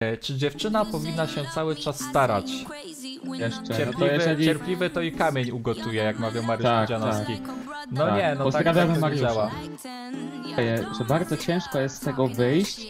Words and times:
E, 0.00 0.16
Czy 0.16 0.34
dziewczyna 0.36 0.84
powinna 0.84 1.26
się 1.26 1.44
cały 1.54 1.76
czas 1.76 2.00
starać? 2.00 2.44
Jeszcze. 3.34 3.60
No 3.60 3.68
to 3.68 3.74
Cierpliwy, 3.76 4.14
jeżeli... 4.14 4.44
cierpliwy 4.44 4.90
to 4.90 5.00
i 5.02 5.12
kamień 5.12 5.50
ugotuje, 5.50 6.02
jak 6.02 6.18
mawiał 6.18 6.42
Mariusz 6.44 6.64
Tak, 6.64 6.86
Pudzianowski. 6.86 7.40
No 7.92 8.06
Tak. 8.06 8.16
nie, 8.16 8.28
no 8.30 8.34
tak, 8.36 8.44
Pozdrawiamy 8.44 9.00
tak 9.00 9.12
to 9.12 9.18
działa. 9.18 9.50
że 10.98 11.04
bardzo 11.08 11.36
ciężko 11.36 11.78
jest 11.80 11.96
z 11.96 12.00
tego 12.00 12.26
wyjść 12.28 12.86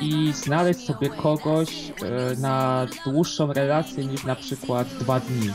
i 0.00 0.32
znaleźć 0.32 0.80
sobie 0.86 1.08
kogoś 1.10 1.92
e, 2.36 2.40
na 2.40 2.86
dłuższą 3.04 3.52
relację 3.52 4.04
niż 4.06 4.24
na 4.24 4.36
przykład 4.36 4.88
dwa 4.88 5.20
dni. 5.20 5.50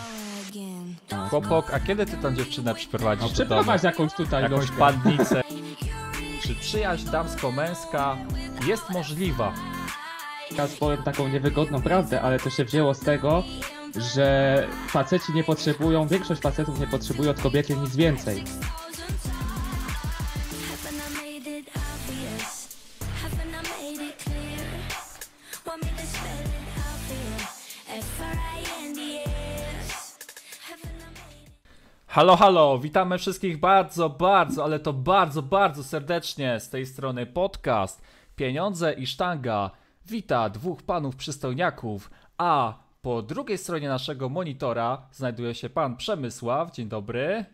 Tak. 1.08 1.30
Chłopok, 1.30 1.74
a 1.74 1.80
kiedy 1.80 2.06
ty 2.06 2.18
tą 2.18 2.36
dziewczynę 2.36 2.72
No, 2.72 2.76
przyprowadzisz 2.76 3.22
do 3.32 3.46
domu? 3.46 3.62
przeprowadź 3.62 3.84
jakąś 3.84 4.14
tutaj 4.14 4.44
Jakąś 4.44 4.60
lożkę. 4.60 4.78
pannicę. 4.78 5.42
Czy 6.44 6.56
przyjaźń 6.56 7.10
damsko-męska 7.10 8.18
jest 8.68 8.90
możliwa? 8.90 9.54
Teraz 10.56 10.76
powiem 10.76 11.04
taką 11.04 11.28
niewygodną 11.28 11.82
prawdę, 11.82 12.22
ale 12.22 12.40
to 12.40 12.50
się 12.50 12.66
wzięło 12.66 12.94
z 12.94 13.00
tego, 13.00 13.44
że 14.14 14.68
faceci 14.88 15.34
nie 15.34 15.44
potrzebują, 15.44 16.08
większość 16.08 16.42
facetów 16.42 16.80
nie 16.80 16.88
potrzebuje 16.88 17.30
od 17.30 17.42
kobiety 17.42 17.76
nic 17.78 17.96
więcej. 17.96 18.44
Halo, 32.08 32.36
halo, 32.36 32.80
witamy 32.80 33.18
wszystkich 33.18 33.60
bardzo, 33.60 34.10
bardzo, 34.10 34.64
ale 34.64 34.80
to 34.80 34.94
bardzo, 34.94 35.42
bardzo 35.42 35.84
serdecznie 35.84 36.60
z 36.60 36.70
tej 36.70 36.86
strony 36.86 37.26
podcast 37.26 38.02
Pieniądze 38.36 38.94
i 38.94 39.08
Sztanga. 39.08 39.72
Wita 40.10 40.50
dwóch 40.50 40.84
panów 40.84 41.16
przystojniaków, 41.16 42.12
a 42.38 42.74
po 43.02 43.22
drugiej 43.22 43.58
stronie 43.58 43.88
naszego 43.90 44.30
monitora 44.30 45.08
znajduje 45.12 45.56
się 45.56 45.70
pan 45.70 45.98
Przemysław. 45.98 46.72
Dzień 46.72 46.88
dobry. 46.90 47.46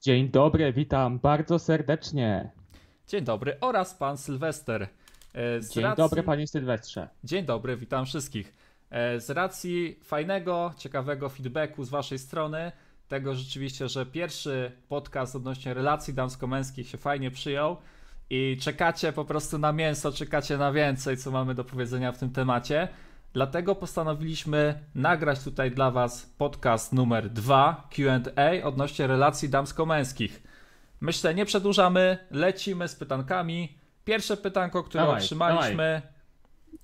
Dzień 0.00 0.28
dobry, 0.28 0.72
witam 0.72 1.18
bardzo 1.18 1.58
serdecznie. 1.58 2.50
Dzień 3.08 3.24
dobry 3.24 3.56
oraz 3.60 3.94
pan 3.94 4.16
Sylwester. 4.18 4.82
E, 5.34 5.60
z 5.62 5.70
Dzień 5.74 5.82
racji- 5.84 6.02
dobry 6.02 6.22
panie 6.22 6.46
Sylwestrze. 6.46 7.08
Dzień 7.24 7.44
dobry, 7.44 7.76
witam 7.76 8.06
wszystkich. 8.06 8.52
E, 8.90 9.20
Z 9.20 9.30
racji 9.30 9.98
fajnego, 10.04 10.72
ciekawego 10.78 11.28
feedbacku 11.28 11.84
z 11.84 11.88
Waszej 11.88 12.18
strony, 12.18 12.72
tego 13.08 13.34
rzeczywiście, 13.34 13.88
że 13.88 14.06
pierwszy 14.06 14.72
podcast 14.88 15.36
odnośnie 15.36 15.74
relacji 15.74 16.14
damsko-męskich 16.14 16.88
się 16.88 16.98
fajnie 16.98 17.30
przyjął 17.30 17.76
i 18.34 18.56
czekacie 18.60 19.12
po 19.12 19.24
prostu 19.24 19.58
na 19.58 19.72
mięso, 19.72 20.12
czekacie 20.12 20.58
na 20.58 20.72
więcej, 20.72 21.16
co 21.16 21.30
mamy 21.30 21.54
do 21.54 21.64
powiedzenia 21.64 22.12
w 22.12 22.18
tym 22.18 22.30
temacie. 22.30 22.88
Dlatego 23.32 23.74
postanowiliśmy 23.74 24.80
nagrać 24.94 25.44
tutaj 25.44 25.70
dla 25.70 25.90
Was 25.90 26.26
podcast 26.38 26.92
numer 26.92 27.30
2 27.30 27.88
QA 27.90 28.66
odnośnie 28.66 29.06
relacji 29.06 29.48
damsko-męskich. 29.48 30.42
Myślę, 31.00 31.34
nie 31.34 31.44
przedłużamy, 31.44 32.18
lecimy 32.30 32.88
z 32.88 32.94
pytankami. 32.94 33.78
Pierwsze 34.04 34.36
pytanko, 34.36 34.82
które 34.82 35.04
Dawaj, 35.04 35.20
otrzymaliśmy. 35.20 36.02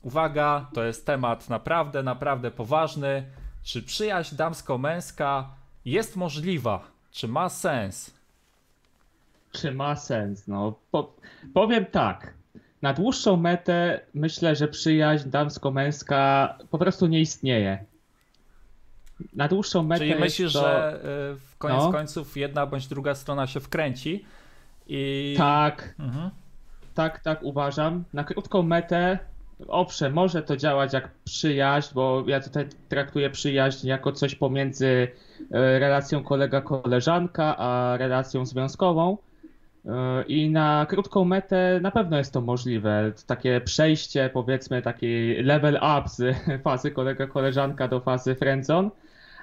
Uwaga, 0.03 0.67
to 0.75 0.85
jest 0.85 1.07
temat 1.07 1.49
naprawdę, 1.49 2.03
naprawdę 2.03 2.51
poważny. 2.51 3.31
Czy 3.63 3.83
przyjaźń 3.83 4.37
damsko-męska 4.37 5.45
jest 5.85 6.17
możliwa? 6.17 6.85
Czy 7.11 7.29
ma 7.29 7.49
sens? 7.49 8.18
Czy 9.53 9.73
ma 9.73 9.97
sens? 9.97 10.49
No, 10.49 10.75
po, 10.91 11.15
powiem 11.55 11.87
tak. 11.87 12.35
Na 12.83 12.95
dłuższą 12.95 13.37
metę 13.37 14.01
myślę, 14.15 14.57
że 14.57 14.69
przyjaźń 14.69 15.29
damsko-męska 15.31 16.55
po 16.71 16.79
prostu 16.79 17.07
nie 17.07 17.21
istnieje. 17.21 17.85
Na 19.35 19.49
dłuższą 19.49 19.83
metę. 19.83 19.99
Czyli 20.07 20.21
myślisz, 20.21 20.53
to... 20.53 20.61
że 20.61 20.95
y, 21.33 21.37
w 21.37 21.57
koniec 21.59 21.83
No. 21.83 21.93
końców 21.93 22.37
jedna 22.37 22.67
bądź 22.67 22.87
druga 22.87 23.15
strona 23.15 23.47
się 23.47 23.61
wkręci 23.61 24.25
i... 24.87 25.35
Tak, 25.39 25.95
Mhm. 25.99 26.31
tak, 26.95 27.21
tak 27.21 27.43
uważam. 27.43 28.05
Na 28.13 28.25
krótką 28.25 28.63
metę, 28.63 29.19
owszem, 29.69 30.13
może 30.13 30.43
to 30.43 30.57
działać 30.57 30.93
jak 30.93 31.11
przyjaźń, 31.25 31.95
bo 31.95 32.25
ja 32.27 32.41
tutaj 32.41 32.69
traktuję 32.89 33.31
przyjaźń 33.31 33.87
jako 33.87 34.13
coś 34.13 34.35
pomiędzy 34.35 35.09
e, 35.51 35.79
relacją 35.79 36.23
kolega-koleżanka, 36.25 37.55
a 37.59 37.97
relacją 37.97 38.47
związkową. 38.47 39.19
I 40.29 40.51
na 40.51 40.87
krótką 40.89 41.25
metę 41.25 41.79
na 41.83 41.91
pewno 41.91 42.19
jest 42.19 42.33
to 42.33 42.41
możliwe. 42.41 43.13
Takie 43.27 43.61
przejście, 43.61 44.31
powiedzmy, 44.33 44.83
taki 44.83 45.35
level 45.43 45.75
up 45.75 46.03
z 46.09 46.37
fazy 46.65 46.91
kolega-koleżanka 46.91 47.89
do 47.89 48.01
fazy 48.01 48.35
friendzone, 48.35 48.91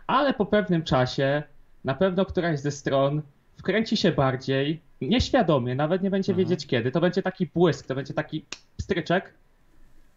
ale 0.08 0.34
po 0.34 0.46
pewnym 0.46 0.84
czasie 0.84 1.44
na 1.84 1.94
pewno 1.94 2.26
któraś 2.26 2.60
ze 2.60 2.72
stron 2.72 3.22
wkręci 3.58 3.98
się 3.98 4.12
bardziej, 4.12 4.82
nieświadomie, 5.02 5.76
nawet 5.76 6.02
nie 6.04 6.10
będzie 6.10 6.32
Mhm. 6.32 6.48
wiedzieć 6.50 6.68
kiedy. 6.68 6.92
To 6.92 7.02
będzie 7.02 7.22
taki 7.22 7.46
błysk, 7.46 7.88
to 7.88 7.96
będzie 7.96 8.14
taki 8.14 8.46
stryczek. 8.82 9.34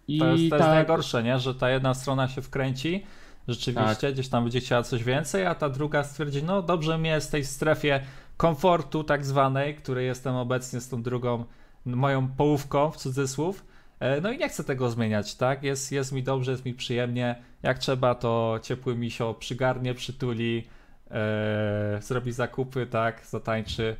I 0.08 0.18
To 0.18 0.26
jest, 0.26 0.50
to 0.50 0.56
jest 0.56 0.66
ta- 0.68 0.74
najgorsze, 0.74 1.22
nie? 1.22 1.38
że 1.38 1.54
ta 1.54 1.70
jedna 1.70 1.94
strona 1.94 2.28
się 2.28 2.42
wkręci, 2.42 3.06
rzeczywiście 3.48 4.00
Tak. 4.06 4.12
gdzieś 4.12 4.28
tam 4.28 4.42
będzie 4.44 4.60
chciała 4.60 4.82
coś 4.82 5.04
więcej, 5.04 5.46
a 5.46 5.54
ta 5.54 5.68
druga 5.68 6.04
stwierdzi, 6.04 6.42
no 6.42 6.62
dobrze 6.62 6.98
mi 6.98 7.08
jest 7.08 7.28
w 7.28 7.30
tej 7.30 7.44
strefie 7.44 8.00
komfortu 8.38 9.04
tak 9.04 9.25
zwanej, 9.25 9.75
której 9.75 10.06
jestem 10.06 10.34
obecnie 10.34 10.81
z 10.81 10.88
tą 10.88 11.03
drugą 11.03 11.44
moją 11.87 12.28
połówką 12.28 12.91
w 12.91 12.97
cudzysłów. 12.97 13.65
E, 14.00 14.21
No 14.21 14.32
i 14.32 14.38
nie 14.38 14.49
chcę 14.49 14.65
tego 14.65 14.91
zmieniać, 14.91 15.34
tak? 15.34 15.62
Jest, 15.62 15.93
jest 15.93 16.12
mi 16.12 16.22
dobrze, 16.22 16.50
jest 16.50 16.65
mi 16.65 16.75
przyjemnie. 16.75 17.43
Jak 17.62 17.78
trzeba, 17.78 18.15
to 18.15 18.59
ciepły 18.62 18.97
misio 18.97 19.34
przygarnie, 19.34 19.94
przytuli, 19.94 20.69
e, 21.10 21.99
zrobi 22.03 22.32
zakupy, 22.32 22.87
tak? 22.87 23.26
Zatańczy. 23.26 23.97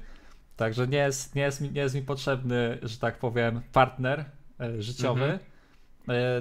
Także 0.57 0.89
nie 0.89 0.99
jest, 0.99 1.35
nie, 1.35 1.43
jest 1.43 1.61
mi, 1.61 1.71
nie 1.71 1.81
jest 1.81 1.95
mi 1.95 2.03
potrzebny, 2.03 2.79
że 2.83 2.99
tak 2.99 3.19
powiem, 3.19 3.61
partner 3.73 4.25
e, 4.61 4.83
życiowy. 4.83 5.25
Mhm. 5.25 5.39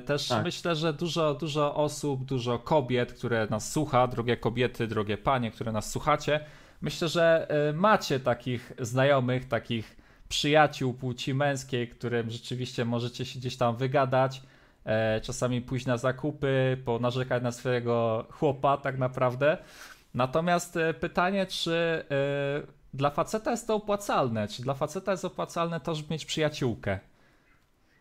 Też 0.06 0.28
Tak. 0.28 0.44
myślę, 0.44 0.76
że 0.76 0.94
dużo, 0.94 1.34
dużo 1.34 1.76
osób, 1.76 2.26
dużo 2.26 2.60
kobiet, 2.60 3.14
które 3.14 3.48
nas 3.50 3.72
słucha, 3.72 4.08
drogie 4.08 4.38
kobiety, 4.38 4.88
drogie 4.88 5.18
panie, 5.18 5.52
które 5.52 5.72
nas 5.72 5.92
słuchacie, 5.92 6.40
myślę, 6.82 7.08
że 7.08 7.48
e, 7.50 7.74
macie 7.74 8.20
takich 8.20 8.74
znajomych, 8.80 9.48
takich 9.48 9.98
przyjaciół 10.30 10.94
płci 10.94 11.34
męskiej, 11.34 11.88
którym 11.88 12.30
rzeczywiście 12.30 12.86
możecie 12.86 13.26
się 13.26 13.40
gdzieś 13.40 13.58
tam 13.58 13.76
wygadać, 13.78 14.42
e, 14.86 15.22
czasami 15.22 15.62
pójść 15.62 15.86
na 15.86 15.98
zakupy, 15.98 16.78
ponarzekać 16.86 17.44
na 17.44 17.52
swojego 17.52 18.26
chłopa 18.30 18.78
tak 18.78 18.98
naprawdę. 18.98 19.58
Natomiast 20.14 20.78
e, 20.78 20.94
pytanie, 20.94 21.46
czy 21.46 22.06
e, 22.12 22.78
dla 22.94 23.10
faceta 23.10 23.52
jest 23.52 23.68
to 23.68 23.76
opłacalne? 23.76 24.48
Czy 24.48 24.62
dla 24.62 24.74
faceta 24.74 25.12
jest 25.12 25.26
opłacalne 25.26 25.80
to, 25.80 25.96
żeby 25.96 26.14
mieć 26.14 26.26
przyjaciółkę? 26.26 27.00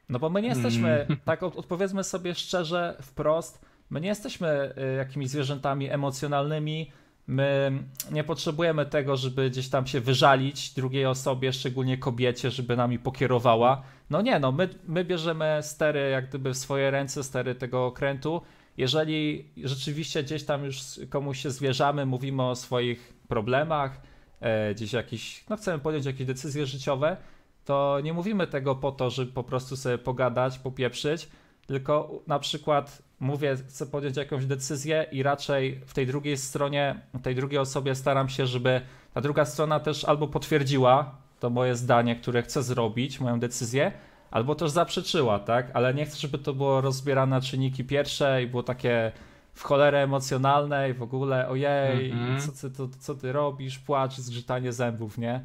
No 0.09 0.19
bo 0.19 0.31
my 0.31 0.43
nie 0.43 0.49
jesteśmy, 0.49 1.07
tak 1.25 1.43
od- 1.43 1.57
odpowiedzmy 1.57 2.05
sobie 2.05 2.35
szczerze, 2.35 2.97
wprost, 3.03 3.67
my 3.91 4.01
nie 4.01 4.09
jesteśmy 4.09 4.75
y, 4.93 4.97
jakimiś 4.97 5.29
zwierzętami 5.29 5.91
emocjonalnymi, 5.91 6.93
my 7.27 7.73
nie 8.11 8.25
potrzebujemy 8.25 8.87
tego, 8.87 9.17
żeby 9.17 9.51
gdzieś 9.51 9.69
tam 9.69 9.87
się 9.87 10.01
wyżalić 10.01 10.75
drugiej 10.75 11.07
osobie, 11.07 11.53
szczególnie 11.53 11.99
kobiecie, 11.99 12.51
żeby 12.51 12.77
nami 12.77 12.99
pokierowała. 12.99 13.83
No 14.11 14.23
nie, 14.23 14.39
no 14.39 14.53
my, 14.53 14.69
my 14.87 15.05
bierzemy 15.05 15.59
stery 15.63 16.11
jak 16.11 16.29
gdyby 16.29 16.55
w 16.55 16.57
swoje 16.57 16.91
ręce, 16.91 17.25
stery 17.25 17.55
tego 17.55 17.87
okrętu. 17.87 18.43
Jeżeli 18.77 19.49
rzeczywiście 19.65 20.23
gdzieś 20.23 20.45
tam 20.45 20.65
już 20.65 21.01
komuś 21.09 21.43
się 21.43 21.51
zwierzamy, 21.51 22.07
mówimy 22.07 22.43
o 22.43 22.55
swoich 22.55 23.13
problemach, 23.29 24.01
e, 24.41 24.75
gdzieś 24.75 24.93
jakiś, 24.93 25.45
no 25.51 25.57
chcemy 25.57 25.79
podjąć 25.79 26.07
jakieś 26.07 26.27
decyzje 26.27 26.67
życiowe, 26.67 27.17
to 27.65 28.01
nie 28.03 28.13
mówimy 28.13 28.47
tego 28.47 28.75
po 28.75 28.93
to, 28.93 29.11
żeby 29.11 29.33
po 29.33 29.43
prostu 29.43 29.77
sobie 29.77 29.99
pogadać, 29.99 30.59
popieprzyć, 30.59 31.29
tylko 31.67 32.23
na 32.27 32.39
przykład 32.39 33.03
mówię, 33.21 33.57
chcę 33.69 33.87
podjąć 33.87 34.17
jakąś 34.17 34.47
decyzję 34.47 35.07
i 35.13 35.23
raczej 35.23 35.81
w 35.87 35.95
tej 35.95 36.07
drugiej 36.07 36.37
stronie, 36.37 37.01
tej 37.23 37.35
drugiej 37.35 37.59
osobie 37.59 37.95
staram 37.95 38.29
się, 38.29 38.47
żeby 38.47 38.81
ta 39.15 39.21
druga 39.21 39.45
strona 39.45 39.81
też 39.81 40.05
albo 40.05 40.29
potwierdziła 40.29 41.15
to 41.41 41.51
moje 41.51 41.75
zdanie, 41.77 42.17
które 42.17 42.43
chcę 42.43 42.63
zrobić, 42.63 43.21
moją 43.21 43.41
decyzję, 43.41 43.93
albo 44.31 44.55
też 44.55 44.71
zaprzeczyła, 44.71 45.39
tak? 45.39 45.71
Ale 45.75 45.95
nie 45.95 46.07
chcę, 46.07 46.17
żeby 46.19 46.39
to 46.39 46.55
było 46.55 46.81
rozbierane 46.81 47.37
na 47.37 47.41
czynniki 47.43 47.85
pierwsze 47.85 48.43
i 48.43 48.47
było 48.47 48.63
takie 48.63 49.13
w 49.53 49.63
cholerę 49.63 50.03
emocjonalne 50.03 50.91
i 50.91 50.95
w 50.95 51.03
ogóle 51.03 51.49
ojej, 51.49 52.11
Mhm. 52.11 52.41
co, 52.41 52.53
ty, 52.53 52.77
to, 52.77 52.89
co 53.01 53.15
ty 53.15 53.33
robisz, 53.33 53.79
płacz, 53.79 54.17
zgrzytanie 54.17 54.73
zębów, 54.73 55.19
nie? 55.19 55.41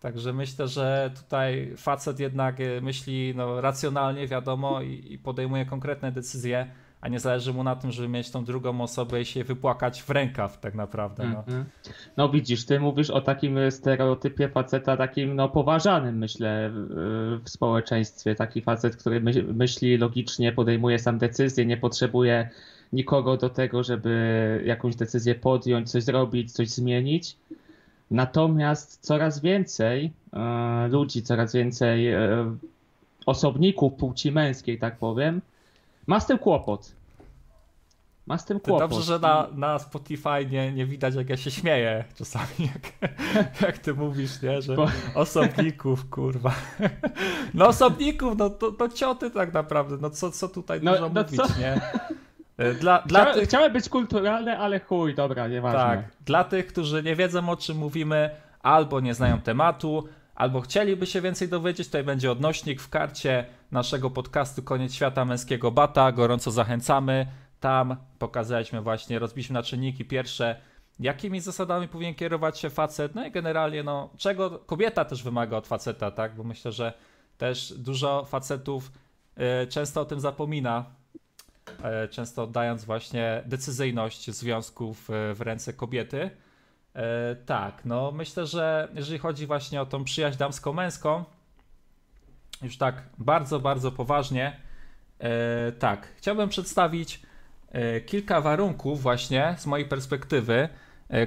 Także 0.00 0.32
myślę, 0.32 0.68
że 0.68 1.10
tutaj 1.16 1.72
facet 1.76 2.20
jednak 2.20 2.60
e, 2.60 2.80
myśli 2.80 3.32
no, 3.36 3.60
racjonalnie, 3.60 4.26
wiadomo, 4.28 4.82
i, 4.82 5.12
i 5.12 5.18
podejmuje 5.18 5.64
konkretne 5.66 6.12
decyzje, 6.12 6.66
a 7.00 7.08
nie 7.08 7.20
zależy 7.20 7.52
mu 7.52 7.64
na 7.64 7.76
tym, 7.76 7.92
żeby 7.92 8.08
mieć 8.08 8.30
tą 8.30 8.44
drugą 8.44 8.80
osobę 8.80 9.20
i 9.20 9.24
się 9.24 9.44
wypłakać 9.44 10.02
w 10.02 10.10
rękaw 10.10 10.60
tak 10.60 10.74
naprawdę. 10.74 11.24
No, 11.28 11.38
Mhm. 11.38 11.64
No 12.16 12.28
widzisz, 12.28 12.66
ty 12.66 12.80
mówisz 12.80 13.10
o 13.10 13.20
takim 13.20 13.58
stereotypie 13.70 14.48
faceta, 14.48 14.96
takim 14.96 15.36
no 15.36 15.48
poważanym 15.48 16.18
myślę 16.18 16.70
w- 16.72 17.40
w 17.44 17.48
społeczeństwie. 17.50 18.34
Taki 18.34 18.62
facet, 18.62 18.96
który 18.96 19.20
my- 19.20 19.42
myśli 19.42 19.98
logicznie, 19.98 20.52
podejmuje 20.52 20.98
sam 20.98 21.18
decyzje, 21.18 21.66
nie 21.66 21.76
potrzebuje 21.76 22.48
nikogo 22.92 23.36
do 23.36 23.48
tego, 23.50 23.82
żeby 23.82 24.62
jakąś 24.66 24.96
decyzję 24.96 25.34
podjąć, 25.34 25.90
coś 25.90 26.02
zrobić, 26.02 26.52
coś 26.52 26.68
zmienić. 26.68 27.36
Natomiast 28.10 29.00
coraz 29.06 29.40
więcej 29.40 30.12
e, 30.32 30.88
ludzi, 30.88 31.22
coraz 31.22 31.52
więcej 31.54 32.08
e, 32.12 32.20
osobników 33.26 33.94
płci 33.94 34.32
męskiej, 34.32 34.78
tak 34.78 34.96
powiem, 34.98 35.40
ma 36.06 36.20
z 36.20 36.26
tym 36.26 36.38
kłopot. 36.38 36.92
Ma 38.26 38.38
z 38.38 38.44
tym 38.44 38.60
Ty 38.60 38.64
kłopot. 38.70 38.90
Dobrze, 38.90 39.04
że 39.04 39.18
na, 39.18 39.46
na 39.54 39.78
Spotify 39.78 40.46
nie, 40.50 40.72
nie 40.72 40.86
widać, 40.86 41.14
jak 41.14 41.30
ja 41.30 41.36
się 41.36 41.50
śmieję 41.50 42.04
czasami, 42.18 42.46
jak, 42.58 43.10
jak 43.66 43.78
ty 43.78 43.94
mówisz, 43.94 44.42
nie, 44.42 44.62
że 44.62 44.76
Bo- 44.76 44.88
osobników, 45.14 46.10
kurwa. 46.10 46.54
No 47.54 47.66
osobników, 47.66 48.38
no 48.38 48.50
to, 48.50 48.72
to 48.72 48.88
cioty 48.88 49.30
tak 49.30 49.52
naprawdę, 49.54 49.96
no 50.00 50.10
co, 50.10 50.30
co 50.30 50.48
tutaj 50.48 50.80
No- 50.82 50.92
dużo 50.92 51.08
no 51.08 51.22
mówić, 51.22 51.36
co? 51.36 51.60
nie? 51.60 51.80
Dla, 52.80 53.02
dla 53.02 53.24
Chcia, 53.24 53.34
tych, 53.34 53.44
Chciałem 53.48 53.72
być 53.72 53.88
kulturalny, 53.88 54.58
ale 54.58 54.80
chuj, 54.80 55.14
dobra, 55.14 55.48
nieważne. 55.48 55.78
tak, 55.80 56.04
dla 56.24 56.44
tych, 56.44 56.66
którzy 56.66 57.02
nie 57.02 57.16
wiedzą 57.16 57.48
o 57.48 57.56
czym 57.56 57.76
mówimy, 57.76 58.30
albo 58.62 59.00
nie 59.00 59.14
znają 59.14 59.40
tematu, 59.40 60.08
albo 60.36 60.60
chcieliby 60.60 61.06
się 61.06 61.20
więcej 61.20 61.48
dowiedzieć, 61.48 61.86
tutaj 61.88 62.04
będzie 62.04 62.30
odnośnik 62.30 62.80
w 62.80 62.88
karcie 62.88 63.46
naszego 63.70 64.10
podcastu 64.10 64.62
Koniec 64.62 64.94
Świata 64.94 65.24
Męskiego 65.24 65.70
Bata, 65.70 66.12
gorąco 66.12 66.50
zachęcamy. 66.50 67.26
Tam 67.60 67.96
pokazaliśmy 68.18 68.82
właśnie, 68.82 69.18
rozbiliśmy 69.18 69.54
na 69.54 69.62
czynniki 69.62 70.04
pierwsze, 70.04 70.60
jakimi 71.00 71.40
zasadami 71.40 71.88
powinien 71.88 72.14
kierować 72.14 72.58
się 72.58 72.70
facet, 72.70 73.14
no 73.14 73.26
i 73.26 73.30
generalnie, 73.30 73.82
no, 73.82 74.10
czego 74.16 74.50
kobieta 74.50 75.04
też 75.04 75.22
wymaga 75.22 75.56
od 75.56 75.66
faceta, 75.66 76.10
tak, 76.10 76.36
bo 76.36 76.44
myślę, 76.44 76.72
że 76.72 76.92
też 77.38 77.74
dużo 77.78 78.24
facetów 78.24 78.92
y, 79.62 79.66
często 79.66 80.00
o 80.00 80.04
tym 80.04 80.20
zapomina, 80.20 80.84
y, 82.04 82.08
często 82.08 82.42
oddając 82.42 82.84
właśnie 82.84 83.42
decyzyjność 83.46 84.30
związków 84.30 85.10
y, 85.10 85.34
w 85.34 85.40
ręce 85.40 85.72
kobiety. 85.72 86.30
E, 86.96 87.36
tak, 87.46 87.84
no 87.84 88.12
myślę, 88.12 88.46
że 88.46 88.88
jeżeli 88.94 89.18
chodzi 89.18 89.46
właśnie 89.46 89.82
o 89.82 89.86
tą 89.86 90.04
przyjaźń 90.04 90.38
damsko-męską, 90.38 91.24
już 92.62 92.78
tak 92.78 93.02
bardzo, 93.18 93.60
bardzo 93.60 93.92
poważnie, 93.92 94.56
e, 95.18 95.72
tak, 95.72 96.08
chciałbym 96.16 96.48
przedstawić 96.48 97.22
e, 97.72 98.00
kilka 98.00 98.40
warunków 98.40 99.02
właśnie 99.02 99.54
z 99.58 99.66
mojej 99.66 99.88
perspektywy, 99.88 100.68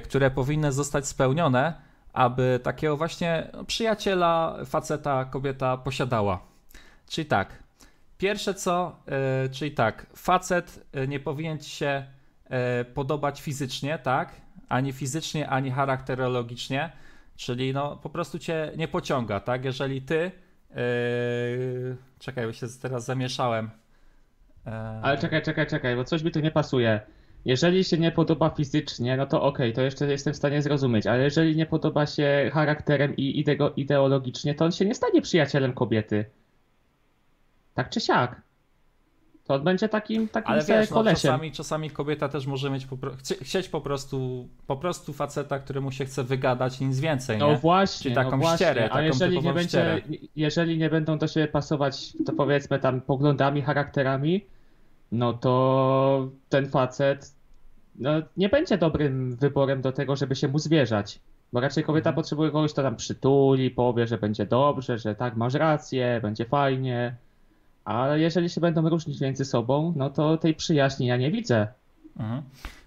które 0.04 0.30
powinny 0.30 0.72
zostać 0.72 1.08
spełnione, 1.08 1.74
aby 2.12 2.60
takiego 2.62 2.96
właśnie 2.96 3.50
przyjaciela, 3.66 4.56
faceta, 4.66 5.24
kobieta 5.24 5.76
posiadała. 5.76 6.40
Czyli 7.08 7.26
tak, 7.26 7.62
pierwsze 8.18 8.54
co, 8.54 8.96
czyli 9.52 9.70
tak, 9.70 10.06
facet 10.16 10.86
nie 11.08 11.20
powinien 11.20 11.58
ci 11.58 11.70
się 11.70 12.06
podobać 12.94 13.40
fizycznie, 13.40 13.98
tak? 13.98 14.32
Ani 14.70 14.92
fizycznie, 14.92 15.48
ani 15.48 15.70
charakterologicznie, 15.70 16.92
czyli 17.36 17.72
no 17.72 17.96
po 17.96 18.10
prostu 18.10 18.38
cię 18.38 18.72
nie 18.76 18.88
pociąga, 18.88 19.40
tak? 19.40 19.64
Jeżeli 19.64 20.02
ty, 20.02 20.30
e, 20.70 20.76
czekaj, 22.18 22.46
bo 22.46 22.52
się 22.52 22.66
teraz 22.82 23.04
zamieszałem. 23.04 23.70
E, 24.66 25.00
Ale 25.02 25.18
czekaj, 25.18 25.42
czekaj, 25.42 25.66
czekaj, 25.66 25.96
bo 25.96 26.04
coś 26.04 26.22
mi 26.22 26.30
tu 26.30 26.40
nie 26.40 26.50
pasuje. 26.50 27.00
Jeżeli 27.44 27.84
się 27.84 27.98
nie 27.98 28.12
podoba 28.12 28.50
fizycznie, 28.50 29.16
no 29.16 29.26
to 29.26 29.42
okej, 29.42 29.72
to 29.72 29.82
jeszcze 29.82 30.06
jestem 30.06 30.34
w 30.34 30.36
stanie 30.36 30.62
zrozumieć, 30.62 31.06
ale 31.06 31.22
jeżeli 31.24 31.56
nie 31.56 31.66
podoba 31.66 32.06
się 32.06 32.50
charakterem 32.54 33.16
i 33.16 33.44
ideologicznie, 33.76 34.54
to 34.54 34.64
on 34.64 34.72
się 34.72 34.84
nie 34.84 34.94
stanie 34.94 35.22
przyjacielem 35.22 35.72
kobiety. 35.72 36.24
Tak 37.74 37.90
czy 37.90 38.00
siak. 38.00 38.42
To 39.50 39.58
będzie 39.58 39.88
takim, 39.88 40.28
takim 40.28 40.50
Ale 40.52 40.64
wiesz, 40.64 40.90
no, 40.90 41.04
czasami, 41.04 41.52
czasami 41.52 41.90
kobieta 41.90 42.28
też 42.28 42.46
może 42.46 42.70
mieć 42.70 42.86
po, 42.86 42.96
chcieć 43.42 43.68
po 43.68 43.80
prostu, 43.80 44.48
po 44.66 44.76
prostu 44.76 45.12
faceta, 45.12 45.58
któremu 45.58 45.92
się 45.92 46.04
chce 46.04 46.24
wygadać, 46.24 46.80
nic 46.80 47.00
więcej, 47.00 47.38
No 47.38 47.48
nie? 47.50 47.56
właśnie, 47.56 48.02
Czyli 48.02 48.14
taką 48.14 48.30
no 48.30 48.36
właśnie. 48.36 48.56
ścierę, 48.66 48.84
a 48.84 48.88
taką 48.88 49.02
jeżeli 49.02 49.40
nie, 49.42 49.52
będzie, 49.52 49.68
ścierę. 49.68 50.00
jeżeli 50.36 50.78
nie 50.78 50.90
będą 50.90 51.18
do 51.18 51.26
siebie 51.26 51.48
pasować, 51.48 52.12
to 52.26 52.32
powiedzmy 52.32 52.78
tam 52.78 53.00
poglądami, 53.00 53.62
charakterami, 53.62 54.44
no 55.12 55.32
to 55.32 56.28
ten 56.48 56.68
facet 56.68 57.34
no, 57.98 58.10
nie 58.36 58.48
będzie 58.48 58.78
dobrym 58.78 59.36
wyborem 59.36 59.80
do 59.82 59.92
tego, 59.92 60.16
żeby 60.16 60.36
się 60.36 60.48
mu 60.48 60.58
zwierzać. 60.58 61.20
Bo 61.52 61.60
raczej 61.60 61.84
kobieta 61.84 62.10
Mhm. 62.10 62.16
potrzebuje 62.22 62.50
kogoś, 62.50 62.72
kto 62.72 62.82
tam 62.82 62.96
przytuli, 62.96 63.70
powie, 63.70 64.06
że 64.06 64.18
będzie 64.18 64.46
dobrze, 64.46 64.98
że 64.98 65.14
tak, 65.14 65.36
masz 65.36 65.54
rację, 65.54 66.18
będzie 66.22 66.44
fajnie. 66.44 67.16
Ale 67.90 68.20
jeżeli 68.20 68.50
się 68.50 68.60
będą 68.60 68.88
różnić 68.88 69.20
między 69.20 69.44
sobą, 69.44 69.92
no 69.96 70.10
to 70.10 70.36
tej 70.36 70.54
przyjaźni 70.54 71.06
ja 71.06 71.16
nie 71.16 71.30
widzę. 71.30 71.68
Mhm. 72.18 72.42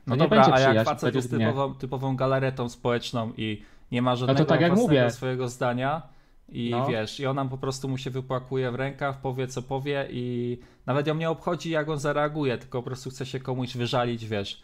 No 0.07 0.15
nie 0.15 0.19
dobra, 0.19 0.49
a 0.53 0.59
jak 0.59 0.85
facet 0.85 1.15
jest 1.15 1.31
typową, 1.31 1.75
typową 1.75 2.15
galaretą 2.15 2.69
społeczną 2.69 3.31
i 3.37 3.61
nie 3.91 4.01
ma 4.01 4.15
żadnego 4.15 4.45
tak 4.45 4.61
jak 4.61 4.75
mówię. 4.75 5.11
swojego 5.11 5.49
zdania 5.49 6.01
i 6.49 6.69
No. 6.71 6.87
wiesz, 6.87 7.19
i 7.19 7.25
ona 7.25 7.45
po 7.45 7.57
prostu 7.57 7.89
mu 7.89 7.97
się 7.97 8.09
wypłakuje 8.09 8.71
w 8.71 8.75
rękach, 8.75 9.21
powie 9.21 9.47
co 9.47 9.61
powie 9.61 10.07
i 10.11 10.57
nawet 10.85 11.07
ją 11.07 11.15
nie 11.15 11.29
obchodzi 11.29 11.69
jak 11.69 11.89
on 11.89 11.99
zareaguje, 11.99 12.57
tylko 12.57 12.79
po 12.79 12.85
prostu 12.85 13.09
chce 13.09 13.25
się 13.25 13.39
komuś 13.39 13.77
wyżalić, 13.77 14.25
wiesz, 14.25 14.61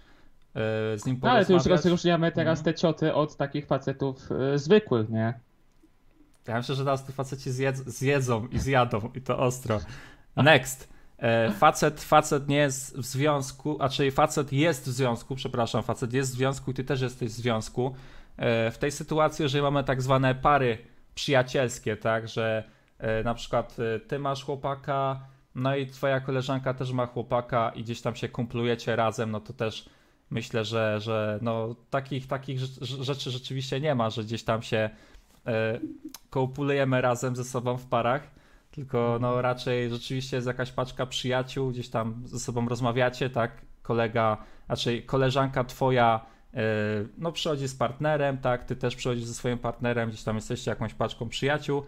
yy, 0.56 0.62
z 1.00 1.06
nim 1.06 1.19
No, 1.24 1.31
ale 1.31 1.45
tu 1.45 1.53
już 1.53 1.65
rozróżniamy 1.65 2.31
teraz 2.31 2.59
Mhm. 2.59 2.75
te 2.75 2.81
cioty 2.81 3.13
od 3.13 3.36
takich 3.36 3.65
facetów 3.68 4.30
y, 4.53 4.57
zwykłych, 4.59 5.09
nie? 5.09 5.33
Ja 6.47 6.57
myślę, 6.57 6.75
że 6.75 6.83
teraz 6.83 7.06
tu 7.06 7.12
faceci 7.12 7.51
zjedz, 7.51 7.77
zjedzą 7.86 8.47
i 8.47 8.59
zjadą 8.59 9.09
i 9.15 9.21
to 9.21 9.39
ostro. 9.39 9.80
Next. 10.35 10.89
E, 11.17 11.51
Facet, 11.51 12.01
facet 12.03 12.47
nie 12.47 12.57
jest 12.57 12.97
w 12.97 13.05
związku, 13.05 13.77
a 13.79 13.89
czyli 13.89 14.11
facet 14.11 14.53
jest 14.53 14.85
w 14.89 14.91
związku, 14.91 15.35
przepraszam, 15.35 15.83
facet 15.83 16.13
jest 16.13 16.31
w 16.31 16.35
związku 16.37 16.71
i 16.71 16.73
ty 16.73 16.83
też 16.83 17.01
jesteś 17.01 17.29
w 17.29 17.33
związku. 17.33 17.95
E, 18.37 18.71
W 18.71 18.77
tej 18.77 18.91
sytuacji, 18.91 19.43
jeżeli 19.43 19.61
mamy 19.61 19.83
tak 19.83 20.01
zwane 20.01 20.35
pary 20.35 20.77
przyjacielskie, 21.15 21.97
tak, 21.97 22.27
że 22.27 22.63
e, 22.99 23.23
na 23.23 23.33
przykład 23.33 23.77
ty 24.07 24.19
masz 24.19 24.43
chłopaka, 24.43 25.19
no 25.55 25.75
i 25.75 25.87
twoja 25.87 26.19
koleżanka 26.19 26.73
też 26.73 26.91
ma 26.91 27.05
chłopaka 27.05 27.71
i 27.75 27.83
gdzieś 27.83 28.01
tam 28.01 28.15
się 28.15 28.29
kumplujecie 28.29 28.95
razem, 28.95 29.31
no 29.31 29.39
to 29.39 29.53
też 29.53 29.89
myślę, 30.29 30.65
że, 30.65 30.99
że 31.01 31.39
no, 31.41 31.75
takich, 31.89 32.27
takich 32.27 32.59
rzecz- 32.59 33.03
rzeczy 33.03 33.31
rzeczywiście 33.31 33.79
nie 33.81 33.95
ma, 33.95 34.09
że 34.09 34.23
gdzieś 34.23 34.43
tam 34.43 34.61
się 34.61 34.89
kołpulujemy 36.29 37.01
razem 37.01 37.35
ze 37.35 37.43
sobą 37.43 37.77
w 37.77 37.85
parach, 37.85 38.21
tylko 38.79 39.17
no 39.21 39.41
raczej 39.41 39.89
rzeczywiście 39.89 40.37
jest 40.37 40.47
jakaś 40.47 40.71
paczka 40.71 41.05
przyjaciół, 41.05 41.69
gdzieś 41.71 41.89
tam 41.89 42.21
ze 42.25 42.39
sobą 42.39 42.69
rozmawiacie, 42.69 43.29
tak? 43.29 43.51
Kolega, 43.81 44.37
raczej 44.67 45.03
koleżanka 45.03 45.63
twoja 45.63 46.25
e, 46.53 46.62
no 47.17 47.31
przychodzi 47.31 47.67
z 47.67 47.75
partnerem, 47.75 48.38
tak? 48.38 48.63
Ty 48.63 48.75
też 48.75 48.95
przychodzisz 48.95 49.25
ze 49.25 49.33
swoim 49.33 49.57
partnerem, 49.57 50.09
gdzieś 50.09 50.24
tam 50.24 50.36
jesteście 50.36 50.71
jakąś 50.71 50.93
paczką 50.93 51.29
przyjaciół, 51.29 51.83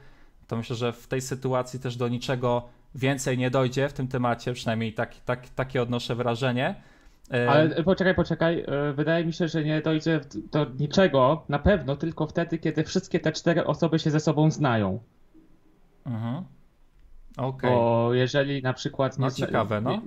to 0.47 0.55
myślę, 0.55 0.75
że 0.75 0.93
w 0.93 1.07
tej 1.07 1.21
sytuacji 1.21 1.79
też 1.79 1.95
do 1.95 2.07
niczego 2.07 2.69
więcej 2.95 3.37
nie 3.37 3.51
dojdzie 3.51 3.89
w 3.89 3.93
tym 3.93 4.07
temacie, 4.07 4.53
przynajmniej 4.53 4.93
tak, 4.93 5.15
tak, 5.25 5.49
takie 5.49 5.81
odnoszę 5.81 6.15
wrażenie. 6.15 6.75
E, 7.33 7.49
Ale 7.49 7.83
poczekaj, 7.83 8.15
poczekaj. 8.15 8.65
y, 8.89 8.93
Wydaje 8.93 9.25
mi 9.25 9.33
się, 9.33 9.47
że 9.47 9.63
nie 9.63 9.81
dojdzie 9.81 10.21
do 10.51 10.65
niczego 10.79 11.45
na 11.49 11.59
pewno 11.59 11.95
tylko 11.95 12.27
wtedy, 12.27 12.57
kiedy 12.57 12.83
wszystkie 12.83 13.19
te 13.19 13.31
cztery 13.31 13.65
osoby 13.65 13.99
się 13.99 14.11
ze 14.11 14.19
sobą 14.19 14.51
znają. 14.51 14.99
Okej. 17.41 17.69
Bo 17.71 18.09
jeżeli 18.13 18.61
na 18.63 18.73
przykład. 18.73 19.19
No, 19.19 19.29
zna- 19.29 19.45
ciekawe, 19.45 19.81
no. 19.81 19.91
Nie, 19.91 20.01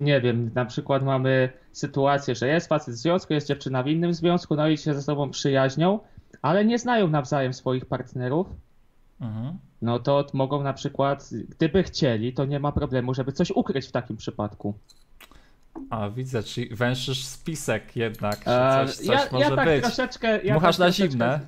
nie 0.00 0.20
wiem, 0.20 0.50
na 0.54 0.64
przykład 0.64 1.02
mamy 1.02 1.52
sytuację, 1.72 2.34
że 2.34 2.48
jest 2.48 2.68
facet 2.68 2.94
w 2.94 2.98
związku, 2.98 3.32
jest 3.32 3.46
dziewczyna 3.48 3.82
w 3.82 3.88
innym 3.88 4.14
związku, 4.14 4.56
no 4.56 4.68
i 4.68 4.78
się 4.78 4.94
ze 4.94 5.02
sobą 5.02 5.30
przyjaźnią, 5.30 6.00
ale 6.42 6.64
nie 6.64 6.78
znają 6.78 7.08
nawzajem 7.08 7.54
swoich 7.54 7.86
partnerów. 7.86 8.46
Mhm. 9.20 9.58
No 9.82 9.98
to 9.98 10.26
mogą 10.32 10.62
na 10.62 10.72
przykład, 10.72 11.30
gdyby 11.48 11.82
chcieli, 11.82 12.32
to 12.32 12.44
nie 12.44 12.60
ma 12.60 12.72
problemu, 12.72 13.14
żeby 13.14 13.32
coś 13.32 13.50
ukryć 13.50 13.86
w 13.86 13.92
takim 13.92 14.16
przypadku. 14.16 14.74
A 15.90 16.10
widzę, 16.10 16.42
czyli 16.42 16.74
węszysz 16.74 17.24
spisek 17.24 17.96
jednak, 17.96 18.36
że 18.46 18.80
E, 18.80 18.86
coś, 18.86 18.96
coś 18.96 19.06
ja, 19.06 19.20
może 19.32 19.44
ja 19.50 19.56
tak 19.56 19.64
być. 19.68 19.82
troszeczkę. 19.84 20.42
Ja 20.44 20.52
Dmuchasz 20.54 20.76
tak 20.76 20.86
na 20.86 20.92
zimne. 20.92 21.40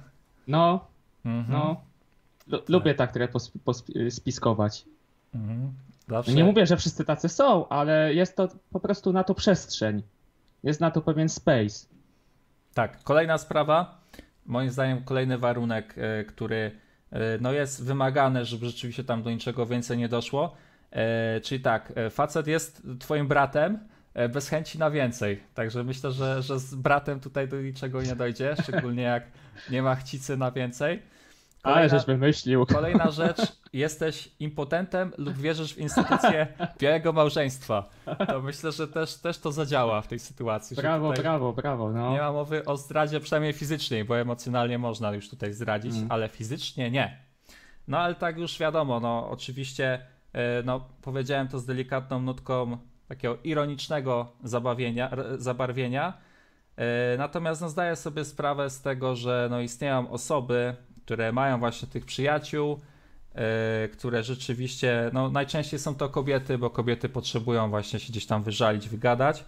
No, 0.48 0.86
Mhm. 1.24 1.46
no. 1.52 1.80
Lu- 2.48 2.62
Lubię 2.68 2.94
tak 2.94 3.12
trochę 3.12 3.32
spiskować. 4.10 4.84
Mhm. 5.34 5.72
Nie 6.28 6.44
mówię, 6.44 6.66
że 6.66 6.76
wszyscy 6.76 7.04
tacy 7.04 7.28
są, 7.28 7.68
ale 7.68 8.14
jest 8.14 8.36
to 8.36 8.48
po 8.72 8.80
prostu 8.80 9.12
na 9.12 9.24
to 9.24 9.34
przestrzeń. 9.34 10.02
Jest 10.62 10.80
na 10.80 10.90
to 10.90 11.00
pewien 11.02 11.28
space. 11.28 11.86
Tak, 12.74 13.02
kolejna 13.02 13.38
sprawa. 13.38 14.00
Moim 14.46 14.70
zdaniem 14.70 15.04
kolejny 15.04 15.38
warunek, 15.38 15.94
e, 15.98 16.24
który 16.24 16.70
e, 17.12 17.18
no 17.40 17.52
jest 17.52 17.84
wymagany, 17.84 18.44
żeby 18.44 18.66
rzeczywiście 18.66 19.04
tam 19.04 19.22
do 19.22 19.30
niczego 19.30 19.66
więcej 19.66 19.98
nie 19.98 20.08
doszło. 20.08 20.54
E, 20.90 21.40
Czyli 21.40 21.60
tak, 21.60 21.92
facet 22.10 22.46
jest 22.46 22.82
twoim 22.98 23.28
bratem, 23.28 23.78
bez 24.32 24.48
chęci 24.48 24.78
na 24.78 24.90
więcej. 24.90 25.42
Także 25.54 25.84
myślę, 25.84 26.12
że, 26.12 26.42
że 26.42 26.58
z 26.58 26.74
bratem 26.74 27.20
tutaj 27.20 27.48
do 27.48 27.62
niczego 27.62 28.02
nie 28.02 28.16
dojdzie, 28.16 28.54
szczególnie 28.62 29.02
jak 29.02 29.24
nie 29.70 29.82
ma 29.82 29.94
chcicy 29.94 30.36
na 30.36 30.50
więcej. 30.50 31.02
Kolejna, 31.64 31.80
Ale 31.80 31.88
żeś 31.88 32.06
wymyślił. 32.06 32.66
Kolejna 32.66 33.10
rzecz, 33.20 33.38
jesteś 33.72 34.30
impotentem 34.40 35.12
lub 35.18 35.34
wierzysz 35.34 35.74
w 35.74 35.78
instytucję 35.78 36.46
białego 36.78 37.12
małżeństwa. 37.12 37.88
To 38.28 38.42
myślę, 38.42 38.72
że 38.72 38.88
też, 38.88 39.14
też 39.14 39.38
to 39.38 39.52
zadziała 39.52 40.02
w 40.02 40.08
tej 40.08 40.18
sytuacji. 40.18 40.76
Brawo, 40.76 41.12
brawo, 41.12 41.52
brawo. 41.52 41.92
No. 41.92 42.12
Nie 42.12 42.18
ma 42.18 42.32
mowy 42.32 42.64
o 42.64 42.76
zdradzie 42.76 43.20
przynajmniej 43.20 43.52
fizycznej, 43.52 44.04
bo 44.04 44.18
emocjonalnie 44.18 44.78
można 44.78 45.12
już 45.12 45.30
tutaj 45.30 45.52
zdradzić, 45.52 45.94
mm. 45.94 46.12
ale 46.12 46.28
fizycznie 46.28 46.90
nie. 46.90 47.18
No 47.88 47.98
ale 47.98 48.14
tak 48.14 48.38
już 48.38 48.58
wiadomo, 48.58 49.00
no 49.00 49.30
oczywiście 49.30 50.00
e, 50.32 50.62
no, 50.62 50.88
powiedziałem 51.02 51.48
to 51.48 51.58
z 51.58 51.66
delikatną 51.66 52.20
nutką 52.20 52.78
takiego 53.08 53.38
ironicznego 53.44 54.32
zabawienia, 54.42 55.10
zabarwienia. 55.38 56.12
E, 56.76 57.16
natomiast 57.18 57.60
no, 57.60 57.68
zdaję 57.68 57.96
sobie 57.96 58.24
sprawę 58.24 58.70
z 58.70 58.82
tego, 58.82 59.16
że 59.16 59.48
no, 59.50 59.60
istnieją 59.60 60.10
osoby, 60.10 60.76
które 61.04 61.32
mają 61.32 61.58
właśnie 61.58 61.88
tych 61.88 62.04
przyjaciół, 62.04 62.80
yy, 63.34 63.40
które 63.88 64.22
rzeczywiście, 64.22 65.10
no 65.12 65.30
najczęściej 65.30 65.80
są 65.80 65.94
to 65.94 66.08
kobiety, 66.08 66.58
bo 66.58 66.70
kobiety 66.70 67.08
potrzebują 67.08 67.70
właśnie 67.70 68.00
się 68.00 68.08
gdzieś 68.12 68.26
tam 68.26 68.42
wyżalić, 68.42 68.88
wygadać. 68.88 69.44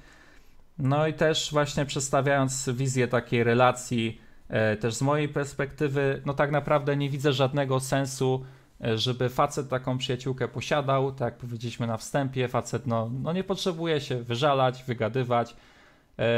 No 0.79 1.07
i 1.07 1.15
też 1.15 1.49
właśnie 1.53 1.87
przedstawiając 1.87 2.69
wizję 2.69 3.09
takiej 3.09 3.45
relacji, 3.45 4.21
yy, 4.51 4.77
też 4.77 4.95
z 4.95 5.03
mojej 5.03 5.29
perspektywy, 5.29 6.23
no 6.27 6.35
tak 6.35 6.51
naprawdę 6.51 6.97
nie 6.97 7.11
widzę 7.11 7.33
żadnego 7.33 7.81
sensu, 7.81 8.45
yy, 8.81 8.99
żeby 8.99 9.29
facet 9.29 9.69
taką 9.69 9.99
przyjaciółkę 9.99 10.49
posiadał, 10.49 11.13
tak 11.13 11.21
jak 11.21 11.37
powiedzieliśmy 11.37 11.87
na 11.87 11.97
wstępie, 11.97 12.49
facet 12.49 12.87
no, 12.87 13.11
no 13.23 13.33
nie 13.33 13.45
potrzebuje 13.45 14.01
się 14.01 14.23
wyżalać, 14.23 14.85
wygadywać. 14.85 15.57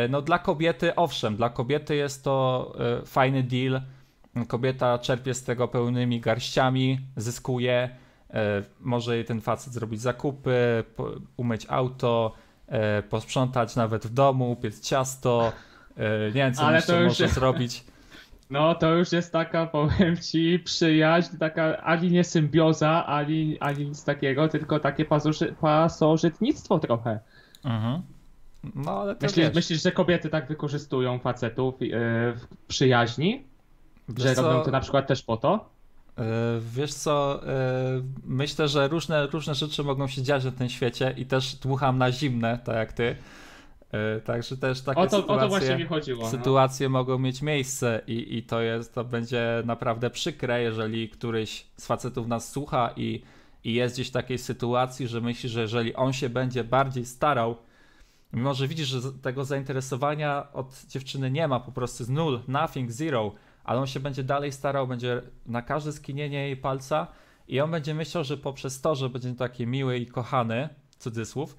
No 0.08 0.22
dla 0.22 0.38
kobiety, 0.38 0.94
owszem, 0.94 1.36
dla 1.36 1.50
kobiety 1.50 1.96
jest 1.96 2.24
to 2.24 2.72
fajny 3.06 3.42
deal, 3.42 3.82
kobieta 4.46 4.98
czerpie 4.98 5.34
z 5.34 5.44
tego 5.44 5.68
pełnymi 5.68 6.20
garściami, 6.20 7.00
zyskuje, 7.16 7.90
e, 8.30 8.62
może 8.80 9.16
jej 9.16 9.24
ten 9.24 9.40
facet 9.40 9.72
zrobić 9.72 10.00
zakupy, 10.00 10.84
umyć 11.36 11.66
auto, 11.68 12.34
e, 12.66 13.02
posprzątać 13.02 13.76
nawet 13.76 14.06
w 14.06 14.14
domu, 14.14 14.52
upiec 14.52 14.80
ciasto, 14.80 15.52
e, 15.96 16.26
nie 16.26 16.32
wiem 16.32 16.54
co 16.54 16.62
Ale 16.62 16.76
jeszcze 16.76 17.04
może 17.04 17.24
jest... 17.24 17.34
zrobić. 17.34 17.84
No 18.50 18.74
to 18.74 18.94
już 18.94 19.12
jest 19.12 19.32
taka, 19.32 19.66
powiem 19.66 20.16
ci, 20.16 20.58
przyjaźń, 20.58 21.36
taka 21.36 21.82
ani 21.82 22.10
nie 22.10 22.24
symbioza, 22.24 23.06
ani, 23.06 23.56
ani 23.60 23.86
nic 23.86 24.04
takiego, 24.04 24.48
tylko 24.48 24.80
takie 24.80 25.04
pasożytnictwo 25.60 26.78
trochę. 26.78 27.20
Mhm. 27.64 28.02
No, 28.74 29.00
ale 29.00 29.16
myślisz, 29.22 29.54
myślisz, 29.54 29.82
że 29.82 29.92
kobiety 29.92 30.28
tak 30.28 30.48
wykorzystują 30.48 31.18
facetów 31.18 31.74
w 32.34 32.46
przyjaźni? 32.68 33.47
Że 34.16 34.34
co? 34.34 34.42
robią 34.42 34.64
to 34.64 34.70
na 34.70 34.80
przykład 34.80 35.06
też 35.06 35.22
po 35.22 35.36
to? 35.36 35.70
E, 36.18 36.60
wiesz 36.60 36.94
co, 36.94 37.40
e, 37.46 38.02
myślę, 38.24 38.68
że 38.68 38.88
różne, 38.88 39.26
różne 39.26 39.54
rzeczy 39.54 39.84
mogą 39.84 40.08
się 40.08 40.22
dziać 40.22 40.44
na 40.44 40.52
tym 40.52 40.68
świecie 40.68 41.14
i 41.16 41.26
też 41.26 41.54
dmucham 41.54 41.98
na 41.98 42.12
zimne, 42.12 42.58
tak 42.64 42.76
jak 42.76 42.92
ty. 42.92 43.16
E, 43.92 44.20
także 44.20 44.56
też 44.56 44.80
takie 44.80 45.00
o 45.00 45.06
to, 45.06 45.16
sytuacje, 45.16 45.36
o 45.36 45.40
to 45.40 45.48
właśnie 45.48 45.76
mi 45.76 45.84
chodziło, 45.84 46.24
no. 46.24 46.30
sytuacje 46.30 46.88
no. 46.88 46.92
mogą 46.92 47.18
mieć 47.18 47.42
miejsce 47.42 48.00
i, 48.06 48.36
i 48.36 48.42
to 48.42 48.60
jest, 48.60 48.94
to 48.94 49.04
będzie 49.04 49.62
naprawdę 49.64 50.10
przykre, 50.10 50.62
jeżeli 50.62 51.08
któryś 51.08 51.66
z 51.76 51.86
facetów 51.86 52.26
nas 52.26 52.52
słucha 52.52 52.90
i, 52.96 53.22
i 53.64 53.74
jest 53.74 53.94
gdzieś 53.94 54.08
w 54.08 54.12
takiej 54.12 54.38
sytuacji, 54.38 55.08
że 55.08 55.20
myśli, 55.20 55.48
że 55.48 55.60
jeżeli 55.60 55.94
on 55.94 56.12
się 56.12 56.28
będzie 56.28 56.64
bardziej 56.64 57.06
starał, 57.06 57.56
mimo 58.32 58.54
że 58.54 58.68
widzisz, 58.68 58.88
że 58.88 59.12
tego 59.12 59.44
zainteresowania 59.44 60.52
od 60.52 60.84
dziewczyny 60.88 61.30
nie 61.30 61.48
ma, 61.48 61.60
po 61.60 61.72
prostu 61.72 62.04
z 62.04 62.08
nul, 62.08 62.40
nothing, 62.48 62.92
zero, 62.92 63.32
ale 63.68 63.80
on 63.80 63.86
się 63.86 64.00
będzie 64.00 64.24
dalej 64.24 64.52
starał, 64.52 64.86
będzie 64.86 65.22
na 65.46 65.62
każde 65.62 65.92
skinienie 65.92 66.38
jej 66.38 66.56
palca 66.56 67.06
i 67.48 67.60
on 67.60 67.70
będzie 67.70 67.94
myślał, 67.94 68.24
że 68.24 68.36
poprzez 68.36 68.80
to, 68.80 68.94
że 68.94 69.08
będzie 69.08 69.34
taki 69.34 69.66
miły 69.66 69.98
i 69.98 70.06
kochany, 70.06 70.68
cudzysłów, 70.98 71.56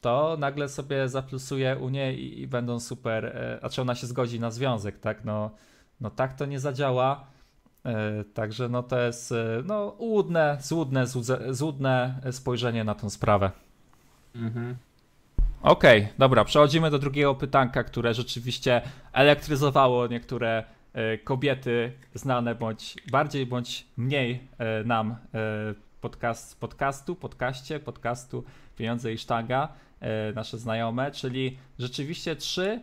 to 0.00 0.36
nagle 0.38 0.68
sobie 0.68 1.08
zaplusuje 1.08 1.76
u 1.76 1.88
niej 1.88 2.20
i, 2.20 2.40
i 2.40 2.46
będą 2.46 2.80
super, 2.80 3.24
e, 3.26 3.58
znaczy 3.60 3.82
ona 3.82 3.94
się 3.94 4.06
zgodzi 4.06 4.40
na 4.40 4.50
związek, 4.50 4.98
tak, 4.98 5.24
no, 5.24 5.50
no 6.00 6.10
tak 6.10 6.34
to 6.34 6.46
nie 6.46 6.60
zadziała, 6.60 7.26
e, 7.84 8.24
także 8.24 8.68
no 8.68 8.82
to 8.82 9.00
jest 9.00 9.32
e, 9.32 9.62
no 9.64 9.96
łudne, 9.98 10.58
złudne, 10.60 11.06
złudne 11.50 12.20
spojrzenie 12.30 12.84
na 12.84 12.94
tą 12.94 13.10
sprawę. 13.10 13.50
Mhm. 14.34 14.76
Okej, 15.62 16.00
okay, 16.00 16.14
dobra, 16.18 16.44
przechodzimy 16.44 16.90
do 16.90 16.98
drugiego 16.98 17.34
pytanka, 17.34 17.84
które 17.84 18.14
rzeczywiście 18.14 18.82
elektryzowało 19.12 20.06
niektóre 20.06 20.64
kobiety 21.24 21.92
znane 22.14 22.54
bądź 22.54 22.96
bardziej 23.10 23.46
bądź 23.46 23.86
mniej 23.96 24.48
e, 24.58 24.84
nam 24.84 25.10
e, 25.10 25.16
podcast, 26.00 26.60
podcastu, 26.60 27.16
podcaście, 27.16 27.80
podcastu 27.80 28.44
Pieniądze 28.76 29.12
i 29.12 29.18
Sztanga, 29.18 29.68
nasze 30.34 30.58
znajome, 30.58 31.10
czyli 31.10 31.58
rzeczywiście 31.78 32.36
trzy, 32.36 32.80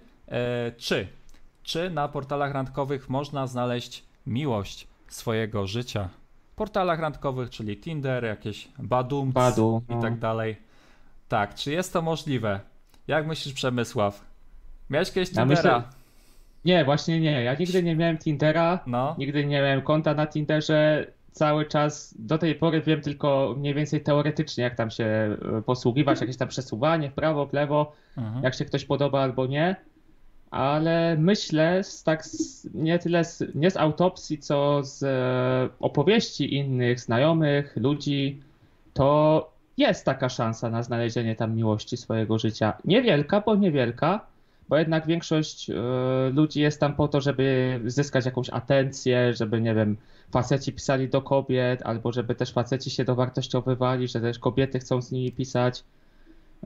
czy, 0.77 1.07
czy 1.63 1.89
na 1.89 2.07
portalach 2.07 2.53
randkowych 2.53 3.09
można 3.09 3.47
znaleźć 3.47 4.03
miłość 4.27 4.87
swojego 5.07 5.67
życia. 5.67 6.09
Portalach 6.55 6.99
randkowych, 6.99 7.49
czyli 7.49 7.77
Tinder, 7.77 8.23
jakieś 8.23 8.67
Badum 8.79 9.31
Badu, 9.31 9.81
i 9.89 10.01
tak 10.01 10.13
no. 10.13 10.17
dalej. 10.17 10.57
Tak, 11.27 11.55
czy 11.55 11.71
jest 11.71 11.93
to 11.93 12.01
możliwe? 12.01 12.59
Jak 13.07 13.27
myślisz, 13.27 13.53
Przemysław? 13.53 14.25
Miałeś 14.89 15.11
kiedyś 15.11 15.29
Tindera? 15.29 15.49
Ja 15.49 15.55
myślę, 15.55 15.98
nie, 16.65 16.85
właśnie 16.85 17.19
nie. 17.19 17.43
Ja 17.43 17.55
nigdy 17.59 17.83
nie 17.83 17.95
miałem 17.95 18.17
Tindera, 18.17 18.79
no. 18.87 19.15
nigdy 19.17 19.45
nie 19.45 19.61
miałem 19.61 19.81
konta 19.81 20.13
na 20.13 20.27
Tinderze. 20.27 21.07
Cały 21.31 21.65
czas 21.65 22.15
do 22.19 22.37
tej 22.37 22.55
pory 22.55 22.81
wiem 22.81 23.01
tylko 23.01 23.55
mniej 23.57 23.73
więcej 23.73 24.01
teoretycznie, 24.01 24.63
jak 24.63 24.75
tam 24.75 24.89
się 24.89 25.05
e, 25.05 25.61
posługiwać, 25.61 26.21
jakieś 26.21 26.37
tam 26.37 26.47
przesuwanie 26.47 27.09
w 27.09 27.13
prawo, 27.13 27.45
w 27.45 27.53
lewo, 27.53 27.91
mhm. 28.17 28.43
jak 28.43 28.55
się 28.55 28.65
ktoś 28.65 28.85
podoba 28.85 29.21
albo 29.21 29.45
nie. 29.45 29.75
Ale 30.51 31.15
myślę, 31.19 31.83
z 31.83 32.03
tak 32.03 32.25
z, 32.25 32.67
nie 32.73 32.99
tyle 32.99 33.25
z, 33.25 33.55
nie 33.55 33.71
z 33.71 33.77
autopsji, 33.77 34.37
co 34.37 34.83
z 34.83 35.03
e, 35.03 35.69
opowieści 35.79 36.55
innych 36.55 36.99
znajomych, 36.99 37.77
ludzi, 37.77 38.39
to 38.93 39.51
jest 39.77 40.05
taka 40.05 40.29
szansa 40.29 40.69
na 40.69 40.83
znalezienie 40.83 41.35
tam 41.35 41.55
miłości 41.55 41.97
swojego 41.97 42.39
życia. 42.39 42.73
Niewielka, 42.85 43.41
bo 43.41 43.55
niewielka, 43.55 44.25
bo 44.69 44.77
jednak 44.77 45.07
większość 45.07 45.69
e, 45.69 45.73
ludzi 46.33 46.61
jest 46.61 46.79
tam 46.79 46.95
po 46.95 47.07
to, 47.07 47.21
żeby 47.21 47.79
zyskać 47.85 48.25
jakąś 48.25 48.49
atencję, 48.49 49.33
żeby, 49.33 49.61
nie 49.61 49.75
wiem, 49.75 49.97
faceci 50.31 50.73
pisali 50.73 51.09
do 51.09 51.21
kobiet, 51.21 51.81
albo 51.83 52.11
żeby 52.11 52.35
też 52.35 52.51
faceci 52.51 52.89
się 52.89 53.05
dowartościowywali, 53.05 54.07
że 54.07 54.21
też 54.21 54.39
kobiety 54.39 54.79
chcą 54.79 55.01
z 55.01 55.11
nimi 55.11 55.31
pisać. 55.31 55.83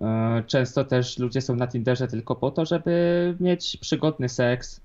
E, 0.01 0.43
często 0.47 0.83
też 0.83 1.19
ludzie 1.19 1.41
są 1.41 1.55
na 1.55 1.67
Tinderze 1.67 2.07
tylko 2.07 2.35
po 2.35 2.51
to, 2.51 2.65
żeby 2.65 3.35
mieć 3.39 3.77
przygodny 3.77 4.29
seks, 4.29 4.81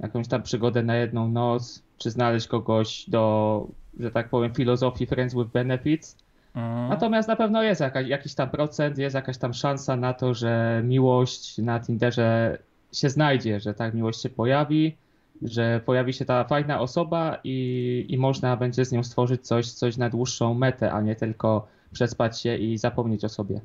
jakąś 0.00 0.28
tam 0.28 0.42
przygodę 0.42 0.82
na 0.82 0.96
jedną 0.96 1.28
noc, 1.28 1.82
czy 1.98 2.10
znaleźć 2.10 2.46
kogoś 2.46 3.04
do, 3.10 3.66
że 4.00 4.10
tak 4.10 4.28
powiem, 4.28 4.54
filozofii 4.54 5.06
Friends 5.06 5.34
with 5.34 5.50
Benefits 5.50 6.16
Mhm. 6.54 6.88
Natomiast 6.88 7.28
na 7.28 7.36
pewno 7.36 7.62
jest 7.62 7.80
jakaś, 7.80 8.06
jakiś 8.06 8.34
tam 8.34 8.50
procent, 8.50 8.98
jest 8.98 9.14
jakaś 9.14 9.38
tam 9.38 9.54
szansa 9.54 9.96
na 9.96 10.14
to, 10.14 10.34
że 10.34 10.82
miłość 10.84 11.58
na 11.58 11.80
Tinderze 11.80 12.58
się 12.92 13.10
znajdzie, 13.10 13.60
że 13.60 13.74
tak 13.74 13.94
miłość 13.94 14.22
się 14.22 14.28
pojawi, 14.28 14.96
że 15.42 15.80
pojawi 15.84 16.12
się 16.12 16.24
ta 16.24 16.44
fajna 16.44 16.80
osoba 16.80 17.38
i, 17.44 18.06
i 18.08 18.18
można 18.18 18.56
będzie 18.56 18.84
z 18.84 18.92
nią 18.92 19.04
stworzyć 19.04 19.46
coś, 19.46 19.70
coś 19.70 19.96
na 19.96 20.10
dłuższą 20.10 20.54
metę, 20.54 20.92
a 20.92 21.00
nie 21.00 21.16
tylko 21.16 21.66
przespać 21.92 22.40
się 22.40 22.56
i 22.56 22.78
zapomnieć 22.78 23.24
o 23.24 23.28
sobie. 23.28 23.60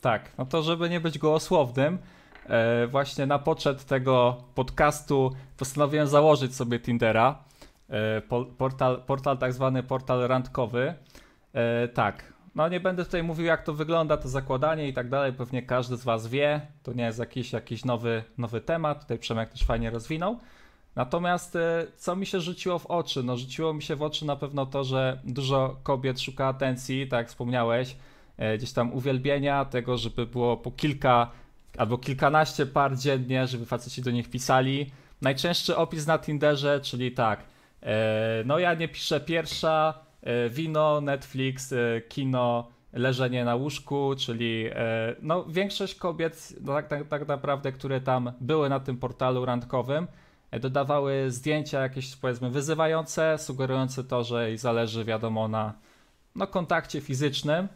Tak, 0.00 0.32
no 0.38 0.46
to 0.46 0.62
żeby 0.62 0.90
nie 0.90 1.00
być 1.00 1.18
gołosłownym, 1.18 1.98
e, 2.46 2.86
właśnie 2.86 3.26
na 3.26 3.38
poczet 3.38 3.84
tego 3.84 4.36
podcastu 4.54 5.32
postanowiłem 5.56 6.06
założyć 6.06 6.54
sobie 6.54 6.80
Tindera, 6.80 7.38
e, 7.88 8.22
portal, 8.58 9.02
portal 9.06 9.38
tak 9.38 9.52
zwany 9.52 9.82
portal 9.82 10.28
randkowy, 10.28 10.94
E, 11.54 11.88
tak. 11.88 12.36
No 12.56 12.68
nie 12.68 12.80
będę 12.80 13.04
tutaj 13.04 13.22
mówił 13.22 13.46
jak 13.46 13.62
to 13.62 13.74
wygląda, 13.74 14.16
to 14.16 14.28
zakładanie 14.28 14.88
i 14.88 14.92
tak 14.92 15.08
dalej, 15.08 15.32
pewnie 15.32 15.62
każdy 15.62 15.96
z 15.96 16.04
was 16.04 16.26
wie, 16.26 16.60
to 16.82 16.92
nie 16.92 17.04
jest 17.04 17.18
jakiś, 17.18 17.52
jakiś 17.52 17.84
nowy, 17.84 18.24
nowy 18.38 18.60
temat, 18.60 19.00
tutaj 19.00 19.18
Przemek 19.18 19.50
też 19.50 19.64
fajnie 19.64 19.90
rozwinął. 19.90 20.38
Natomiast 20.94 21.56
e, 21.56 21.86
co 21.96 22.16
mi 22.16 22.26
się 22.26 22.40
rzuciło 22.40 22.78
w 22.78 22.86
oczy? 22.86 23.22
No 23.22 23.36
rzuciło 23.36 23.74
mi 23.74 23.82
się 23.82 23.96
w 23.96 24.02
oczy 24.02 24.26
na 24.26 24.36
pewno 24.36 24.66
to, 24.66 24.84
że 24.84 25.20
dużo 25.24 25.76
kobiet 25.82 26.20
szuka 26.20 26.46
atencji, 26.46 27.08
tak 27.08 27.18
jak 27.18 27.28
wspomniałeś, 27.28 27.96
e, 28.36 28.58
gdzieś 28.58 28.72
tam 28.72 28.92
uwielbienia, 28.92 29.64
tego, 29.64 29.98
żeby 29.98 30.26
było 30.26 30.56
po 30.56 30.70
kilka 30.70 31.30
albo 31.78 31.98
kilkanaście 31.98 32.66
par 32.66 32.96
dziennie, 32.96 33.46
żeby 33.46 33.66
faceci 33.66 34.02
do 34.02 34.10
nich 34.10 34.30
pisali. 34.30 34.90
Najczęstszy 35.22 35.76
opis 35.76 36.06
na 36.06 36.18
Tinderze, 36.18 36.80
czyli 36.80 37.12
tak, 37.12 37.44
no 38.44 38.58
ja 38.58 38.74
nie 38.74 38.88
piszę 38.88 39.20
pierwsza, 39.20 39.94
E, 39.96 40.05
wino, 40.50 41.00
Netflix, 41.00 41.72
e, 41.72 42.00
kino, 42.08 42.68
leżenie 42.92 43.44
na 43.44 43.54
łóżku, 43.54 44.14
czyli 44.18 44.66
e, 44.72 45.16
no, 45.22 45.44
większość 45.44 45.94
kobiet, 45.94 46.54
no, 46.60 46.72
tak, 46.72 46.88
tak, 46.88 47.08
tak 47.08 47.28
naprawdę, 47.28 47.72
które 47.72 48.00
tam 48.00 48.32
były 48.40 48.68
na 48.68 48.80
tym 48.80 48.96
portalu 48.96 49.44
randkowym, 49.44 50.06
e, 50.50 50.60
dodawały 50.60 51.30
zdjęcia 51.30 51.80
jakieś 51.80 52.16
powiedzmy 52.16 52.50
wyzywające, 52.50 53.38
sugerujące 53.38 54.04
to, 54.04 54.24
że 54.24 54.48
jej 54.48 54.58
zależy 54.58 55.04
wiadomo 55.04 55.48
na 55.48 55.72
no, 56.34 56.46
kontakcie 56.46 57.00
fizycznym. 57.00 57.68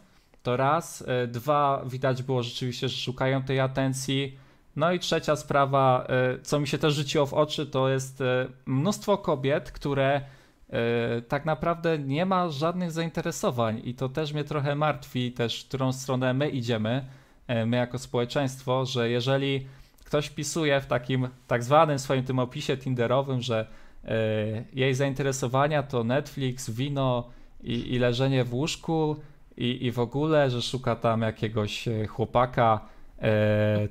To 0.43 0.57
raz. 0.57 1.03
E, 1.07 1.27
dwa, 1.27 1.83
widać 1.85 2.23
było 2.23 2.43
rzeczywiście, 2.43 2.89
że 2.89 2.97
szukają 2.97 3.43
tej 3.43 3.59
atencji. 3.59 4.37
No 4.75 4.91
i 4.91 4.99
trzecia 4.99 5.35
sprawa, 5.35 6.07
co 6.43 6.59
mi 6.59 6.67
się 6.67 6.77
też 6.77 6.93
rzuciło 6.93 7.25
w 7.25 7.33
oczy, 7.33 7.65
to 7.65 7.89
jest 7.89 8.23
mnóstwo 8.65 9.17
kobiet, 9.17 9.71
które 9.71 10.21
E, 10.21 10.40
tak 11.27 11.45
naprawdę 11.45 11.99
nie 11.99 12.25
ma 12.25 12.49
żadnych 12.49 12.91
zainteresowań 12.91 13.81
i 13.83 13.93
to 13.93 14.09
też 14.09 14.33
mnie 14.33 14.43
trochę 14.43 14.75
martwi, 14.75 15.31
też 15.31 15.63
w 15.63 15.67
którą 15.67 15.91
stronę 15.91 16.33
my 16.33 16.49
idziemy, 16.49 17.05
e, 17.47 17.65
my 17.65 17.77
jako 17.77 17.99
społeczeństwo, 17.99 18.85
że 18.85 19.09
jeżeli 19.09 19.67
ktoś 20.05 20.29
pisuje 20.29 20.81
w 20.81 20.85
takim 20.85 21.27
tak 21.47 21.63
zwanym 21.63 21.99
swoim 21.99 22.23
tym 22.23 22.39
opisie 22.39 22.77
tinderowym, 22.77 23.41
że 23.41 23.67
e, 24.05 24.15
jej 24.73 24.93
zainteresowania 24.93 25.83
to 25.83 26.03
Netflix, 26.03 26.69
wino 26.69 27.29
i, 27.63 27.93
i 27.93 27.99
leżenie 27.99 28.43
w 28.43 28.53
łóżku 28.53 29.15
i, 29.57 29.85
i 29.85 29.91
w 29.91 29.99
ogóle, 29.99 30.49
że 30.49 30.61
szuka 30.61 30.95
tam 30.95 31.21
jakiegoś 31.21 31.85
chłopaka, 32.09 32.81
E, 32.85 32.90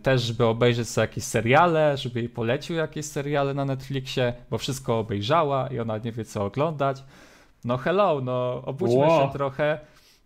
też, 0.02 0.22
żeby 0.22 0.46
obejrzeć 0.46 0.88
sobie 0.88 1.02
jakieś 1.02 1.24
seriale, 1.24 1.96
żeby 1.96 2.20
jej 2.20 2.28
polecił 2.28 2.76
jakieś 2.76 3.06
seriale 3.06 3.54
na 3.54 3.64
Netflixie, 3.64 4.32
bo 4.50 4.58
wszystko 4.58 4.98
obejrzała 4.98 5.68
i 5.68 5.80
ona 5.80 5.98
nie 5.98 6.12
wie 6.12 6.24
co 6.24 6.44
oglądać. 6.44 7.02
No 7.64 7.76
hello, 7.76 8.20
no 8.20 8.62
obudźmy 8.64 8.98
wow. 8.98 9.26
się 9.26 9.32
trochę. 9.32 9.80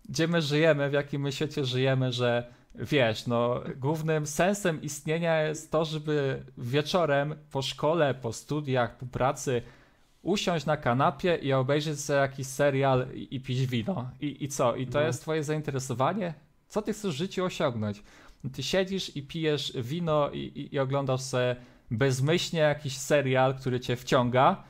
Gdzie 0.09 0.27
my 0.27 0.41
żyjemy, 0.41 0.89
w 0.89 0.93
jakim 0.93 1.21
my 1.21 1.31
świecie 1.31 1.65
żyjemy, 1.65 2.11
że 2.11 2.47
wiesz, 2.75 3.27
no 3.27 3.61
głównym 3.77 4.27
sensem 4.27 4.81
istnienia 4.81 5.41
jest 5.41 5.71
to, 5.71 5.85
żeby 5.85 6.43
wieczorem 6.57 7.35
po 7.51 7.61
szkole, 7.61 8.13
po 8.13 8.33
studiach, 8.33 8.97
po 8.97 9.05
pracy 9.05 9.61
usiąść 10.21 10.65
na 10.65 10.77
kanapie 10.77 11.35
i 11.35 11.53
obejrzeć 11.53 11.99
sobie 11.99 12.19
jakiś 12.19 12.47
serial 12.47 13.07
i, 13.13 13.35
i 13.35 13.39
pić 13.39 13.65
wino. 13.65 14.09
I, 14.21 14.43
I 14.43 14.47
co? 14.47 14.75
I 14.75 14.87
to 14.87 14.99
no. 14.99 15.05
jest 15.05 15.21
twoje 15.21 15.43
zainteresowanie? 15.43 16.33
Co 16.67 16.81
ty 16.81 16.93
chcesz 16.93 17.13
w 17.13 17.17
życiu 17.17 17.45
osiągnąć? 17.45 18.03
Ty 18.49 18.63
siedzisz 18.63 19.15
i 19.15 19.23
pijesz 19.23 19.73
wino 19.75 20.29
i, 20.29 20.39
i, 20.39 20.75
i 20.75 20.79
oglądasz 20.79 21.21
sobie 21.21 21.55
bezmyślnie 21.91 22.59
jakiś 22.59 22.97
serial, 22.97 23.55
który 23.55 23.79
cię 23.79 23.95
wciąga. 23.95 24.63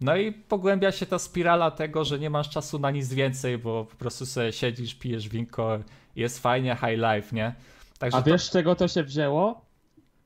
No 0.00 0.16
i 0.16 0.32
pogłębia 0.32 0.92
się 0.92 1.06
ta 1.06 1.18
spirala 1.18 1.70
tego, 1.70 2.04
że 2.04 2.18
nie 2.18 2.30
masz 2.30 2.50
czasu 2.50 2.78
na 2.78 2.90
nic 2.90 3.14
więcej, 3.14 3.58
bo 3.58 3.84
po 3.84 3.96
prostu 3.96 4.26
sobie 4.26 4.52
siedzisz, 4.52 4.94
pijesz 4.94 5.28
winko, 5.28 5.78
jest 6.16 6.38
fajnie, 6.38 6.76
high 6.76 6.98
life, 6.98 7.36
nie? 7.36 7.54
Także 7.98 8.18
A 8.18 8.22
wiesz, 8.22 8.46
to... 8.46 8.52
czego 8.52 8.74
to 8.74 8.88
się 8.88 9.02
wzięło? 9.02 9.64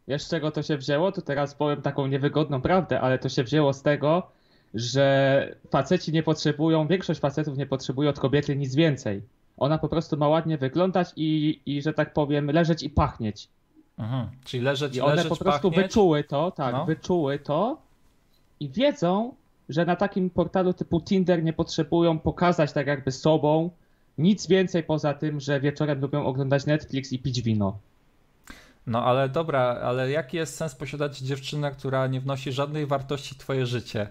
Wiesz, 0.09 0.29
czego 0.29 0.51
to 0.51 0.63
się 0.63 0.77
wzięło? 0.77 1.13
To 1.13 1.23
teraz 1.23 1.55
powiem 1.55 1.83
taką 1.83 2.07
niewygodną 2.07 2.63
prawdę, 2.63 3.01
ale 3.01 3.19
to 3.19 3.29
się 3.29 3.45
wzięło 3.45 3.73
z 3.73 3.83
tego, 3.83 4.31
że 4.75 5.57
faceci 5.71 6.13
nie 6.13 6.23
potrzebują, 6.23 6.87
większość 6.87 7.21
facetów 7.21 7.59
nie 7.59 7.67
potrzebuje 7.67 8.11
od 8.11 8.21
kobiety 8.21 8.57
nic 8.57 8.75
więcej. 8.75 9.23
Ona 9.57 9.79
po 9.79 9.89
prostu 9.89 10.17
ma 10.17 10.29
ładnie 10.29 10.59
wyglądać 10.59 11.13
i, 11.17 11.61
i 11.67 11.83
że 11.83 11.93
tak 11.93 12.13
powiem, 12.13 12.51
leżeć 12.51 12.83
i 12.83 12.91
pachnieć. 12.91 13.49
Mhm. 13.99 14.29
Czyli 14.45 14.63
leżeć, 14.63 14.97
I 14.97 15.01
one 15.01 15.15
leżeć, 15.15 15.29
po 15.29 15.37
prostu 15.37 15.71
pachnieć. 15.71 15.87
wyczuły 15.87 16.25
to, 16.25 16.51
tak, 16.51 16.73
no. 16.75 16.85
wyczuły 16.87 17.39
to 17.39 17.79
i 18.61 18.69
wiedzą, 18.69 19.35
że 19.69 19.85
na 19.85 19.97
takim 19.97 20.31
portalu 20.31 20.73
typu 20.73 21.01
Tinder 21.01 21.43
nie 21.43 21.53
potrzebują 21.53 22.19
pokazać 22.19 22.73
tak 22.73 22.87
jakby 22.87 23.13
sobą 23.13 23.71
nic 24.19 24.47
więcej 24.47 24.83
poza 24.83 25.15
tym, 25.15 25.41
że 25.41 25.61
wieczorem 25.61 26.01
lubią 26.01 26.27
oglądać 26.27 26.67
Netflix 26.67 27.13
i 27.13 27.19
pić 27.19 27.43
wino. 27.43 27.79
No 28.87 29.05
ale 29.05 29.29
dobra, 29.29 29.61
ale 29.61 30.11
jaki 30.11 30.37
jest 30.37 30.57
sens 30.57 30.75
posiadać 30.75 31.19
dziewczynę, 31.19 31.71
która 31.71 32.07
nie 32.07 32.21
wnosi 32.21 32.53
żadnej 32.53 32.87
wartości 32.87 33.35
w 33.35 33.39
twoje 33.39 33.67
życie? 33.67 34.09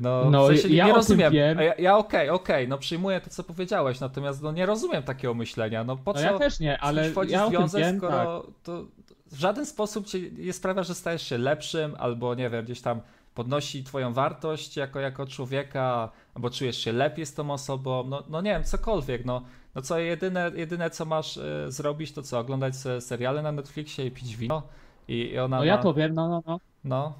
No, 0.00 0.30
no 0.30 0.44
w 0.44 0.46
sensie 0.46 0.68
ja 0.68 0.86
nie 0.86 0.92
rozumiem. 0.92 1.34
Ja, 1.34 1.74
ja 1.74 1.96
okej, 1.96 2.28
okay, 2.28 2.30
okej, 2.30 2.30
okay, 2.30 2.68
no 2.68 2.78
przyjmuję 2.78 3.20
to, 3.20 3.30
co 3.30 3.44
powiedziałeś, 3.44 4.00
natomiast 4.00 4.42
no 4.42 4.52
nie 4.52 4.66
rozumiem 4.66 5.02
takiego 5.02 5.34
myślenia. 5.34 5.84
No 5.84 5.96
po 5.96 6.14
co 6.14 6.20
no 6.20 6.32
ja 6.32 6.38
też 6.38 6.60
nie, 6.60 6.78
ale 6.78 7.10
wchodzi 7.10 7.32
ja 7.32 7.48
związek, 7.48 7.82
wiem, 7.82 7.98
skoro 7.98 8.40
tak. 8.40 8.52
to 8.62 8.84
w 9.26 9.36
żaden 9.38 9.66
sposób 9.66 10.06
ci 10.06 10.32
nie 10.38 10.52
sprawia, 10.52 10.82
że 10.82 10.94
stajesz 10.94 11.22
się 11.22 11.38
lepszym, 11.38 11.96
albo 11.98 12.34
nie 12.34 12.50
wiem, 12.50 12.64
gdzieś 12.64 12.80
tam 12.80 13.00
podnosi 13.34 13.84
twoją 13.84 14.12
wartość 14.12 14.76
jako, 14.76 15.00
jako 15.00 15.26
człowieka, 15.26 16.10
albo 16.34 16.50
czujesz 16.50 16.78
się 16.78 16.92
lepiej 16.92 17.26
z 17.26 17.34
tą 17.34 17.50
osobą, 17.50 18.04
no, 18.08 18.22
no 18.28 18.40
nie 18.40 18.50
wiem, 18.50 18.64
cokolwiek, 18.64 19.24
no, 19.24 19.42
no 19.74 19.82
co 19.82 19.98
jedyne, 19.98 20.50
jedyne 20.54 20.90
co 20.90 21.04
masz 21.04 21.36
y, 21.36 21.66
zrobić, 21.68 22.12
to 22.12 22.22
co, 22.22 22.38
oglądać 22.38 22.74
seriale 23.00 23.42
na 23.42 23.52
Netflixie 23.52 24.06
i 24.06 24.10
pić 24.10 24.36
wino 24.36 24.62
i, 25.08 25.14
i 25.14 25.38
ona 25.38 25.56
No 25.56 25.62
ma... 25.62 25.66
ja 25.66 25.78
to 25.78 25.94
wiem, 25.94 26.14
no, 26.14 26.28
no, 26.28 26.42
no. 26.46 26.60
No, 26.84 27.14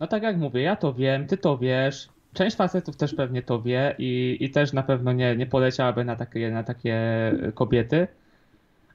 no 0.00 0.06
tak 0.06 0.22
jak 0.22 0.36
mówię, 0.36 0.62
ja 0.62 0.76
to 0.76 0.94
wiem, 0.94 1.26
ty 1.26 1.36
to 1.36 1.58
wiesz. 1.58 2.08
Część 2.32 2.56
facetów 2.56 2.96
też 2.96 3.14
pewnie 3.14 3.42
to 3.42 3.62
wie 3.62 3.94
i, 3.98 4.36
i 4.40 4.50
też 4.50 4.72
na 4.72 4.82
pewno 4.82 5.12
nie, 5.12 5.36
nie 5.36 5.46
poleciałaby 5.46 6.04
na 6.04 6.16
takie, 6.16 6.50
na 6.50 6.62
takie 6.62 7.00
kobiety. 7.54 8.08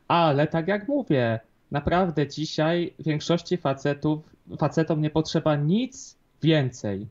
Ale 0.08 0.48
tak 0.48 0.68
jak 0.68 0.88
mówię, 0.88 1.40
naprawdę 1.72 2.28
dzisiaj 2.28 2.94
większości 3.00 3.58
facetów, 3.58 4.36
facetom 4.60 5.02
nie 5.02 5.10
potrzeba 5.10 5.56
nic 5.56 6.18
więcej. 6.44 7.08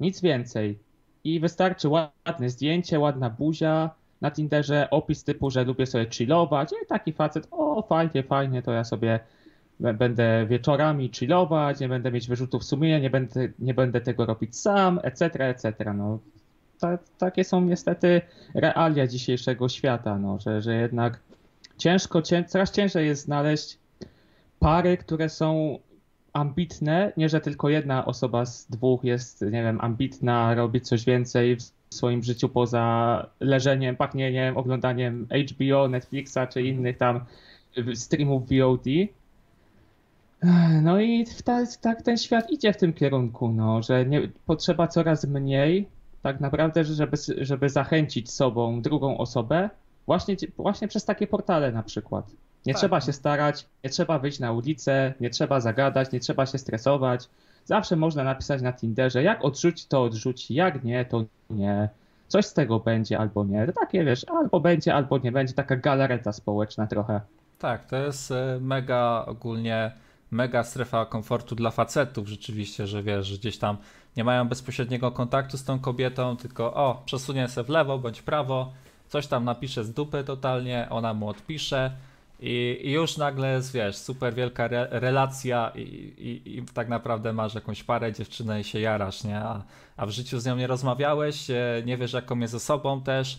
Nic 0.00 0.20
więcej. 0.20 0.78
I 1.24 1.40
wystarczy 1.40 1.88
ładne 1.88 2.50
zdjęcie, 2.50 2.98
ładna 2.98 3.30
buzia 3.30 3.90
na 4.20 4.30
Tinderze, 4.30 4.90
opis 4.90 5.24
typu, 5.24 5.50
że 5.50 5.64
lubię 5.64 5.86
sobie 5.86 6.06
chillować. 6.10 6.72
I 6.72 6.86
taki 6.86 7.12
facet, 7.12 7.48
o 7.50 7.82
fajnie, 7.82 8.22
fajnie, 8.22 8.62
to 8.62 8.72
ja 8.72 8.84
sobie 8.84 9.20
będę 9.80 10.46
wieczorami 10.46 11.10
chillować, 11.14 11.80
nie 11.80 11.88
będę 11.88 12.12
mieć 12.12 12.28
wyrzutów 12.28 12.64
sumienia, 12.64 12.98
nie 12.98 13.10
będę, 13.10 13.48
nie 13.58 13.74
będę 13.74 14.00
tego 14.00 14.26
robić 14.26 14.56
sam, 14.56 15.00
etc., 15.02 15.48
etc. 15.48 15.94
No, 15.94 16.18
ta, 16.80 16.98
takie 17.18 17.44
są 17.44 17.60
niestety 17.60 18.20
realia 18.54 19.06
dzisiejszego 19.06 19.68
świata, 19.68 20.18
no, 20.18 20.38
że, 20.40 20.62
że 20.62 20.74
jednak 20.74 21.20
ciężko, 21.78 22.22
cię, 22.22 22.44
coraz 22.44 22.70
ciężej 22.70 23.06
jest 23.06 23.24
znaleźć 23.24 23.78
pary, 24.58 24.96
które 24.96 25.28
są 25.28 25.78
ambitne, 26.32 27.12
nie 27.16 27.28
że 27.28 27.40
tylko 27.40 27.68
jedna 27.68 28.04
osoba 28.04 28.46
z 28.46 28.66
dwóch 28.66 29.04
jest, 29.04 29.42
nie 29.42 29.62
wiem, 29.62 29.80
ambitna, 29.80 30.54
robi 30.54 30.80
coś 30.80 31.04
więcej 31.04 31.56
w 31.56 31.94
swoim 31.94 32.22
życiu 32.22 32.48
poza 32.48 33.26
leżeniem, 33.40 33.96
pachnieniem, 33.96 34.56
oglądaniem 34.56 35.26
HBO, 35.50 35.88
Netflixa 35.88 36.38
czy 36.52 36.62
innych 36.62 36.96
tam 36.96 37.20
streamów 37.94 38.42
VOD, 38.48 38.84
no 40.82 41.00
i 41.00 41.26
tak 41.80 42.02
ten 42.02 42.16
świat 42.16 42.50
idzie 42.50 42.72
w 42.72 42.76
tym 42.76 42.92
kierunku, 42.92 43.48
no, 43.48 43.82
że 43.82 44.06
nie, 44.06 44.28
potrzeba 44.46 44.88
coraz 44.88 45.24
mniej 45.24 45.88
tak 46.22 46.40
naprawdę, 46.40 46.84
żeby, 46.84 47.16
żeby 47.38 47.68
zachęcić 47.68 48.32
sobą 48.32 48.82
drugą 48.82 49.18
osobę, 49.18 49.70
właśnie, 50.06 50.36
właśnie 50.56 50.88
przez 50.88 51.04
takie 51.04 51.26
portale 51.26 51.72
na 51.72 51.82
przykład. 51.82 52.30
Nie 52.66 52.72
tak. 52.72 52.80
trzeba 52.80 53.00
się 53.00 53.12
starać, 53.12 53.66
nie 53.84 53.90
trzeba 53.90 54.18
wyjść 54.18 54.38
na 54.38 54.52
ulicę, 54.52 55.14
nie 55.20 55.30
trzeba 55.30 55.60
zagadać, 55.60 56.12
nie 56.12 56.20
trzeba 56.20 56.46
się 56.46 56.58
stresować. 56.58 57.28
Zawsze 57.64 57.96
można 57.96 58.24
napisać 58.24 58.62
na 58.62 58.72
Tinderze, 58.72 59.22
jak 59.22 59.44
odrzuci, 59.44 59.86
to 59.88 60.02
odrzuci, 60.02 60.54
jak 60.54 60.84
nie, 60.84 61.04
to 61.04 61.24
nie. 61.50 61.88
Coś 62.28 62.46
z 62.46 62.54
tego 62.54 62.80
będzie 62.80 63.18
albo 63.18 63.44
nie. 63.44 63.66
To 63.66 63.72
takie 63.72 64.04
wiesz, 64.04 64.24
albo 64.28 64.60
będzie, 64.60 64.94
albo 64.94 65.18
nie 65.18 65.32
będzie, 65.32 65.54
taka 65.54 65.76
galareta 65.76 66.32
społeczna 66.32 66.86
trochę. 66.86 67.20
Tak, 67.58 67.84
to 67.84 67.96
jest 67.96 68.30
e, 68.30 68.58
mega 68.60 69.24
ogólnie 69.26 69.92
mega 70.30 70.64
strefa 70.64 71.06
komfortu 71.06 71.54
dla 71.54 71.70
facetów 71.70 72.28
rzeczywiście, 72.28 72.86
że 72.86 73.02
wiesz, 73.02 73.26
że 73.26 73.38
gdzieś 73.38 73.58
tam 73.58 73.76
nie 74.16 74.24
mają 74.24 74.48
bezpośredniego 74.48 75.10
kontaktu 75.10 75.56
z 75.56 75.64
tą 75.64 75.78
kobietą, 75.78 76.36
tylko 76.36 76.74
o, 76.74 77.02
przesunie 77.04 77.48
się 77.48 77.64
w 77.64 77.68
lewo 77.68 77.98
bądź 77.98 78.20
w 78.20 78.24
prawo, 78.24 78.72
coś 79.08 79.26
tam 79.26 79.44
napisze 79.44 79.84
z 79.84 79.92
dupy 79.92 80.24
totalnie, 80.24 80.86
ona 80.90 81.14
mu 81.14 81.28
odpisze 81.28 81.90
i, 82.40 82.80
i 82.82 82.90
już 82.90 83.16
nagle 83.16 83.52
jest, 83.52 83.72
wiesz, 83.72 83.96
super 83.96 84.34
wielka 84.34 84.64
re, 84.64 84.88
relacja 84.90 85.72
i, 85.74 85.80
i, 85.80 86.58
i, 86.58 86.62
tak 86.62 86.88
naprawdę 86.88 87.32
masz 87.32 87.54
jakąś 87.54 87.82
parę, 87.82 88.12
dziewczynę 88.12 88.60
i 88.60 88.64
się 88.64 88.80
jarasz, 88.80 89.24
nie? 89.24 89.38
A, 89.38 89.62
a 89.96 90.06
w 90.06 90.10
życiu 90.10 90.38
z 90.38 90.46
nią 90.46 90.56
nie 90.56 90.66
rozmawiałeś, 90.66 91.50
e, 91.50 91.82
nie 91.86 91.96
wiesz 91.96 92.12
jaką 92.12 92.38
jest 92.38 92.54
osobą 92.54 93.02
też, 93.02 93.38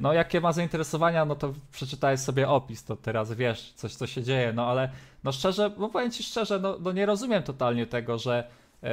no, 0.00 0.12
jakie 0.12 0.40
ma 0.40 0.52
zainteresowania, 0.52 1.24
no 1.24 1.34
to 1.34 1.52
przeczytałeś 1.72 2.20
sobie 2.20 2.48
opis, 2.48 2.84
to 2.84 2.96
teraz 2.96 3.32
wiesz, 3.32 3.72
coś 3.72 3.94
co 3.94 4.06
się 4.06 4.22
dzieje, 4.22 4.52
no 4.52 4.66
ale 4.66 4.88
no 5.24 5.32
szczerze, 5.32 5.70
bo 5.70 5.88
powiem 5.88 6.10
ci 6.10 6.22
szczerze, 6.22 6.58
no, 6.58 6.76
no 6.80 6.92
nie 6.92 7.06
rozumiem 7.06 7.42
totalnie 7.42 7.86
tego, 7.86 8.18
że 8.18 8.44
yy, 8.82 8.88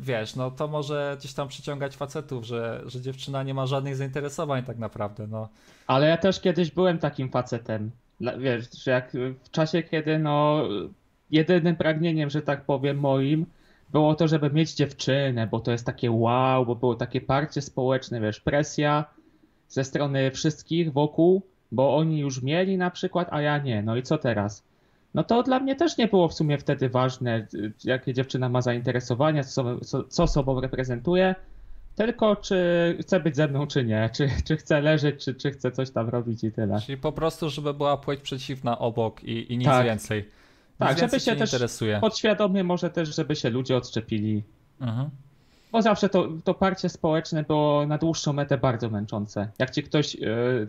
wiesz, 0.00 0.36
no 0.36 0.50
to 0.50 0.68
może 0.68 1.16
gdzieś 1.18 1.34
tam 1.34 1.48
przyciągać 1.48 1.96
facetów, 1.96 2.44
że, 2.44 2.82
że 2.86 3.00
dziewczyna 3.00 3.42
nie 3.42 3.54
ma 3.54 3.66
żadnych 3.66 3.96
zainteresowań 3.96 4.64
tak 4.64 4.78
naprawdę, 4.78 5.26
no. 5.26 5.48
Ale 5.86 6.08
ja 6.08 6.16
też 6.16 6.40
kiedyś 6.40 6.70
byłem 6.70 6.98
takim 6.98 7.30
facetem, 7.30 7.90
wiesz, 8.38 8.82
że 8.84 8.90
jak 8.90 9.12
w 9.44 9.50
czasie, 9.50 9.82
kiedy 9.82 10.18
no 10.18 10.62
jedynym 11.30 11.76
pragnieniem, 11.76 12.30
że 12.30 12.42
tak 12.42 12.64
powiem 12.64 12.98
moim, 12.98 13.46
było 13.90 14.14
to, 14.14 14.28
żeby 14.28 14.50
mieć 14.50 14.74
dziewczynę, 14.74 15.46
bo 15.46 15.60
to 15.60 15.72
jest 15.72 15.86
takie 15.86 16.10
wow, 16.10 16.66
bo 16.66 16.74
było 16.74 16.94
takie 16.94 17.20
parcie 17.20 17.62
społeczne, 17.62 18.20
wiesz, 18.20 18.40
presja, 18.40 19.04
ze 19.74 19.84
strony 19.84 20.30
wszystkich 20.30 20.92
wokół, 20.92 21.42
bo 21.72 21.96
oni 21.96 22.18
już 22.18 22.42
mieli 22.42 22.78
na 22.78 22.90
przykład, 22.90 23.28
a 23.30 23.40
ja 23.40 23.58
nie. 23.58 23.82
No 23.82 23.96
i 23.96 24.02
co 24.02 24.18
teraz? 24.18 24.64
No 25.14 25.24
to 25.24 25.42
dla 25.42 25.60
mnie 25.60 25.76
też 25.76 25.96
nie 25.96 26.08
było 26.08 26.28
w 26.28 26.34
sumie 26.34 26.58
wtedy 26.58 26.88
ważne, 26.88 27.46
jakie 27.84 28.14
dziewczyna 28.14 28.48
ma 28.48 28.62
zainteresowania, 28.62 29.44
co, 29.44 29.80
co, 29.80 30.04
co 30.04 30.26
sobą 30.26 30.60
reprezentuje, 30.60 31.34
tylko 31.94 32.36
czy 32.36 32.56
chce 33.00 33.20
być 33.20 33.36
ze 33.36 33.48
mną, 33.48 33.66
czy 33.66 33.84
nie, 33.84 34.10
czy, 34.12 34.30
czy 34.44 34.56
chce 34.56 34.80
leżeć, 34.80 35.24
czy, 35.24 35.34
czy 35.34 35.50
chce 35.50 35.72
coś 35.72 35.90
tam 35.90 36.08
robić 36.08 36.44
i 36.44 36.52
tyle. 36.52 36.80
Czyli 36.80 36.98
po 36.98 37.12
prostu, 37.12 37.50
żeby 37.50 37.74
była 37.74 37.96
płeć 37.96 38.20
przeciwna 38.20 38.78
obok 38.78 39.24
i, 39.24 39.52
i 39.52 39.58
nic 39.58 39.68
tak. 39.68 39.84
więcej. 39.84 40.18
Nic 40.18 40.78
tak, 40.78 40.98
żeby 40.98 41.20
się 41.20 41.36
też 41.36 41.52
interesuje. 41.52 41.98
podświadomie 42.00 42.64
może 42.64 42.90
też, 42.90 43.16
żeby 43.16 43.36
się 43.36 43.50
ludzie 43.50 43.76
odczepili. 43.76 44.42
Mhm. 44.80 45.10
Bo 45.74 45.82
zawsze 45.82 46.08
to, 46.08 46.28
to 46.44 46.54
parcie 46.54 46.88
społeczne 46.88 47.42
było 47.42 47.86
na 47.86 47.98
dłuższą 47.98 48.32
metę 48.32 48.58
bardzo 48.58 48.90
męczące. 48.90 49.48
Jak 49.58 49.70
ci 49.70 49.82
ktoś 49.82 50.14
y, 50.14 50.18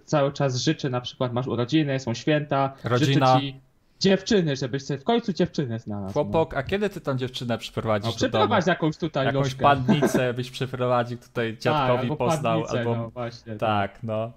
cały 0.05 0.31
czas 0.31 0.55
życzy, 0.55 0.89
na 0.89 1.01
przykład 1.01 1.33
masz 1.33 1.47
urodziny, 1.47 1.99
są 1.99 2.13
święta, 2.13 2.73
Rodzina. 2.83 3.35
życzy 3.35 3.47
ci 3.47 3.59
dziewczyny, 3.99 4.55
żebyś 4.55 4.83
sobie 4.83 4.99
w 4.99 5.03
końcu 5.03 5.33
dziewczynę 5.33 5.79
znalazł. 5.79 6.13
Chłopok, 6.13 6.53
no. 6.53 6.59
a 6.59 6.63
kiedy 6.63 6.89
ty 6.89 7.01
tą 7.01 7.17
dziewczynę 7.17 7.57
przyprowadzisz 7.57 8.11
no, 8.11 8.15
przyprowadź 8.15 8.67
jakąś 8.67 8.97
tutaj 8.97 9.25
Jakąś 9.25 9.45
lożkę. 9.45 9.61
pannicę 9.61 10.33
byś 10.33 10.51
przyprowadził 10.51 11.17
tutaj 11.17 11.57
dziadkowi 11.57 12.09
tak, 12.09 12.17
poznał. 12.17 12.63
Albo... 12.69 12.95
No, 12.95 13.09
właśnie, 13.09 13.55
tak, 13.55 13.91
tak, 13.91 14.03
no. 14.03 14.31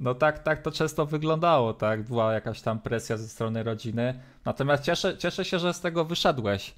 No 0.00 0.14
tak, 0.14 0.38
tak 0.38 0.62
to 0.62 0.70
często 0.70 1.06
wyglądało, 1.06 1.74
tak? 1.74 2.02
Była 2.02 2.32
jakaś 2.32 2.60
tam 2.62 2.78
presja 2.78 3.16
ze 3.16 3.28
strony 3.28 3.62
rodziny. 3.62 4.14
Natomiast 4.44 4.84
cieszę, 4.84 5.18
cieszę 5.18 5.44
się, 5.44 5.58
że 5.58 5.74
z 5.74 5.80
tego 5.80 6.04
wyszedłeś. 6.04 6.74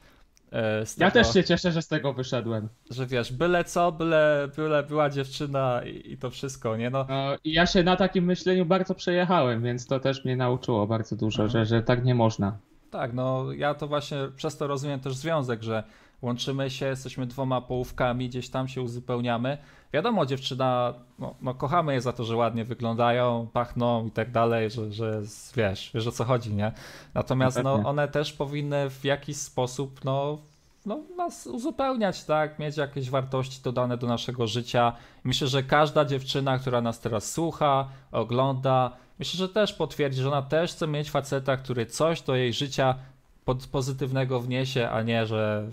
E, 0.52 0.84
ja 0.98 1.10
też 1.10 1.32
się 1.32 1.44
cieszę, 1.44 1.72
że 1.72 1.82
z 1.82 1.88
tego 1.88 2.12
wyszedłem. 2.12 2.68
Że 2.90 3.06
wiesz, 3.06 3.32
byle 3.32 3.64
co, 3.64 3.92
byle, 3.92 4.48
byle 4.56 4.82
była 4.82 5.10
dziewczyna 5.10 5.80
i, 5.84 6.12
i 6.12 6.18
to 6.18 6.30
wszystko, 6.30 6.76
nie 6.76 6.90
no. 6.90 7.06
no. 7.08 7.36
I 7.44 7.52
ja 7.52 7.66
się 7.66 7.82
na 7.82 7.96
takim 7.96 8.24
myśleniu 8.24 8.66
bardzo 8.66 8.94
przejechałem, 8.94 9.62
więc 9.62 9.86
to 9.86 10.00
też 10.00 10.24
mnie 10.24 10.36
nauczyło 10.36 10.86
bardzo 10.86 11.16
dużo, 11.16 11.48
że, 11.48 11.66
że 11.66 11.82
tak 11.82 12.04
nie 12.04 12.14
można. 12.14 12.58
Tak, 12.90 13.12
no 13.12 13.52
ja 13.52 13.74
to 13.74 13.88
właśnie 13.88 14.18
przez 14.36 14.56
to 14.56 14.66
rozumiem 14.66 15.00
też 15.00 15.16
związek, 15.16 15.62
że 15.62 15.82
łączymy 16.22 16.70
się, 16.70 16.86
jesteśmy 16.86 17.26
dwoma 17.26 17.60
połówkami, 17.60 18.28
gdzieś 18.28 18.48
tam 18.48 18.68
się 18.68 18.82
uzupełniamy. 18.82 19.58
Wiadomo, 19.92 20.26
dziewczyna, 20.26 20.94
no, 21.18 21.34
no 21.42 21.54
kochamy 21.54 21.94
je 21.94 22.00
za 22.00 22.12
to, 22.12 22.24
że 22.24 22.36
ładnie 22.36 22.64
wyglądają, 22.64 23.48
pachną 23.52 24.06
i 24.06 24.10
tak 24.10 24.30
dalej, 24.30 24.70
że, 24.70 24.92
że 24.92 25.22
wiesz, 25.56 25.90
wiesz 25.94 26.06
o 26.06 26.12
co 26.12 26.24
chodzi, 26.24 26.54
nie? 26.54 26.72
Natomiast 27.14 27.62
no, 27.62 27.74
one 27.74 28.08
też 28.08 28.32
powinny 28.32 28.90
w 28.90 29.04
jakiś 29.04 29.36
sposób, 29.36 30.04
no, 30.04 30.38
no, 30.86 31.00
nas 31.16 31.46
uzupełniać, 31.46 32.24
tak? 32.24 32.58
Mieć 32.58 32.76
jakieś 32.76 33.10
wartości 33.10 33.60
dodane 33.62 33.96
do 33.96 34.06
naszego 34.06 34.46
życia. 34.46 34.92
Myślę, 35.24 35.48
że 35.48 35.62
każda 35.62 36.04
dziewczyna, 36.04 36.58
która 36.58 36.80
nas 36.80 37.00
teraz 37.00 37.32
słucha, 37.32 37.88
ogląda, 38.12 38.96
myślę, 39.18 39.38
że 39.38 39.48
też 39.48 39.72
potwierdzi, 39.72 40.22
że 40.22 40.28
ona 40.28 40.42
też 40.42 40.72
chce 40.72 40.86
mieć 40.86 41.10
faceta, 41.10 41.56
który 41.56 41.86
coś 41.86 42.22
do 42.22 42.36
jej 42.36 42.52
życia 42.52 42.94
pozytywnego 43.72 44.40
wniesie, 44.40 44.90
a 44.90 45.02
nie, 45.02 45.26
że 45.26 45.66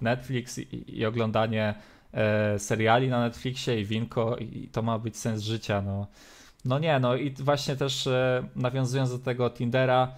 Netflix 0.00 0.58
i, 0.58 0.98
i 0.98 1.06
oglądanie 1.06 1.74
e, 2.12 2.58
seriali 2.58 3.08
na 3.08 3.20
Netflixie 3.20 3.80
i 3.80 3.84
winko 3.84 4.36
i 4.36 4.68
to 4.72 4.82
ma 4.82 4.98
być 4.98 5.16
sens 5.16 5.42
życia, 5.42 5.82
no. 5.82 6.06
No 6.64 6.78
nie, 6.78 7.00
no 7.00 7.16
i 7.16 7.30
właśnie 7.30 7.76
też 7.76 8.06
e, 8.06 8.42
nawiązując 8.56 9.10
do 9.10 9.18
tego 9.18 9.50
Tindera, 9.50 10.12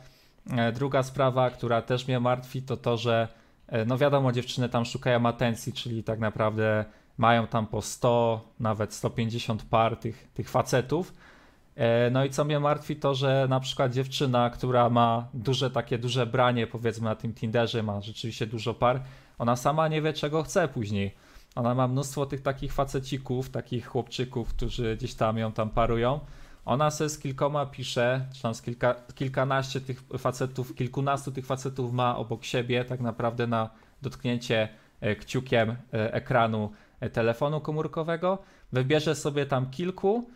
e, 0.50 0.72
druga 0.72 1.02
sprawa, 1.02 1.50
która 1.50 1.82
też 1.82 2.08
mnie 2.08 2.20
martwi, 2.20 2.62
to 2.62 2.76
to, 2.76 2.96
że 2.96 3.28
e, 3.68 3.84
no 3.84 3.98
wiadomo, 3.98 4.32
dziewczyny 4.32 4.68
tam 4.68 4.84
szukają 4.84 5.26
atencji, 5.26 5.72
czyli 5.72 6.04
tak 6.04 6.18
naprawdę 6.18 6.84
mają 7.18 7.46
tam 7.46 7.66
po 7.66 7.82
100, 7.82 8.40
nawet 8.60 8.94
150 8.94 9.62
par 9.62 9.96
tych, 9.96 10.28
tych 10.34 10.50
facetów. 10.50 11.12
E, 11.76 12.10
no 12.10 12.24
i 12.24 12.30
co 12.30 12.44
mnie 12.44 12.60
martwi, 12.60 12.96
to 12.96 13.14
że 13.14 13.46
na 13.50 13.60
przykład 13.60 13.92
dziewczyna, 13.92 14.50
która 14.50 14.90
ma 14.90 15.28
duże 15.34 15.70
takie 15.70 15.98
duże 15.98 16.26
branie, 16.26 16.66
powiedzmy 16.66 17.04
na 17.04 17.14
tym 17.14 17.34
Tinderze, 17.34 17.82
ma 17.82 18.00
rzeczywiście 18.00 18.46
dużo 18.46 18.74
par, 18.74 19.00
ona 19.40 19.56
sama 19.56 19.88
nie 19.88 20.02
wie, 20.02 20.12
czego 20.12 20.42
chce 20.42 20.68
później. 20.68 21.14
Ona 21.54 21.74
ma 21.74 21.88
mnóstwo 21.88 22.26
tych 22.26 22.42
takich 22.42 22.72
facecików, 22.72 23.50
takich 23.50 23.86
chłopczyków, 23.86 24.48
którzy 24.48 24.96
gdzieś 24.96 25.14
tam 25.14 25.38
ją 25.38 25.52
tam 25.52 25.70
parują. 25.70 26.20
Ona 26.64 26.90
se 26.90 27.08
z 27.08 27.18
kilkoma 27.18 27.66
pisze, 27.66 28.26
czy 28.34 28.42
tam 28.42 28.54
z 28.54 28.62
kilka, 28.62 28.94
kilkanaście 29.14 29.80
tych 29.80 30.02
facetów, 30.18 30.74
kilkunastu 30.74 31.32
tych 31.32 31.46
facetów 31.46 31.92
ma 31.92 32.16
obok 32.16 32.44
siebie, 32.44 32.84
tak 32.84 33.00
naprawdę 33.00 33.46
na 33.46 33.70
dotknięcie 34.02 34.68
e, 35.00 35.16
kciukiem 35.16 35.70
e, 35.70 36.14
ekranu 36.14 36.72
e, 37.00 37.10
telefonu 37.10 37.60
komórkowego. 37.60 38.38
Wybierze 38.72 39.14
sobie 39.14 39.46
tam 39.46 39.70
kilku, 39.70 40.30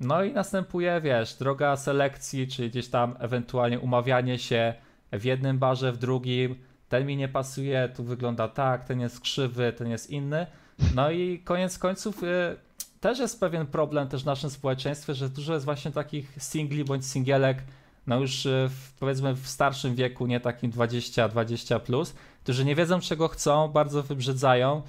no 0.00 0.24
i 0.24 0.32
następuje, 0.32 1.00
wiesz, 1.00 1.34
droga 1.34 1.76
selekcji, 1.76 2.48
czyli 2.48 2.70
gdzieś 2.70 2.88
tam 2.88 3.16
ewentualnie 3.18 3.80
umawianie 3.80 4.38
się 4.38 4.74
w 5.12 5.24
jednym 5.24 5.58
barze, 5.58 5.92
w 5.92 5.98
drugim, 5.98 6.67
ten 6.88 7.06
mi 7.06 7.16
nie 7.16 7.28
pasuje, 7.28 7.88
tu 7.96 8.04
wygląda 8.04 8.48
tak, 8.48 8.84
ten 8.84 9.00
jest 9.00 9.20
krzywy, 9.20 9.72
ten 9.72 9.88
jest 9.88 10.10
inny. 10.10 10.46
No 10.94 11.10
i 11.10 11.38
koniec 11.38 11.78
końców 11.78 12.22
y, 12.22 12.56
też 13.00 13.18
jest 13.18 13.40
pewien 13.40 13.66
problem 13.66 14.08
też 14.08 14.22
w 14.22 14.26
naszym 14.26 14.50
społeczeństwie, 14.50 15.14
że 15.14 15.28
dużo 15.28 15.54
jest 15.54 15.64
właśnie 15.64 15.90
takich 15.90 16.32
singli 16.38 16.84
bądź 16.84 17.06
singielek, 17.06 17.62
no 18.06 18.20
już 18.20 18.46
y, 18.46 18.68
w, 18.70 18.92
powiedzmy 19.00 19.34
w 19.34 19.48
starszym 19.48 19.94
wieku, 19.94 20.26
nie 20.26 20.40
takim 20.40 20.72
20-20 20.72 21.80
plus, 21.80 22.14
którzy 22.42 22.64
nie 22.64 22.74
wiedzą 22.74 23.00
czego 23.00 23.28
chcą, 23.28 23.68
bardzo 23.68 24.02
wybrzydzają. 24.02 24.82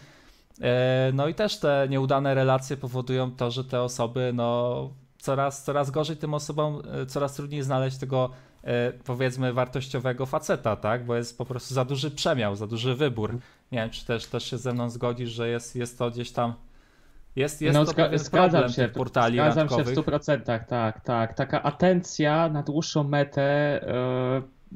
Y, 0.58 0.62
no 1.14 1.28
i 1.28 1.34
też 1.34 1.60
te 1.60 1.88
nieudane 1.90 2.36
relacje 2.36 2.78
powodują 2.78 3.32
to, 3.32 3.52
że 3.52 3.64
te 3.64 3.82
osoby 3.82 4.32
no 4.34 4.90
coraz, 5.18 5.64
coraz 5.64 5.92
gorzej 5.92 6.18
tym 6.18 6.34
osobom, 6.34 6.82
coraz 7.08 7.34
trudniej 7.34 7.64
znaleźć 7.64 7.98
tego 7.98 8.30
powiedzmy 9.06 9.54
wartościowego 9.54 10.26
faceta, 10.26 10.76
tak? 10.76 11.06
Bo 11.06 11.16
jest 11.16 11.38
po 11.38 11.46
prostu 11.46 11.74
za 11.74 11.86
duży 11.86 12.12
przemiał, 12.12 12.56
za 12.56 12.68
duży 12.68 12.96
wybór. 12.96 13.38
Nie 13.72 13.80
wiem, 13.80 13.90
czy 13.90 14.06
też, 14.06 14.26
też 14.26 14.44
się 14.44 14.58
ze 14.58 14.74
mną 14.74 14.90
zgodzisz, 14.90 15.30
że 15.30 15.50
jest, 15.50 15.76
jest 15.76 15.98
to 15.98 16.12
gdzieś 16.12 16.32
tam 16.32 16.54
jest, 17.36 17.62
jest 17.62 17.78
no, 17.78 17.86
to 17.86 18.18
zgadzam 18.18 18.70
się, 18.70 18.88
portali 18.88 19.36
Zgadzam 19.36 19.70
się 19.70 19.84
w 19.84 19.88
100%, 19.88 20.68
tak, 20.68 21.02
tak. 21.02 21.34
Taka 21.34 21.64
atencja 21.64 22.50
na 22.50 22.64
dłuższą 22.64 23.04
metę, 23.04 23.80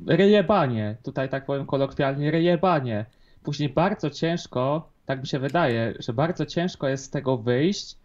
yy, 0.06 0.17
ryjebanie, 0.17 0.98
tutaj 1.04 1.30
tak 1.30 1.46
powiem 1.46 1.65
kolokwialnie, 1.65 2.32
ryjebanie. 2.32 3.06
Później 3.43 3.69
bardzo 3.69 4.10
ciężko, 4.10 4.89
tak 5.06 5.22
mi 5.22 5.28
się 5.28 5.39
wydaje, 5.39 5.93
że 6.00 6.13
bardzo 6.13 6.46
ciężko 6.46 6.88
jest 6.88 7.06
z 7.06 7.10
tego 7.10 7.38
wyjść, 7.38 7.98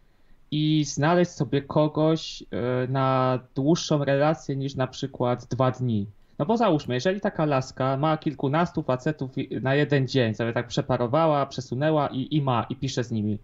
i 0.51 0.85
znaleźć 0.85 1.31
sobie 1.31 1.63
kogoś 1.63 2.43
e, 2.43 2.47
na 2.89 3.39
dłuższą 3.55 4.05
relację 4.05 4.57
niż 4.57 4.75
na 4.75 4.87
przykład 4.87 5.47
dwa 5.47 5.71
dni. 5.71 6.07
No 6.39 6.47
bo 6.47 6.57
załóżmy, 6.57 6.95
jeżeli 6.95 7.21
taka 7.21 7.45
laska 7.45 7.97
ma 7.97 8.17
kilkunastu 8.17 8.83
facetów 8.83 9.31
na 9.63 9.75
jeden 9.75 10.09
dzień, 10.09 10.35
sobie 10.35 10.53
tak 10.53 10.67
przeparowała, 10.67 11.47
przesunęła 11.47 12.09
i, 12.09 12.37
i 12.37 12.43
ma, 12.43 12.67
i 12.71 12.77
pisze 12.77 13.05
z 13.05 13.11
nimi, 13.11 13.39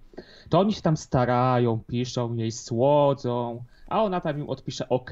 to 0.48 0.60
oni 0.60 0.72
się 0.72 0.82
tam 0.82 0.96
starają, 0.96 1.80
piszą 1.86 2.34
jej, 2.34 2.52
słodzą, 2.52 3.64
a 3.88 4.02
ona 4.02 4.20
tam 4.20 4.38
im 4.38 4.50
odpisze 4.50 4.88
ok, 4.88 5.10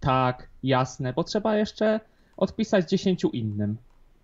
tak, 0.00 0.48
jasne, 0.62 1.12
bo 1.12 1.24
trzeba 1.24 1.56
jeszcze 1.56 2.00
odpisać 2.36 2.88
dziesięciu 2.88 3.28
innym 3.28 3.76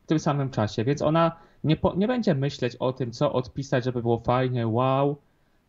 w 0.05 0.07
tym 0.07 0.19
samym 0.19 0.51
czasie, 0.51 0.85
więc 0.85 1.03
ona 1.03 1.37
nie, 1.65 1.77
po, 1.77 1.95
nie 1.95 2.09
będzie 2.09 2.35
myśleć 2.35 2.77
o 2.77 2.93
tym, 2.93 3.11
co 3.11 3.33
odpisać, 3.33 3.85
żeby 3.85 4.03
było 4.03 4.19
fajnie, 4.21 4.69
wow, 4.69 5.17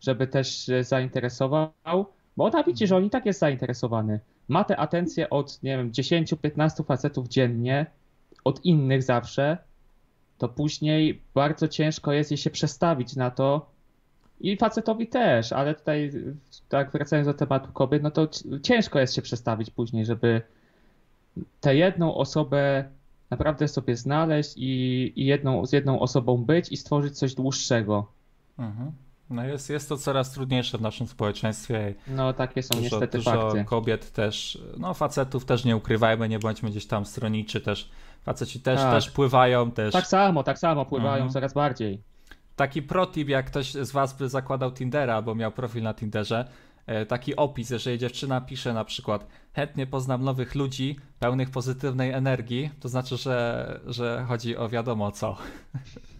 żeby 0.03 0.27
też 0.27 0.71
zainteresował, 0.81 1.71
bo 2.37 2.45
ona 2.45 2.63
widzi, 2.63 2.87
że 2.87 2.97
on 2.97 3.05
i 3.05 3.09
tak 3.09 3.25
jest 3.25 3.39
zainteresowany. 3.39 4.19
Ma 4.47 4.63
tę 4.63 4.77
atencję 4.77 5.29
od, 5.29 5.63
nie 5.63 5.77
wiem, 5.77 5.91
10-15 5.91 6.85
facetów 6.85 7.27
dziennie, 7.27 7.85
od 8.43 8.65
innych 8.65 9.03
zawsze, 9.03 9.57
to 10.37 10.49
później 10.49 11.21
bardzo 11.33 11.67
ciężko 11.67 12.11
jest 12.11 12.31
jej 12.31 12.37
się 12.37 12.49
przestawić 12.49 13.15
na 13.15 13.31
to 13.31 13.65
i 14.41 14.57
facetowi 14.57 15.07
też, 15.07 15.53
ale 15.53 15.75
tutaj 15.75 16.11
tak 16.69 16.91
wracając 16.91 17.27
do 17.27 17.33
tematu 17.33 17.71
kobiet, 17.71 18.03
no 18.03 18.11
to 18.11 18.27
ciężko 18.63 18.99
jest 18.99 19.13
się 19.13 19.21
przestawić 19.21 19.69
później, 19.69 20.05
żeby 20.05 20.41
tę 21.61 21.75
jedną 21.75 22.15
osobę 22.15 22.89
naprawdę 23.29 23.67
sobie 23.67 23.97
znaleźć 23.97 24.53
i, 24.57 25.13
i 25.15 25.25
jedną, 25.25 25.65
z 25.65 25.73
jedną 25.73 25.99
osobą 25.99 26.37
być 26.37 26.71
i 26.71 26.77
stworzyć 26.77 27.17
coś 27.17 27.35
dłuższego. 27.35 28.07
Mhm. 28.57 28.91
No 29.33 29.45
jest, 29.45 29.69
jest 29.69 29.89
to 29.89 29.97
coraz 29.97 30.31
trudniejsze 30.31 30.77
w 30.77 30.81
naszym 30.81 31.07
społeczeństwie. 31.07 31.93
No 32.07 32.33
takie 32.33 32.63
są 32.63 32.69
dużo, 32.69 32.81
niestety 32.81 33.17
dużo 33.17 33.31
fakty. 33.31 33.65
kobiet 33.65 34.11
też, 34.11 34.57
no 34.77 34.93
facetów 34.93 35.45
też 35.45 35.65
nie 35.65 35.75
ukrywajmy, 35.75 36.29
nie 36.29 36.39
bądźmy 36.39 36.69
gdzieś 36.69 36.85
tam 36.85 37.05
stroniczy 37.05 37.61
też. 37.61 37.89
Faceci 38.23 38.59
też, 38.59 38.79
tak. 38.79 38.93
też 38.93 39.11
pływają 39.11 39.71
też. 39.71 39.93
Tak 39.93 40.07
samo, 40.07 40.43
tak 40.43 40.59
samo 40.59 40.85
pływają 40.85 41.13
mhm. 41.13 41.31
coraz 41.31 41.53
bardziej. 41.53 42.01
Taki 42.55 42.81
protip, 42.81 43.29
jak 43.29 43.45
ktoś 43.45 43.71
z 43.71 43.91
was 43.91 44.17
by 44.17 44.29
zakładał 44.29 44.71
Tindera, 44.71 45.21
bo 45.21 45.35
miał 45.35 45.51
profil 45.51 45.83
na 45.83 45.93
Tinderze, 45.93 46.47
e, 46.85 47.05
taki 47.05 47.35
opis, 47.35 47.69
jeżeli 47.69 47.99
dziewczyna 47.99 48.41
pisze 48.41 48.73
na 48.73 48.85
przykład 48.85 49.27
chętnie 49.53 49.87
poznam 49.87 50.23
nowych 50.23 50.55
ludzi, 50.55 50.99
pełnych 51.19 51.49
pozytywnej 51.49 52.11
energii, 52.11 52.69
to 52.79 52.89
znaczy, 52.89 53.17
że, 53.17 53.79
że 53.85 54.25
chodzi 54.27 54.57
o 54.57 54.69
wiadomo 54.69 55.11
co. 55.11 55.37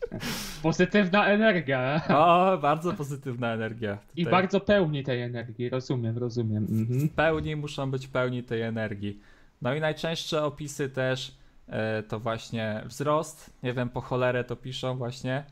Pozytywna 0.62 1.26
energia. 1.28 2.02
O, 2.10 2.58
bardzo 2.58 2.94
pozytywna 2.94 3.54
energia. 3.54 3.98
I 4.16 4.26
bardzo 4.26 4.60
pełni 4.60 5.04
tej 5.04 5.22
energii, 5.22 5.70
rozumiem, 5.70 6.18
rozumiem. 6.18 6.68
Mhm. 6.70 7.10
Pełni 7.10 7.56
muszą 7.56 7.92
być 7.92 8.08
pełni 8.08 8.44
tej 8.44 8.62
energii. 8.62 9.20
No 9.62 9.76
i 9.76 9.80
najczęstsze 9.80 10.44
opisy 10.44 10.90
też 10.90 11.38
e, 11.68 12.04
to 12.04 12.20
właśnie 12.20 12.84
wzrost. 12.86 13.54
Nie 13.64 13.74
wiem, 13.74 13.90
po 13.90 14.02
cholerę 14.02 14.44
to 14.44 14.56
piszą 14.56 14.98
właśnie, 14.98 15.44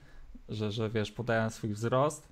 że, 0.49 0.71
że 0.71 0.89
wiesz, 0.89 1.11
podają 1.11 1.49
swój 1.49 1.73
wzrost. 1.73 2.31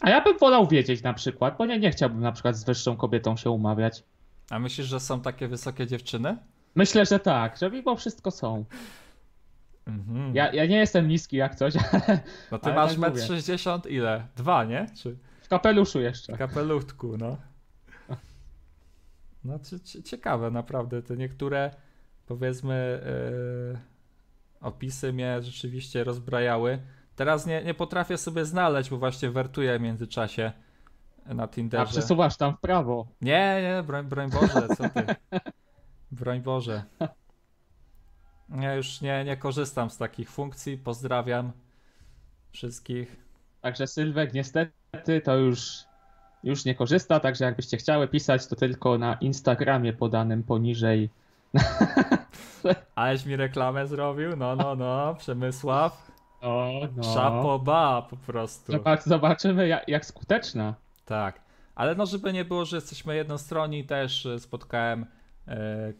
A 0.00 0.10
ja 0.10 0.20
bym 0.20 0.38
wolał 0.38 0.66
wiedzieć 0.66 1.02
na 1.02 1.14
przykład, 1.14 1.56
bo 1.58 1.66
nie, 1.66 1.78
nie 1.78 1.90
chciałbym 1.90 2.20
na 2.20 2.32
przykład 2.32 2.56
z 2.56 2.64
wyższą 2.64 2.96
kobietą 2.96 3.36
się 3.36 3.50
umawiać. 3.50 4.02
A 4.50 4.58
myślisz, 4.58 4.86
że 4.86 5.00
są 5.00 5.20
takie 5.20 5.48
wysokie 5.48 5.86
dziewczyny? 5.86 6.36
Myślę, 6.74 7.06
że 7.06 7.18
tak, 7.18 7.56
że 7.56 7.70
mimo 7.70 7.96
wszystko 7.96 8.30
są. 8.30 8.64
Mhm. 9.86 10.34
Ja, 10.34 10.52
ja 10.52 10.66
nie 10.66 10.76
jestem 10.78 11.08
niski 11.08 11.36
jak 11.36 11.54
coś, 11.54 11.74
No 12.52 12.58
ty 12.58 12.66
ale 12.66 12.74
masz 12.74 12.90
tak 12.90 12.98
metr 12.98 13.12
mówię. 13.14 13.26
60 13.26 13.86
ile? 13.86 14.26
Dwa, 14.36 14.64
nie? 14.64 14.86
Czy 15.02 15.16
w 15.42 15.48
kapeluszu 15.48 16.00
jeszcze. 16.00 16.32
w 16.34 16.38
kapeluszku, 16.38 17.16
no. 17.18 17.36
No 19.44 19.58
cie- 19.58 19.80
cie- 19.80 20.02
ciekawe 20.02 20.50
naprawdę, 20.50 21.02
te 21.02 21.16
niektóre 21.16 21.70
powiedzmy 22.26 22.74
e, 23.74 24.66
opisy 24.66 25.12
mnie 25.12 25.42
rzeczywiście 25.42 26.04
rozbrajały. 26.04 26.78
Teraz 27.16 27.46
nie, 27.46 27.64
nie 27.64 27.74
potrafię 27.74 28.18
sobie 28.18 28.44
znaleźć, 28.44 28.90
bo 28.90 28.98
właśnie 28.98 29.30
wertuję 29.30 29.78
w 29.78 29.82
międzyczasie 29.82 30.52
na 31.26 31.42
A 31.42 31.48
Tinderze. 31.48 31.86
przesuwasz 31.92 32.36
tam 32.36 32.56
w 32.56 32.60
prawo. 32.60 33.06
Nie, 33.20 33.58
nie, 33.62 33.82
broń, 33.82 34.06
broń 34.06 34.30
Boże, 34.30 34.68
co 34.76 34.88
ty? 34.88 35.06
Broń 36.12 36.40
Boże. 36.40 36.82
Ja 38.60 38.74
już 38.74 39.00
nie, 39.00 39.24
nie 39.24 39.36
korzystam 39.36 39.90
z 39.90 39.98
takich 39.98 40.30
funkcji. 40.30 40.78
Pozdrawiam 40.78 41.52
wszystkich. 42.52 43.16
Także 43.60 43.86
Sylwek 43.86 44.34
niestety 44.34 45.20
to 45.24 45.36
już, 45.36 45.84
już 46.44 46.64
nie 46.64 46.74
korzysta, 46.74 47.20
także 47.20 47.44
jakbyście 47.44 47.76
chciały 47.76 48.08
pisać, 48.08 48.46
to 48.46 48.56
tylko 48.56 48.98
na 48.98 49.14
Instagramie 49.14 49.92
podanym 49.92 50.42
poniżej. 50.42 51.10
Aleś 52.94 53.26
mi 53.26 53.36
reklamę 53.36 53.86
zrobił? 53.86 54.36
No, 54.36 54.56
no, 54.56 54.76
no, 54.76 55.14
Przemysław. 55.14 56.12
O, 56.40 56.80
no. 56.96 57.02
Szapoba 57.02 58.06
po 58.10 58.16
prostu. 58.16 58.72
Zobacz, 58.72 59.02
zobaczymy 59.02 59.68
jak, 59.68 59.88
jak 59.88 60.06
skuteczna. 60.06 60.74
Tak. 61.06 61.40
Ale 61.74 61.94
no, 61.94 62.06
żeby 62.06 62.32
nie 62.32 62.44
było, 62.44 62.64
że 62.64 62.76
jesteśmy 62.76 63.16
jednostronni, 63.16 63.84
też 63.84 64.26
e, 64.26 64.40
spotkałem 64.40 65.06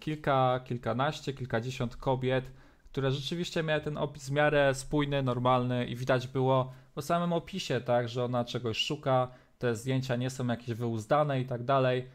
kilka, 0.00 0.61
kilkanaście, 0.64 1.33
kilkadziesiąt 1.33 1.96
kobiet, 1.96 2.50
które 2.92 3.11
rzeczywiście 3.11 3.62
miały 3.62 3.81
ten 3.81 3.98
opis 3.98 4.28
w 4.28 4.33
miarę 4.33 4.74
spójny, 4.74 5.22
normalny 5.22 5.87
i 5.87 5.96
widać 5.96 6.28
było 6.28 6.72
po 6.94 7.02
samym 7.02 7.33
opisie, 7.33 7.81
tak, 7.81 8.09
że 8.09 8.24
ona 8.24 8.44
czegoś 8.44 8.78
szuka, 8.78 9.28
te 9.59 9.76
zdjęcia 9.76 10.16
nie 10.16 10.31
są 10.31 10.46
jakieś 10.46 10.74
wyuzdane 10.74 11.40
i 11.40 11.46
tak 11.46 11.64
dalej. 11.64 12.09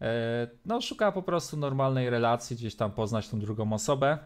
E, 0.00 0.48
no, 0.66 0.80
szuka 0.80 1.12
po 1.12 1.22
prostu 1.22 1.56
normalnej 1.56 2.10
relacji, 2.10 2.56
gdzieś 2.56 2.74
tam 2.74 2.90
poznać 2.92 3.28
tą 3.28 3.40
drugą 3.40 3.72
osobę. 3.72 4.18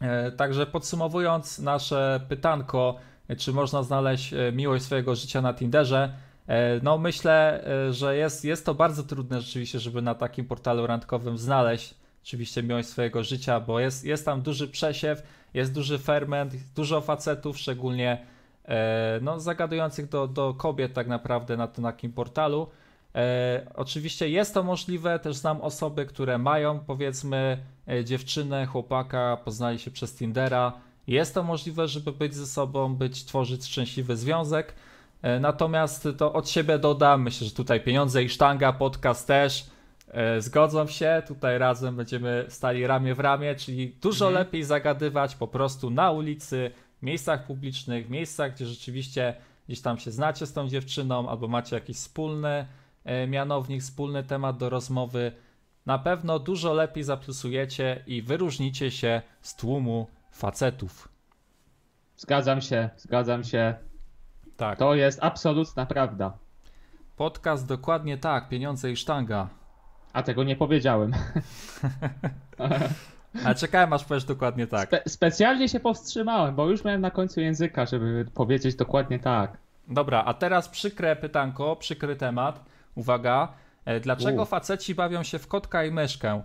E, 0.00 0.32
Także 0.32 0.66
podsumowując 0.66 1.58
nasze 1.58 2.20
pytanko, 2.28 2.96
e, 3.28 3.36
czy 3.36 3.52
można 3.52 3.82
znaleźć 3.82 4.32
e, 4.32 4.52
miłość 4.52 4.84
swojego 4.84 5.14
życia 5.14 5.42
na 5.42 5.54
Tinderze, 5.54 6.04
e, 6.04 6.35
no 6.82 6.98
myślę, 6.98 7.64
e, 7.88 7.92
że 7.92 8.16
jest, 8.16 8.44
jest 8.44 8.66
to 8.66 8.74
bardzo 8.74 9.02
trudne 9.02 9.40
rzeczywiście, 9.40 9.78
żeby 9.78 10.02
na 10.02 10.14
takim 10.14 10.44
portalu 10.44 10.86
randkowym 10.86 11.38
znaleźć 11.38 11.94
oczywiście 12.22 12.62
miłość 12.62 12.88
swojego 12.88 13.24
życia, 13.24 13.60
bo 13.60 13.80
jest, 13.80 14.04
jest 14.04 14.24
tam 14.24 14.42
duży 14.42 14.68
przesiew, 14.68 15.22
jest 15.54 15.72
duży 15.72 15.98
ferment, 15.98 16.54
dużo 16.76 17.00
facetów, 17.00 17.58
szczególnie 17.58 18.26
e, 18.64 19.18
no, 19.22 19.40
zagadujących 19.40 20.08
do, 20.08 20.28
do 20.28 20.54
kobiet 20.54 20.92
tak 20.92 21.08
naprawdę 21.08 21.56
na 21.56 21.68
tym 21.68 21.84
takim 21.84 22.12
portalu. 22.12 22.68
E, 23.14 23.66
oczywiście 23.74 24.28
jest 24.28 24.54
to 24.54 24.62
możliwe, 24.62 25.18
też 25.18 25.36
znam 25.36 25.60
osoby, 25.60 26.06
które 26.06 26.38
mają 26.38 26.78
powiedzmy 26.78 27.58
e, 27.88 28.04
dziewczynę, 28.04 28.66
chłopaka, 28.66 29.36
poznali 29.44 29.78
się 29.78 29.90
przez 29.90 30.16
Tindera. 30.16 30.72
Jest 31.06 31.34
to 31.34 31.42
możliwe, 31.42 31.88
żeby 31.88 32.12
być 32.12 32.34
ze 32.34 32.46
sobą, 32.46 32.94
być, 32.94 33.24
tworzyć 33.24 33.64
szczęśliwy 33.66 34.16
związek. 34.16 34.74
E, 35.26 35.40
Natomiast 35.40 36.08
to 36.18 36.32
od 36.32 36.48
siebie 36.50 36.78
dodam, 36.78 37.22
myślę, 37.22 37.46
że 37.46 37.54
tutaj 37.54 37.80
pieniądze 37.80 38.22
i 38.22 38.28
sztanga, 38.28 38.72
podcast 38.72 39.26
też 39.26 39.66
e, 40.08 40.40
zgodzą 40.40 40.86
się. 40.86 41.22
Tutaj 41.28 41.58
razem 41.58 41.96
będziemy 41.96 42.46
stali 42.48 42.86
ramię 42.86 43.14
w 43.14 43.20
ramię, 43.20 43.54
czyli 43.54 43.88
dużo 44.02 44.26
Mhm. 44.26 44.44
lepiej 44.44 44.64
zagadywać 44.64 45.34
po 45.36 45.48
prostu 45.48 45.90
na 45.90 46.10
ulicy, 46.10 46.70
miejscach 47.02 47.46
publicznych, 47.46 48.08
miejscach, 48.10 48.54
gdzie 48.54 48.66
rzeczywiście 48.66 49.34
gdzieś 49.68 49.80
tam 49.80 49.98
się 49.98 50.10
znacie 50.10 50.46
z 50.46 50.52
tą 50.52 50.68
dziewczyną, 50.68 51.28
albo 51.28 51.48
macie 51.48 51.76
jakiś 51.76 51.96
wspólny 51.96 52.66
e, 53.04 53.26
mianownik, 53.26 53.82
wspólny 53.82 54.24
temat 54.24 54.56
do 54.56 54.70
rozmowy. 54.70 55.32
Na 55.86 55.98
pewno 55.98 56.38
dużo 56.38 56.72
lepiej 56.74 57.04
zaplusujecie 57.04 58.02
i 58.06 58.22
wyróżnicie 58.22 58.90
się 58.90 59.22
z 59.40 59.56
tłumu 59.56 60.06
facetów. 60.32 61.08
Zgadzam 62.16 62.60
się, 62.60 62.90
zgadzam 62.96 63.44
się. 63.44 63.74
Tak. 64.56 64.78
To 64.78 64.94
jest 64.94 65.18
absolutna 65.22 65.86
prawda. 65.86 66.32
Podcast 67.16 67.66
dokładnie 67.66 68.18
tak, 68.18 68.48
pieniądze 68.48 68.90
i 68.90 68.96
sztanga. 68.96 69.48
A 70.12 70.22
tego 70.22 70.44
nie 70.44 70.56
powiedziałem. 70.56 71.12
Ale 73.44 73.54
czekałem 73.54 73.92
aż 73.92 74.04
powiesz 74.04 74.24
dokładnie 74.24 74.66
tak. 74.66 74.90
Spe- 74.90 75.08
specjalnie 75.08 75.68
się 75.68 75.80
powstrzymałem, 75.80 76.54
bo 76.54 76.70
już 76.70 76.84
miałem 76.84 77.00
na 77.00 77.10
końcu 77.10 77.40
języka, 77.40 77.86
żeby 77.86 78.26
powiedzieć 78.34 78.76
dokładnie 78.76 79.18
tak. 79.18 79.56
Dobra, 79.88 80.22
a 80.26 80.34
teraz 80.34 80.68
przykre 80.68 81.16
pytanko, 81.16 81.76
przykry 81.76 82.16
temat. 82.16 82.64
Uwaga. 82.94 83.52
E, 83.84 84.00
Dlaczego 84.00 84.42
U. 84.42 84.46
faceci 84.46 84.94
bawią 84.94 85.22
się 85.22 85.38
w 85.38 85.46
kotka 85.48 85.84
i 85.84 85.90
myszkę? 85.90 86.42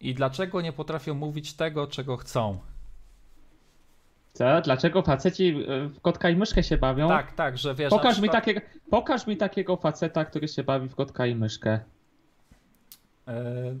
I 0.00 0.14
dlaczego 0.14 0.60
nie 0.60 0.72
potrafią 0.72 1.14
mówić 1.14 1.54
tego, 1.54 1.86
czego 1.86 2.16
chcą? 2.16 2.58
Co? 4.32 4.60
Dlaczego 4.60 5.02
faceci 5.02 5.64
e, 5.68 5.88
w 5.88 6.00
kotka 6.00 6.30
i 6.30 6.36
myszkę 6.36 6.62
się 6.62 6.76
bawią? 6.76 7.08
Tak, 7.08 7.32
tak, 7.32 7.58
że 7.58 7.74
wiesz. 7.74 7.90
Pokaż, 7.90 8.16
mi 8.16 8.22
przykład, 8.22 8.32
takiego, 8.44 8.60
pokaż 8.90 9.26
mi 9.26 9.36
takiego 9.36 9.76
faceta, 9.76 10.24
który 10.24 10.48
się 10.48 10.62
bawi 10.64 10.88
w 10.88 10.94
kotka 10.94 11.26
i 11.26 11.34
myszkę. 11.34 11.80
e, 13.28 13.34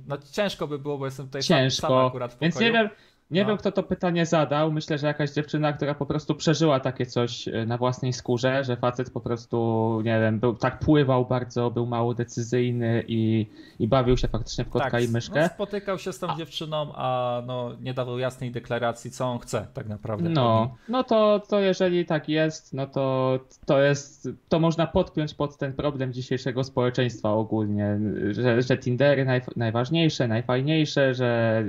No 0.06 0.16
ciężko 0.32 0.66
by 0.66 0.78
było, 0.78 0.98
bo 0.98 1.04
jestem 1.04 1.26
tutaj 1.26 1.42
sam, 1.42 1.56
sam 1.56 1.58
Ciężko. 1.70 2.06
akurat 2.06 2.34
w 2.34 2.38
Więc 2.38 2.54
pokoju. 2.54 2.72
nie 2.72 2.78
wiem, 2.78 2.88
nie 3.32 3.42
No. 3.42 3.48
wiem, 3.48 3.56
kto 3.56 3.72
to 3.72 3.82
pytanie 3.82 4.26
zadał. 4.26 4.72
Myślę, 4.72 4.98
że 4.98 5.06
jakaś 5.06 5.30
dziewczyna, 5.30 5.72
która 5.72 5.94
po 5.94 6.06
prostu 6.06 6.34
przeżyła 6.34 6.80
takie 6.80 7.06
coś 7.06 7.48
e, 7.48 7.66
na 7.66 7.78
własnej 7.78 8.12
skórze, 8.12 8.64
że 8.64 8.76
facet 8.76 9.10
po 9.10 9.20
prostu, 9.20 10.00
nie 10.04 10.20
wiem, 10.20 10.40
był 10.40 10.54
tak 10.54 10.78
pływał 10.78 11.24
bardzo, 11.26 11.70
był 11.70 11.86
mało 11.86 12.14
decyzyjny 12.14 13.04
i, 13.08 13.46
i 13.78 13.88
bawił 13.88 14.16
się 14.16 14.28
faktycznie 14.28 14.64
w 14.64 14.68
kotka 14.68 14.90
tak, 14.90 15.04
i 15.04 15.08
myszkę. 15.08 15.40
No, 15.40 15.48
spotykał 15.48 15.98
się 15.98 16.12
z 16.12 16.18
tą 16.18 16.36
dziewczyną, 16.36 16.92
a 16.94 17.42
no, 17.46 17.70
nie 17.80 17.94
dawał 17.94 18.18
jasnej 18.18 18.50
deklaracji, 18.50 19.10
co 19.10 19.26
on 19.26 19.38
chce 19.38 19.66
tak 19.74 19.88
naprawdę. 19.88 20.28
No, 20.28 20.74
no 20.88 21.04
to, 21.04 21.42
to 21.48 21.60
jeżeli 21.60 22.06
tak 22.06 22.28
jest, 22.28 22.74
no 22.74 22.86
to 22.86 23.38
to 23.66 23.82
jest, 23.82 24.28
to 24.48 24.60
można 24.60 24.86
podpiąć 24.86 25.34
pod 25.34 25.56
ten 25.56 25.72
problem 25.72 26.12
dzisiejszego 26.12 26.64
społeczeństwa 26.64 27.32
ogólnie, 27.32 27.98
że, 28.30 28.62
że 28.62 28.78
Tindery 28.78 29.24
naj, 29.24 29.40
najważniejsze, 29.56 30.28
najfajniejsze, 30.28 31.14
że 31.14 31.64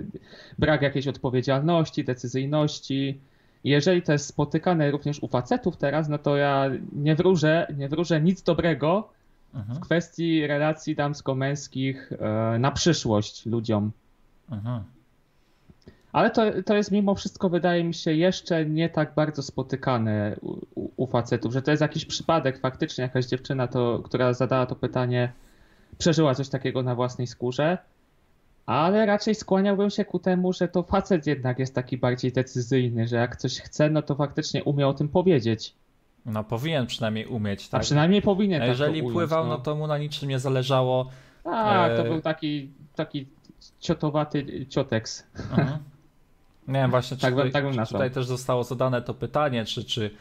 brak 0.60 0.82
jakiejś 0.82 1.08
odpowiedzialności, 1.08 1.53
decyzyjności. 2.04 3.20
Jeżeli 3.63 4.02
to 4.02 4.12
jest 4.12 4.26
spotykane 4.26 4.92
również 4.92 5.24
u 5.24 5.28
facetów 5.28 5.78
teraz, 5.78 6.10
no 6.10 6.18
to 6.18 6.38
ja 6.38 6.70
nie 6.94 7.16
wróżę, 7.16 7.68
nie 7.78 7.89
wróżę 7.89 8.22
nic 8.22 8.44
dobrego 8.44 9.10
Mhm, 9.54 9.78
w 9.78 9.80
kwestii 9.80 10.48
relacji 10.48 10.96
damsko-męskich 10.96 12.12
e, 12.12 12.60
na 12.60 12.72
przyszłość 12.72 13.46
ludziom. 13.46 13.92
mhm. 14.52 14.84
Ale 16.12 16.32
to, 16.32 16.42
to 16.66 16.76
jest 16.76 16.92
mimo 16.92 17.16
wszystko, 17.16 17.50
wydaje 17.50 17.84
mi 17.84 17.94
się, 17.94 18.13
jeszcze 18.13 18.66
nie 18.66 18.89
tak 18.89 19.13
bardzo 19.16 19.44
spotykane 19.44 20.36
u, 20.42 20.52
u, 20.76 20.92
u 20.98 21.08
facetów, 21.08 21.54
że 21.54 21.62
to 21.62 21.72
jest 21.72 21.82
jakiś 21.82 22.06
przypadek, 22.06 22.60
faktycznie 22.60 23.02
jakaś 23.02 23.26
dziewczyna, 23.26 23.68
to, 23.68 24.02
która 24.04 24.34
zadała 24.34 24.66
to 24.66 24.76
pytanie, 24.76 25.32
przeżyła 25.98 26.36
coś 26.36 26.50
takiego 26.50 26.84
na 26.84 26.96
własnej 26.96 27.28
skórze, 27.28 27.78
ale 28.65 29.06
raczej 29.06 29.36
skłaniałbym 29.36 29.89
się 29.89 30.06
ku 30.06 30.19
temu, 30.19 30.54
że 30.54 30.67
to 30.67 30.84
facet 30.84 31.28
jednak 31.28 31.60
jest 31.60 31.76
taki 31.76 31.97
bardziej 31.97 32.32
decyzyjny, 32.32 33.08
że 33.08 33.15
jak 33.15 33.36
coś 33.36 33.60
chce, 33.60 33.89
no 33.89 34.02
to 34.02 34.15
faktycznie 34.15 34.63
umie 34.63 34.88
o 34.88 34.93
tym 34.93 35.10
powiedzieć. 35.10 35.76
No 36.26 36.43
powinien 36.43 36.88
przynajmniej 36.88 37.26
umieć, 37.26 37.67
A 37.67 37.71
tak? 37.71 37.82
przynajmniej 37.82 38.21
powinien 38.21 38.62
A 38.62 38.65
tak 38.65 38.69
jeżeli 38.69 38.99
to 38.99 39.06
ująć, 39.06 39.13
pływał, 39.13 39.43
no. 39.43 39.49
no 39.49 39.58
to 39.58 39.76
mu 39.76 39.88
na 39.88 39.97
niczym 39.97 40.30
nie 40.30 40.39
zależało. 40.39 41.10
Tak, 41.43 41.97
to 41.97 42.06
e, 42.06 42.10
był 42.10 42.21
taki, 42.21 42.71
taki 42.95 43.28
ciotowaty 43.80 44.65
cioteks. 44.69 45.28
Mhm. 45.36 45.78
Nie 46.67 46.73
wiem, 46.73 46.91
właśnie, 46.91 47.17
czy, 47.17 47.21
Tak 47.21 47.34
tutaj, 47.34 47.52
tak 47.52 47.65
czy 47.71 47.93
tutaj 47.93 48.12
też 48.12 48.26
zostało 48.26 48.63
zadane 48.63 49.02
to 49.02 49.13
pytanie, 49.13 49.65
czy, 49.65 49.84
czy 49.84 50.12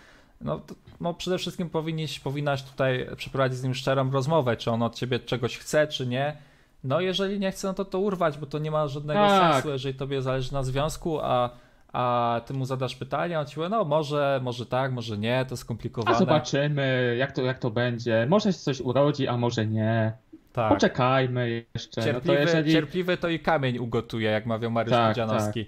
no, 0.40 0.58
to, 0.58 0.74
no 1.00 1.14
przede 1.14 1.38
wszystkim 1.38 1.70
powinniś, 1.70 2.20
powinnaś 2.20 2.62
tutaj 2.62 3.06
przeprowadzić 3.16 3.58
z 3.58 3.62
nim 3.62 3.74
szczerą 3.74 4.10
rozmowę, 4.10 4.56
czy 4.56 4.70
on 4.70 4.82
od 4.82 4.94
ciebie 4.94 5.18
czegoś 5.18 5.58
chce, 5.58 5.86
czy 5.86 6.06
nie. 6.06 6.36
No 6.84 7.00
jeżeli 7.00 7.38
nie 7.40 7.50
chce, 7.52 7.68
no 7.68 7.74
to 7.74 7.84
to 7.84 7.98
urwać, 7.98 8.38
bo 8.38 8.46
to 8.46 8.58
nie 8.58 8.70
ma 8.70 8.88
żadnego 8.88 9.20
Tak. 9.20 9.52
sensu, 9.54 9.70
jeżeli 9.70 9.94
tobie 9.94 10.22
zależy 10.22 10.52
na 10.52 10.62
związku, 10.62 11.18
a, 11.22 11.50
a 11.92 12.40
ty 12.46 12.54
mu 12.54 12.64
zadasz 12.64 12.96
pytanie, 12.96 13.40
on 13.40 13.46
ci 13.46 13.54
powie, 13.56 13.68
no 13.68 13.84
może, 13.84 14.40
może 14.42 14.66
tak, 14.66 14.92
może 14.92 15.18
nie, 15.18 15.44
to 15.48 15.56
skomplikowane. 15.56 16.16
A 16.16 16.18
zobaczymy, 16.18 17.14
jak 17.18 17.32
to, 17.32 17.42
jak 17.42 17.58
to 17.58 17.70
będzie. 17.70 18.26
Może 18.30 18.52
się 18.52 18.58
coś 18.58 18.80
urodzi, 18.80 19.28
a 19.28 19.36
może 19.36 19.66
nie. 19.66 20.12
tak. 20.52 20.68
Poczekajmy 20.72 21.64
jeszcze. 21.74 22.02
Cierpliwy, 22.02 22.28
no 22.28 22.34
to 22.34 22.40
jeżeli... 22.40 22.72
cierpliwy 22.72 23.16
to 23.16 23.28
i 23.28 23.38
kamień 23.40 23.78
ugotuje, 23.78 24.30
jak 24.30 24.46
mawiał 24.46 24.70
Mariusz 24.70 24.92
Tak, 24.92 25.08
Pudzianowski. 25.08 25.66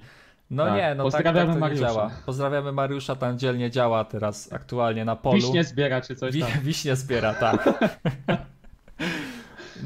No 0.50 0.64
Tak. 0.64 0.74
nie, 0.77 0.94
no 0.94 1.05
tak, 1.11 1.12
tak 1.12 1.22
Pozdrawiamy 1.22 1.46
to 1.48 1.55
nie 1.55 1.61
Mariusza. 1.61 1.87
działa. 1.87 2.11
Pozdrawiamy 2.27 2.72
Mariusza, 2.72 3.16
tam 3.16 3.38
dzielnie 3.38 3.70
działa 3.70 4.05
teraz 4.05 4.53
aktualnie 4.53 5.05
na 5.05 5.16
polu. 5.16 5.37
Wiśnie 5.37 5.64
zbiera 5.64 6.00
czy 6.00 6.16
coś 6.16 6.40
tam. 6.40 6.48
wiśnie 6.62 6.96
zbiera, 6.96 7.35
tak. 7.35 7.68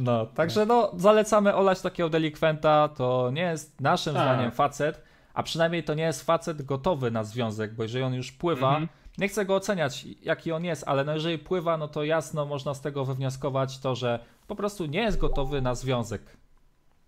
No, 0.01 0.27
także 0.27 0.67
no, 0.67 0.93
zalecamy 0.97 1.55
olać 1.55 1.81
takiego 1.81 2.09
delikwenta, 2.09 2.89
to 2.89 3.31
nie 3.33 3.43
jest 3.43 3.81
naszym 3.81 4.15
Tak. 4.15 4.23
zdaniem 4.23 4.51
facet, 4.51 5.03
a 5.35 5.43
przynajmniej 5.43 5.85
to 5.85 5.95
nie 5.95 6.03
jest 6.03 6.25
facet 6.25 6.63
gotowy 6.63 7.11
na 7.11 7.25
związek, 7.25 7.75
bo 7.75 7.83
jeżeli 7.83 8.05
on 8.05 8.15
już 8.15 8.33
pływa, 8.33 8.69
Mhm. 8.69 8.89
nie 9.19 9.29
chcę 9.29 9.47
go 9.47 9.55
oceniać, 9.57 10.05
jaki 10.23 10.53
on 10.53 10.65
jest, 10.65 10.85
ale 10.87 11.05
no 11.05 11.13
jeżeli 11.15 11.39
pływa, 11.39 11.77
no 11.77 11.89
to 11.89 12.05
jasno 12.05 12.47
można 12.47 12.75
z 12.75 12.81
tego 12.81 13.05
wywnioskować 13.05 13.79
to, 13.79 13.95
że 13.95 14.25
po 14.47 14.57
prostu 14.57 14.87
nie 14.87 15.01
jest 15.01 15.19
gotowy 15.19 15.63
na 15.63 15.75
związek. 15.75 16.23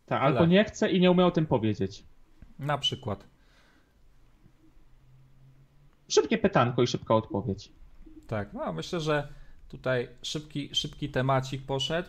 Tak, 0.07 0.23
albo 0.23 0.47
nie 0.47 0.65
chce 0.65 0.91
i 0.91 1.01
nie 1.01 1.11
umie 1.11 1.27
o 1.27 1.31
tym 1.31 1.47
powiedzieć. 1.47 2.05
Na 2.59 2.79
przykład. 2.79 3.25
Szybkie 6.09 6.39
pytanko 6.39 6.83
i 6.83 6.87
szybka 6.87 7.15
odpowiedź. 7.15 7.73
Tak, 8.27 8.53
no 8.53 8.73
myślę, 8.73 9.01
że 9.01 9.29
tutaj 9.69 10.09
szybki, 10.23 10.75
szybki 10.75 11.09
temacik 11.09 11.67
poszedł. 11.67 12.09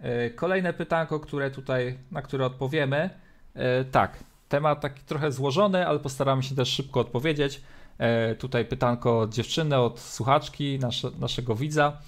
E, 0.00 0.30
Kolejne 0.30 0.72
pytanko, 0.72 1.20
które 1.20 1.50
tutaj, 1.50 1.98
na 2.10 2.22
które 2.22 2.46
odpowiemy. 2.46 3.10
E, 3.54 3.84
Tak, 3.84 4.18
temat 4.48 4.80
taki 4.80 5.02
trochę 5.02 5.32
złożony, 5.32 5.86
ale 5.86 5.98
postaramy 5.98 6.42
się 6.42 6.54
też 6.54 6.68
szybko 6.68 7.00
odpowiedzieć. 7.00 7.60
E, 7.98 8.34
Tutaj 8.34 8.64
pytanko 8.64 9.18
od 9.20 9.34
dziewczyny, 9.34 9.76
od 9.78 10.00
słuchaczki, 10.00 10.78
nasze, 10.78 11.10
naszego 11.18 11.54
widza. 11.54 11.98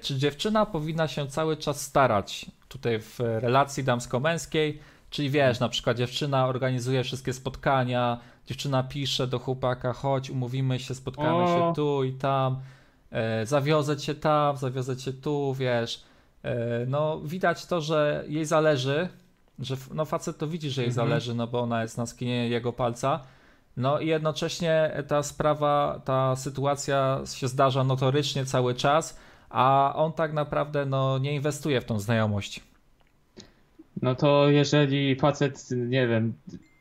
Czy 0.00 0.16
dziewczyna 0.16 0.66
powinna 0.66 1.08
się 1.08 1.26
cały 1.26 1.56
czas 1.56 1.80
starać 1.80 2.46
tutaj 2.68 3.00
w 3.00 3.18
relacji 3.20 3.84
damsko-męskiej? 3.84 4.78
Czyli 5.10 5.30
wiesz, 5.30 5.60
na 5.60 5.68
przykład 5.68 5.96
dziewczyna 5.96 6.46
organizuje 6.46 7.04
wszystkie 7.04 7.32
spotkania, 7.32 8.18
dziewczyna 8.46 8.82
pisze 8.82 9.26
do 9.26 9.38
chłopaka, 9.38 9.92
chodź, 9.92 10.30
umówimy 10.30 10.78
się, 10.80 10.94
spotkamy 10.94 11.42
O. 11.42 11.46
się 11.46 11.72
tu 11.76 12.04
i 12.04 12.12
tam, 12.12 12.60
zawiozę 13.44 13.96
cię 13.96 14.14
tam, 14.14 14.56
zawiozę 14.56 14.96
cię 14.96 15.12
tu, 15.12 15.54
wiesz. 15.54 16.04
E, 16.42 16.86
no 16.86 17.20
widać 17.24 17.66
to, 17.66 17.80
że 17.80 18.24
jej 18.28 18.44
zależy, 18.44 19.08
że 19.58 19.76
no 19.94 20.04
facet 20.04 20.38
to 20.38 20.46
widzi, 20.46 20.70
że 20.70 20.82
jej 20.82 20.88
Mhm. 20.90 21.08
zależy, 21.08 21.34
no 21.34 21.46
bo 21.46 21.60
ona 21.60 21.82
jest 21.82 21.98
na 21.98 22.06
skinie 22.06 22.48
jego 22.48 22.72
palca. 22.72 23.20
No 23.76 24.00
i 24.00 24.06
jednocześnie 24.06 25.02
ta 25.08 25.22
sprawa, 25.22 26.00
ta 26.04 26.36
sytuacja 26.36 27.20
się 27.34 27.48
zdarza 27.48 27.84
notorycznie 27.84 28.44
cały 28.44 28.74
czas, 28.74 29.18
a 29.50 29.92
on 29.96 30.12
tak 30.12 30.32
naprawdę 30.32 30.86
no, 30.86 31.18
nie 31.18 31.34
inwestuje 31.34 31.80
w 31.80 31.84
tą 31.84 31.98
znajomość. 31.98 32.60
No 34.02 34.14
to 34.14 34.48
jeżeli 34.48 35.16
facet, 35.16 35.68
nie 35.70 36.08
wiem, 36.08 36.34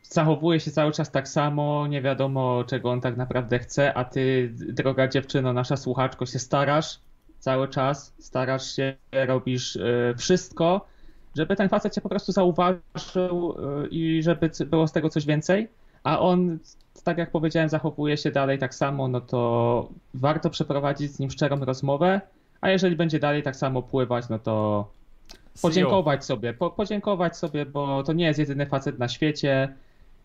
zachowuje 0.04 0.60
się 0.60 0.72
cały 0.72 0.92
czas 0.92 1.12
tak 1.12 1.28
samo, 1.28 1.88
nie 1.88 2.02
wiadomo 2.02 2.64
czego 2.68 2.92
on 2.92 3.02
tak 3.02 3.18
naprawdę 3.18 3.60
chce, 3.60 3.94
a 3.94 4.04
ty, 4.06 4.52
droga 4.54 5.08
dziewczyno, 5.08 5.54
nasza 5.54 5.78
słuchaczko, 5.78 6.26
się 6.26 6.40
starasz 6.40 7.00
cały 7.42 7.68
czas, 7.68 8.14
starasz 8.20 8.76
się, 8.76 8.96
robisz 9.12 9.76
e, 9.76 10.14
wszystko, 10.18 10.86
żeby 11.38 11.56
ten 11.56 11.70
facet 11.70 11.94
cię 11.96 12.02
po 12.02 12.10
prostu 12.10 12.32
zauważył 12.32 13.56
e, 13.84 13.88
i 13.88 14.24
żeby 14.24 14.50
było 14.66 14.88
z 14.88 14.92
tego 14.92 15.10
coś 15.10 15.26
więcej, 15.26 15.68
a 16.04 16.20
on, 16.20 16.60
tak 17.04 17.18
jak 17.18 17.32
powiedziałem, 17.32 17.70
zachowuje 17.70 18.18
się 18.18 18.32
dalej 18.32 18.60
tak 18.60 18.76
samo, 18.76 19.08
no 19.08 19.22
to 19.22 19.90
warto 20.14 20.50
przeprowadzić 20.50 21.12
z 21.12 21.20
nim 21.20 21.32
szczerą 21.32 21.66
rozmowę, 21.66 22.22
a 22.62 22.70
jeżeli 22.70 22.96
będzie 22.96 23.20
dalej 23.20 23.44
tak 23.44 23.56
samo 23.56 23.82
pływać, 23.82 24.30
no 24.30 24.40
to 24.40 24.88
podziękować 25.62 26.26
sobie, 26.26 26.54
po, 26.54 26.70
podziękować 26.70 27.38
sobie, 27.38 27.66
bo 27.66 28.04
to 28.04 28.14
nie 28.14 28.26
jest 28.26 28.40
jedyny 28.40 28.66
facet 28.66 29.00
na 29.00 29.08
świecie. 29.08 29.74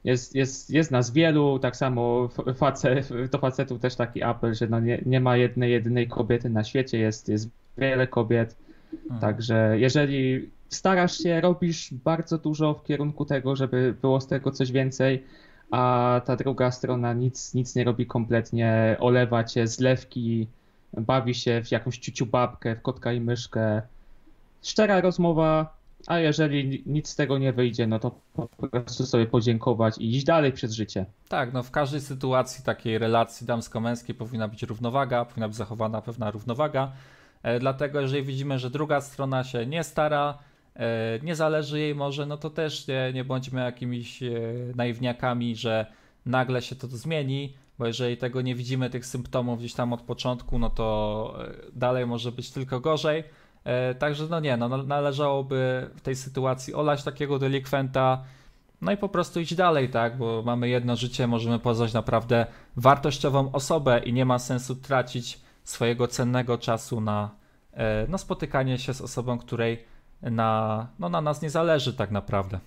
Jest, 0.07 0.35
jest, 0.35 0.71
jest 0.71 0.91
nas 0.91 1.11
wielu, 1.11 1.59
tak 1.59 1.77
samo 1.77 2.29
facet, 2.55 3.09
do 3.31 3.39
facetów 3.39 3.81
też 3.81 3.97
taki 3.97 4.23
apel, 4.23 4.55
że 4.55 4.67
no 4.67 4.81
nie, 4.81 5.03
nie 5.07 5.21
ma 5.21 5.37
jednej, 5.37 5.73
jedynej 5.73 6.09
kobiety 6.09 6.51
na 6.51 6.65
świecie, 6.65 6.99
jest, 6.99 7.29
jest 7.29 7.51
wiele 7.79 8.07
kobiet. 8.07 8.57
Mhm. 9.03 9.21
Także 9.21 9.75
jeżeli 9.79 10.51
starasz 10.69 11.19
się, 11.19 11.41
robisz 11.41 11.95
bardzo 11.95 12.39
dużo 12.39 12.75
w 12.75 12.83
kierunku 12.83 13.25
tego, 13.25 13.57
żeby 13.57 13.95
było 14.03 14.21
z 14.21 14.27
tego 14.27 14.51
coś 14.51 14.73
więcej, 14.73 15.25
a 15.71 16.21
ta 16.25 16.37
druga 16.37 16.71
strona 16.71 17.13
nic, 17.13 17.55
nic 17.55 17.75
nie 17.75 17.85
robi 17.85 18.07
kompletnie, 18.07 18.97
olewa 19.01 19.45
cię, 19.45 19.67
zlewki, 19.67 20.47
bawi 20.93 21.35
się 21.35 21.63
w 21.65 21.71
jakąś 21.71 21.99
ciuciu 21.99 22.27
babkę, 22.27 22.77
w 22.77 22.83
kotka 22.83 23.13
i 23.13 23.21
myszkę. 23.21 23.83
Szczera 24.63 25.01
rozmowa, 25.01 25.76
a 26.07 26.19
jeżeli 26.19 26.69
ni- 26.69 26.83
nic 26.87 27.09
z 27.09 27.17
tego 27.17 27.39
nie 27.39 27.53
wyjdzie, 27.53 27.87
no 27.87 27.99
to 27.99 28.21
po 28.33 28.69
prostu 28.69 29.07
sobie 29.07 29.27
podziękować 29.27 29.99
i 29.99 30.17
iść 30.17 30.25
dalej 30.25 30.53
przez 30.53 30.73
życie. 30.73 31.07
Tak, 31.29 31.53
no 31.53 31.63
w 31.63 31.71
każdej 31.71 32.01
sytuacji 32.01 32.65
takiej 32.65 32.99
relacji 32.99 33.47
damsko-męskiej 33.47 34.15
powinna 34.15 34.49
być 34.49 34.63
równowaga, 34.63 35.25
powinna 35.25 35.49
być 35.49 35.57
zachowana 35.57 36.03
pewna 36.03 36.31
równowaga. 36.31 36.93
E, 37.43 37.59
dlatego, 37.61 38.01
jeżeli 38.01 38.23
widzimy, 38.23 38.59
że 38.59 38.71
druga 38.71 39.01
strona 39.01 39.45
się 39.45 39.67
nie 39.67 39.85
stara, 39.85 40.39
e, 40.77 41.19
nie 41.23 41.35
zależy 41.35 41.81
jej 41.81 41.95
może, 41.95 42.27
no 42.27 42.37
to 42.37 42.51
też 42.51 42.89
nie, 42.89 43.11
nie 43.15 43.25
bądźmy 43.25 43.61
jakimiś 43.61 44.23
e, 44.23 44.31
naiwniakami, 44.75 45.57
że 45.57 45.87
nagle 46.27 46.63
się 46.63 46.77
to 46.77 46.87
zmieni, 46.87 47.55
bo 47.79 47.87
jeżeli 47.87 48.17
tego 48.17 48.41
nie 48.41 48.55
widzimy, 48.55 48.91
tych 48.91 49.07
symptomów 49.07 49.59
gdzieś 49.59 49.75
tam 49.75 49.93
od 49.93 50.03
początku, 50.03 50.59
no 50.59 50.71
to 50.71 51.39
dalej 51.73 52.07
może 52.07 52.33
być 52.33 52.51
tylko 52.51 52.81
gorzej. 52.81 53.25
E, 53.67 53.95
Także 53.95 54.27
no 54.31 54.41
nie, 54.41 54.57
no 54.57 54.69
nale- 54.69 54.87
należałoby 54.87 55.91
w 55.97 56.01
tej 56.01 56.17
sytuacji 56.17 56.75
olać 56.75 57.03
takiego 57.05 57.39
delikwenta, 57.39 58.23
no 58.81 58.93
i 58.93 58.97
po 58.97 59.09
prostu 59.09 59.41
iść 59.41 59.55
dalej, 59.55 59.89
tak? 59.89 60.19
Bo 60.19 60.43
mamy 60.43 60.69
jedno 60.69 60.97
życie, 60.97 61.27
możemy 61.27 61.59
poznać 61.59 61.93
naprawdę 61.93 62.47
wartościową 62.77 63.53
osobę 63.53 63.99
i 63.99 64.13
nie 64.13 64.25
ma 64.25 64.39
sensu 64.39 64.77
tracić 64.77 65.41
swojego 65.65 66.09
cennego 66.09 66.59
czasu 66.59 67.01
na, 67.01 67.31
e, 67.73 68.07
na 68.09 68.19
spotykanie 68.19 68.79
się 68.79 68.95
z 68.95 69.01
osobą, 69.01 69.39
której 69.39 69.85
na, 70.23 70.87
no, 70.99 71.09
na 71.09 71.21
nas 71.21 71.43
nie 71.43 71.51
zależy 71.51 71.93
tak 71.93 72.11
naprawdę. 72.11 72.61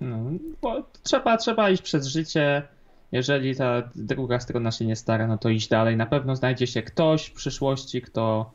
No, 0.00 0.16
bo 0.62 0.82
trzeba, 1.02 1.36
trzeba 1.36 1.70
iść 1.70 1.82
przez 1.82 2.06
życie. 2.06 2.62
Jeżeli 3.12 3.56
ta 3.56 3.82
druga 3.94 4.40
strona 4.40 4.70
się 4.70 4.84
nie 4.86 4.96
stara, 4.96 5.26
no 5.26 5.38
to 5.38 5.48
iść 5.48 5.68
dalej. 5.68 5.96
Na 5.96 6.06
pewno 6.06 6.36
znajdzie 6.36 6.66
się 6.66 6.82
ktoś 6.82 7.26
w 7.26 7.32
przyszłości, 7.32 8.02
kto, 8.02 8.50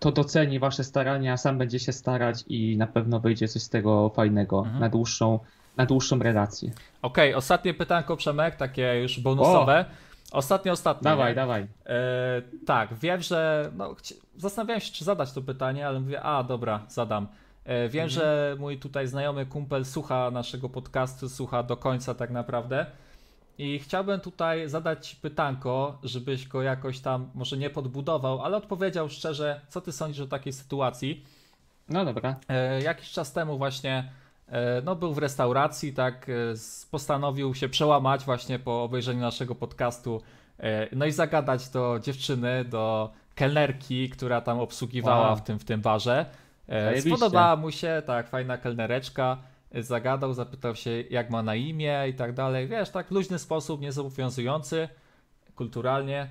kto 0.00 0.12
doceni 0.12 0.58
wasze 0.58 0.84
starania, 0.84 1.36
sam 1.36 1.58
będzie 1.58 1.78
się 1.78 1.92
starać 1.92 2.44
i 2.48 2.76
na 2.76 2.86
pewno 2.86 3.20
wyjdzie 3.20 3.48
coś 3.48 3.62
z 3.62 3.68
tego 3.68 4.08
fajnego 4.08 4.58
Mhm. 4.58 4.80
na, 4.80 4.88
dłuższą, 4.88 5.38
na 5.76 5.86
dłuższą 5.86 6.18
relację. 6.18 6.70
Okej, 7.02 7.34
ostatnie 7.34 7.74
pytanko, 7.74 8.16
Przemek, 8.16 8.56
takie 8.56 9.00
już 9.02 9.20
bonusowe. 9.20 9.84
Ostatnie, 10.32 10.72
ostatnie. 10.72 11.04
Dawaj, 11.04 11.30
nie? 11.30 11.34
dawaj. 11.34 11.66
E, 11.86 11.96
tak, 12.66 12.94
wiem, 12.94 13.22
że. 13.22 13.70
No, 13.76 13.94
zastanawiałem 14.36 14.80
się, 14.80 14.92
czy 14.92 15.04
zadać 15.04 15.32
to 15.32 15.42
pytanie, 15.42 15.86
ale 15.86 16.00
mówię, 16.00 16.22
a 16.22 16.44
dobra, 16.44 16.80
zadam. 16.88 17.26
E, 17.64 17.88
wiem, 17.88 18.04
Mhm. 18.04 18.08
że 18.10 18.56
mój 18.58 18.78
tutaj 18.78 19.06
znajomy 19.06 19.46
kumpel 19.46 19.84
słucha 19.84 20.30
naszego 20.30 20.68
podcastu, 20.68 21.28
słucha 21.28 21.62
do 21.62 21.76
końca 21.76 22.14
tak 22.14 22.30
naprawdę. 22.30 22.86
I 23.60 23.78
chciałbym 23.78 24.20
tutaj 24.20 24.68
zadać 24.68 25.14
pytanko, 25.14 25.98
żebyś 26.02 26.48
go 26.48 26.62
jakoś 26.62 27.00
tam 27.00 27.30
może 27.34 27.56
nie 27.56 27.70
podbudował, 27.70 28.42
ale 28.42 28.56
odpowiedział 28.56 29.08
szczerze, 29.08 29.60
co 29.68 29.80
ty 29.80 29.92
sądzisz 29.92 30.20
o 30.20 30.26
takiej 30.26 30.52
sytuacji. 30.52 31.24
No 31.88 32.04
dobra. 32.04 32.36
E, 32.48 32.82
jakiś 32.82 33.10
czas 33.10 33.32
temu 33.32 33.58
właśnie 33.58 34.10
e, 34.48 34.82
no, 34.84 34.96
był 34.96 35.14
w 35.14 35.18
restauracji, 35.18 35.92
tak, 35.92 36.28
e, 36.28 36.32
postanowił 36.90 37.54
się 37.54 37.68
przełamać 37.68 38.24
właśnie 38.24 38.58
po 38.58 38.82
obejrzeniu 38.82 39.20
naszego 39.20 39.54
podcastu, 39.54 40.22
e, 40.60 40.96
no 40.96 41.06
i 41.06 41.12
zagadać 41.12 41.68
do 41.68 41.98
dziewczyny, 42.02 42.64
do 42.64 43.10
kelnerki, 43.34 44.10
która 44.10 44.40
tam 44.40 44.60
obsługiwała 44.60 45.26
Wow. 45.28 45.36
w, 45.36 45.42
tym, 45.42 45.58
w 45.58 45.64
tym 45.64 45.80
barze. 45.80 46.26
E, 46.68 46.84
Zajebiście. 46.84 47.16
Spodobała 47.16 47.56
mu 47.56 47.70
się, 47.70 48.02
tak, 48.06 48.28
fajna 48.28 48.58
kelnereczka, 48.58 49.38
zagadał, 49.74 50.34
zapytał 50.34 50.76
się 50.76 50.90
jak 51.10 51.30
ma 51.30 51.42
na 51.42 51.54
imię 51.54 52.04
i 52.08 52.14
tak 52.14 52.32
dalej, 52.34 52.68
wiesz, 52.68 52.90
tak 52.90 53.08
w 53.08 53.10
luźny 53.10 53.38
sposób, 53.38 53.80
niezobowiązujący, 53.80 54.88
kulturalnie. 55.54 56.30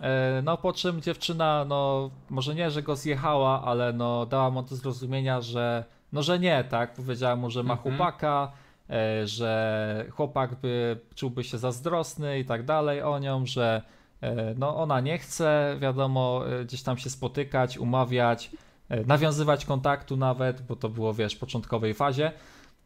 E, 0.00 0.42
No 0.44 0.56
po 0.56 0.72
czym 0.72 1.00
dziewczyna, 1.02 1.64
no 1.68 2.10
może 2.30 2.54
nie, 2.54 2.70
że 2.70 2.82
go 2.82 2.96
zjechała, 2.96 3.62
ale 3.64 3.92
no 3.92 4.26
dała 4.26 4.50
mu 4.50 4.62
do 4.62 4.76
zrozumienia, 4.76 5.40
że 5.40 5.84
no 6.12 6.22
że 6.22 6.38
nie, 6.38 6.64
tak? 6.64 6.94
Powiedziała 6.94 7.36
mu, 7.36 7.50
że 7.50 7.62
ma 7.62 7.74
Mhm. 7.74 7.96
chłopaka, 7.96 8.52
e, 8.90 9.26
że 9.26 10.06
chłopak 10.10 10.54
by 10.54 10.98
czułby 11.14 11.44
się 11.44 11.58
zazdrosny 11.58 12.38
i 12.38 12.44
tak 12.44 12.64
dalej 12.64 13.02
o 13.02 13.18
nią, 13.18 13.46
że 13.46 13.82
e, 14.22 14.54
no 14.58 14.76
ona 14.76 15.00
nie 15.00 15.18
chce, 15.18 15.76
wiadomo, 15.80 16.42
gdzieś 16.64 16.82
tam 16.82 16.98
się 16.98 17.10
spotykać, 17.10 17.78
umawiać, 17.78 18.50
nawiązywać 19.06 19.64
kontaktu 19.64 20.16
nawet, 20.16 20.62
bo 20.62 20.76
to 20.76 20.88
było, 20.88 21.14
wiesz, 21.14 21.34
w 21.34 21.38
początkowej 21.38 21.94
fazie. 21.94 22.32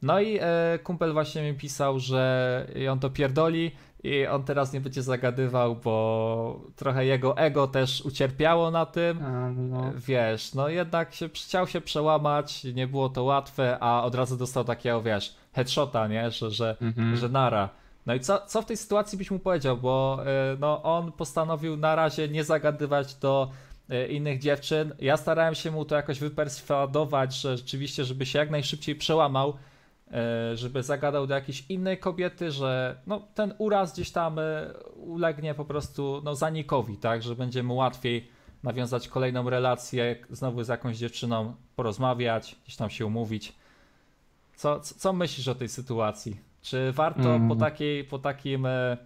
No 0.02 0.20
i 0.20 0.38
e, 0.40 0.78
kumpel 0.84 1.12
właśnie 1.12 1.42
mi 1.42 1.58
pisał, 1.58 1.98
że 1.98 2.66
on 2.90 2.98
to 2.98 3.10
pierdoli 3.10 3.70
i 4.04 4.26
on 4.26 4.44
teraz 4.44 4.72
nie 4.72 4.80
będzie 4.80 5.02
zagadywał, 5.02 5.76
bo 5.76 6.60
trochę 6.76 7.06
jego 7.06 7.36
ego 7.36 7.66
też 7.66 8.00
ucierpiało 8.04 8.70
na 8.70 8.86
tym. 8.86 9.22
A, 9.24 9.50
no. 9.50 9.92
Wiesz, 9.96 10.54
no 10.54 10.68
jednak 10.68 11.14
się, 11.14 11.28
chciał 11.28 11.66
się 11.66 11.80
przełamać, 11.80 12.64
nie 12.64 12.86
było 12.86 13.08
to 13.08 13.24
łatwe, 13.24 13.78
a 13.80 14.02
od 14.04 14.14
razu 14.14 14.36
dostał 14.36 14.64
takiego, 14.64 15.02
wiesz, 15.02 15.34
headshota, 15.52 16.08
nie, 16.08 16.30
że, 16.30 16.50
że, 16.50 16.76
Mhm. 16.80 17.16
że 17.16 17.28
nara. 17.28 17.68
No 18.06 18.14
i 18.14 18.20
co, 18.20 18.38
co 18.46 18.62
w 18.62 18.66
tej 18.66 18.76
sytuacji 18.76 19.18
byś 19.18 19.30
mu 19.30 19.38
powiedział, 19.38 19.76
bo 19.76 20.18
y, 20.54 20.58
no, 20.58 20.82
on 20.82 21.12
postanowił 21.12 21.76
na 21.76 21.94
razie 21.94 22.28
nie 22.28 22.44
zagadywać 22.44 23.14
do 23.14 23.50
y, 23.90 24.06
innych 24.06 24.38
dziewczyn. 24.40 24.94
Ja 24.98 25.16
starałem 25.16 25.54
się 25.54 25.70
mu 25.70 25.84
to 25.84 25.94
jakoś 25.96 26.18
wyperswadować, 26.18 27.34
że 27.34 27.56
rzeczywiście, 27.56 28.04
żeby 28.04 28.26
się 28.26 28.38
jak 28.38 28.50
najszybciej 28.50 28.94
przełamał, 28.94 29.56
żeby 30.54 30.82
zagadał 30.82 31.26
do 31.26 31.34
jakiejś 31.34 31.64
innej 31.68 31.98
kobiety, 31.98 32.50
że 32.50 32.96
no, 33.06 33.22
ten 33.34 33.54
uraz 33.58 33.92
gdzieś 33.92 34.10
tam 34.10 34.38
y, 34.38 34.42
ulegnie 34.96 35.54
po 35.54 35.64
prostu 35.64 36.20
no, 36.24 36.34
zanikowi, 36.34 36.96
tak, 36.96 37.22
że 37.22 37.34
będzie 37.36 37.62
mu 37.62 37.76
łatwiej 37.76 38.28
nawiązać 38.62 39.08
kolejną 39.08 39.50
relację, 39.50 40.16
znowu 40.30 40.62
z 40.62 40.68
jakąś 40.68 40.96
dziewczyną 40.96 41.54
porozmawiać, 41.76 42.56
gdzieś 42.64 42.76
tam 42.76 42.90
się 42.90 43.06
umówić. 43.06 43.52
Co, 44.56 44.80
co, 44.80 44.94
co 44.94 45.12
myślisz 45.12 45.48
o 45.48 45.54
tej 45.54 45.68
sytuacji? 45.68 46.40
Czy 46.62 46.92
warto 46.92 47.34
Mm. 47.34 47.48
po, 47.48 47.56
takiej, 47.56 48.04
po 48.04 48.18
takim 48.18 48.66
e, 48.66 48.96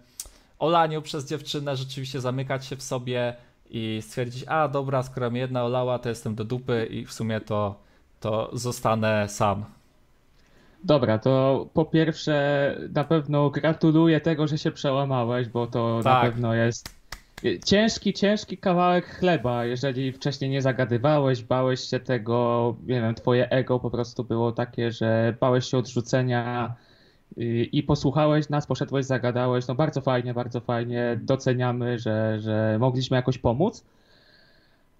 olaniu 0.59 1.01
przez 1.01 1.29
dziewczynę 1.29 1.75
rzeczywiście 1.75 2.21
zamykać 2.21 2.65
się 2.65 2.75
w 2.75 2.83
sobie 2.83 3.35
i 3.69 3.99
stwierdzić, 4.01 4.43
a 4.47 4.67
dobra, 4.67 5.03
skoro 5.03 5.31
mnie 5.31 5.39
jedna 5.39 5.63
olała, 5.65 5.99
to 5.99 6.09
jestem 6.09 6.35
do 6.35 6.45
dupy 6.45 6.87
i 6.91 7.05
w 7.05 7.13
sumie 7.13 7.41
to, 7.41 7.79
to 8.19 8.49
zostanę 8.53 9.29
sam. 9.29 9.65
Dobra, 10.83 11.17
to 11.19 11.65
po 11.73 11.85
pierwsze 11.85 12.75
na 12.93 13.03
pewno 13.03 13.49
gratuluję 13.49 14.21
tego, 14.21 14.47
że 14.47 14.57
się 14.57 14.71
przełamałeś, 14.71 15.47
bo 15.49 15.67
to 15.67 15.97
na 15.97 16.03
Tak. 16.03 16.21
pewno 16.21 16.53
jest 16.53 17.01
ciężki, 17.65 18.13
ciężki 18.13 18.57
kawałek 18.57 19.05
chleba. 19.05 19.65
Jeżeli 19.65 20.11
wcześniej 20.11 20.49
nie 20.49 20.61
zagadywałeś, 20.61 21.43
bałeś 21.43 21.79
się 21.79 21.99
tego, 21.99 22.75
nie 22.87 23.01
wiem, 23.01 23.15
twoje 23.15 23.49
ego 23.49 23.79
po 23.79 23.91
prostu 23.91 24.23
było 24.23 24.51
takie, 24.51 24.91
że 24.91 25.35
bałeś 25.39 25.65
się 25.65 25.77
odrzucenia 25.77 26.75
i 27.71 27.83
posłuchałeś 27.83 28.49
nas, 28.49 28.67
poszedłeś, 28.67 29.05
zagadałeś. 29.05 29.67
No 29.67 29.75
bardzo 29.75 30.01
fajnie, 30.01 30.33
bardzo 30.33 30.59
fajnie. 30.59 31.19
Doceniamy, 31.21 31.99
że, 31.99 32.39
że 32.39 32.77
mogliśmy 32.79 33.17
jakoś 33.17 33.37
pomóc. 33.37 33.83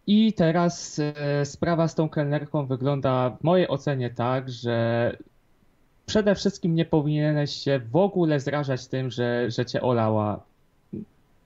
I 0.07 0.33
teraz 0.33 0.99
e, 0.99 1.45
sprawa 1.45 1.87
z 1.87 1.95
tą 1.95 2.09
kelnerką 2.09 2.65
wygląda 2.65 3.29
w 3.29 3.43
mojej 3.43 3.67
ocenie 3.67 4.09
tak, 4.09 4.49
że 4.49 5.17
przede 6.05 6.35
wszystkim 6.35 6.75
nie 6.75 6.85
powinieneś 6.85 7.51
się 7.51 7.79
w 7.91 7.95
ogóle 7.95 8.39
zrażać 8.39 8.87
tym, 8.87 9.11
że, 9.11 9.51
że 9.51 9.65
cię 9.65 9.81
olała. 9.81 10.39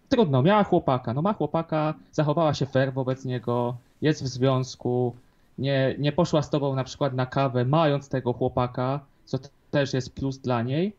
Trudno, 0.09 0.43
miała 0.43 0.63
chłopaka. 0.63 1.13
No 1.13 1.21
ma 1.21 1.33
chłopaka, 1.33 1.93
zachowała 2.11 2.53
się 2.53 2.65
fair 2.65 2.93
wobec 2.93 3.25
niego, 3.25 3.77
jest 4.01 4.23
w 4.23 4.27
związku, 4.27 5.15
nie, 5.57 5.95
nie 5.99 6.11
poszła 6.11 6.41
z 6.41 6.49
tobą 6.49 6.75
na 6.75 6.83
przykład 6.83 7.13
na 7.13 7.25
kawę, 7.25 7.65
mając 7.65 8.09
tego 8.09 8.33
chłopaka, 8.33 8.99
co 9.25 9.37
też 9.71 9.93
jest 9.93 10.15
plus 10.15 10.37
dla 10.37 10.63
niej, 10.63 10.93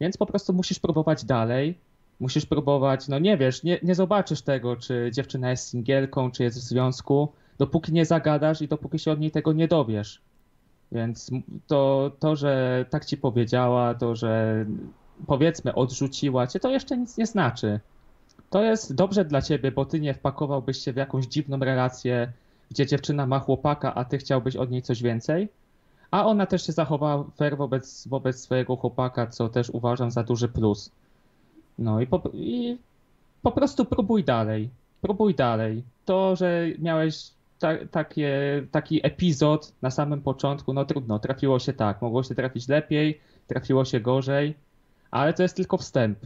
więc 0.00 0.16
po 0.16 0.26
prostu 0.26 0.52
musisz 0.52 0.78
próbować 0.78 1.24
dalej. 1.24 1.78
Musisz 2.20 2.46
próbować, 2.46 3.08
no 3.08 3.18
nie 3.18 3.36
wiesz, 3.36 3.62
nie, 3.62 3.78
nie 3.82 3.94
zobaczysz 3.94 4.42
tego, 4.42 4.76
czy 4.76 5.10
dziewczyna 5.12 5.50
jest 5.50 5.68
singielką, 5.68 6.30
czy 6.30 6.42
jest 6.42 6.58
w 6.58 6.62
związku, 6.62 7.28
dopóki 7.58 7.92
nie 7.92 8.04
zagadasz 8.04 8.62
i 8.62 8.68
dopóki 8.68 8.98
się 8.98 9.12
od 9.12 9.20
niej 9.20 9.30
tego 9.30 9.52
nie 9.52 9.68
dowiesz. 9.68 10.20
Więc 10.92 11.30
to, 11.66 12.10
to, 12.18 12.36
że 12.36 12.84
tak 12.90 13.04
ci 13.04 13.16
powiedziała, 13.16 13.94
to, 13.94 14.16
że 14.16 14.64
powiedzmy 15.26 15.74
odrzuciła 15.74 16.46
cię, 16.46 16.60
to 16.60 16.70
jeszcze 16.70 16.96
nic 16.96 17.16
nie 17.16 17.26
znaczy. 17.26 17.80
To 18.50 18.62
jest 18.62 18.94
dobrze 18.94 19.24
dla 19.24 19.42
ciebie, 19.42 19.72
bo 19.72 19.84
ty 19.84 20.00
nie 20.00 20.14
wpakowałbyś 20.14 20.78
się 20.78 20.92
w 20.92 20.96
jakąś 20.96 21.26
dziwną 21.26 21.58
relację, 21.58 22.32
gdzie 22.70 22.86
dziewczyna 22.86 23.26
ma 23.26 23.38
chłopaka, 23.38 23.94
a 23.94 24.04
ty 24.04 24.18
chciałbyś 24.18 24.56
od 24.56 24.70
niej 24.70 24.82
coś 24.82 25.02
więcej. 25.02 25.48
A 26.10 26.26
ona 26.26 26.46
też 26.46 26.66
się 26.66 26.72
zachowała 26.72 27.24
fair 27.36 27.56
wobec, 27.56 28.08
wobec 28.08 28.40
swojego 28.40 28.76
chłopaka, 28.76 29.26
co 29.26 29.48
też 29.48 29.70
uważam 29.70 30.10
za 30.10 30.22
duży 30.22 30.48
plus. 30.48 30.90
No 31.78 32.00
i 32.00 32.06
po, 32.06 32.22
i 32.32 32.78
po 33.42 33.52
prostu 33.52 33.84
próbuj 33.84 34.24
dalej. 34.24 34.70
Próbuj 35.00 35.34
dalej. 35.34 35.82
To, 36.04 36.36
że 36.36 36.66
miałeś 36.78 37.30
ta, 37.58 37.86
takie, 37.90 38.62
taki 38.70 39.06
epizod 39.06 39.72
na 39.82 39.90
samym 39.90 40.22
początku, 40.22 40.72
no 40.72 40.84
trudno, 40.84 41.18
trafiło 41.18 41.58
się 41.58 41.72
tak. 41.72 42.02
Mogło 42.02 42.22
się 42.22 42.34
trafić 42.34 42.68
lepiej, 42.68 43.20
trafiło 43.46 43.84
się 43.84 44.00
gorzej, 44.00 44.54
ale 45.10 45.32
to 45.32 45.42
jest 45.42 45.56
tylko 45.56 45.76
wstęp. 45.76 46.18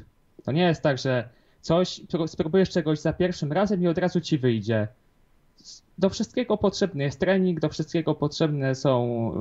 To 0.45 0.53
nie 0.53 0.63
jest 0.63 0.83
tak, 0.83 0.99
że 0.99 1.29
coś, 1.61 2.01
pró- 2.01 2.29
spróbujesz 2.29 2.71
czegoś 2.71 2.99
za 2.99 3.13
pierwszym 3.13 3.53
razem 3.53 3.83
i 3.83 3.89
od 3.89 3.99
razu 3.99 4.21
ci 4.21 4.39
wyjdzie. 4.39 4.89
Do 5.99 6.11
wszystkiego 6.11 6.57
potrzebny 6.57 7.05
jest 7.05 7.21
trening, 7.21 7.61
do 7.61 7.69
wszystkiego 7.69 8.15
potrzebne 8.15 8.75
są 8.75 9.33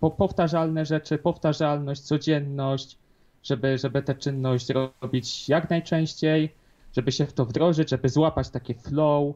po, 0.00 0.10
powtarzalne 0.10 0.86
rzeczy, 0.86 1.18
powtarzalność, 1.18 2.00
codzienność, 2.00 2.98
żeby, 3.42 3.78
żeby 3.78 4.02
tę 4.02 4.14
czynność 4.14 4.68
robić 4.70 5.48
jak 5.48 5.70
najczęściej, 5.70 6.54
żeby 6.96 7.12
się 7.12 7.26
w 7.26 7.32
to 7.32 7.44
wdrożyć, 7.44 7.90
żeby 7.90 8.08
złapać 8.08 8.50
takie 8.50 8.74
flow 8.74 9.34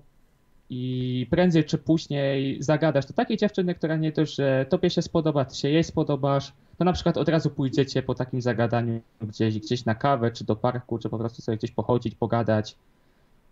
i 0.70 1.26
prędzej 1.30 1.64
czy 1.64 1.78
później 1.78 2.62
zagadać 2.62 3.06
do 3.06 3.12
takiej 3.14 3.36
dziewczyny, 3.36 3.74
która 3.74 3.96
nie 3.96 4.12
dość, 4.12 4.34
że 4.34 4.66
tobie 4.68 4.90
się 4.90 5.02
spodoba, 5.02 5.44
ty 5.44 5.56
się 5.56 5.68
jej 5.68 5.84
spodobasz, 5.84 6.52
to 6.78 6.84
na 6.84 6.92
przykład 6.92 7.16
od 7.16 7.28
razu 7.28 7.50
pójdziecie 7.50 8.02
po 8.02 8.14
takim 8.14 8.42
zagadaniu 8.42 9.00
gdzieś, 9.20 9.58
gdzieś 9.58 9.84
na 9.84 9.94
kawę, 9.94 10.30
czy 10.30 10.44
do 10.44 10.56
parku, 10.56 10.98
czy 10.98 11.08
po 11.08 11.18
prostu 11.18 11.42
sobie 11.42 11.58
gdzieś 11.58 11.70
pochodzić, 11.70 12.14
pogadać 12.14 12.76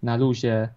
na 0.02 0.16
luzie. 0.16 0.68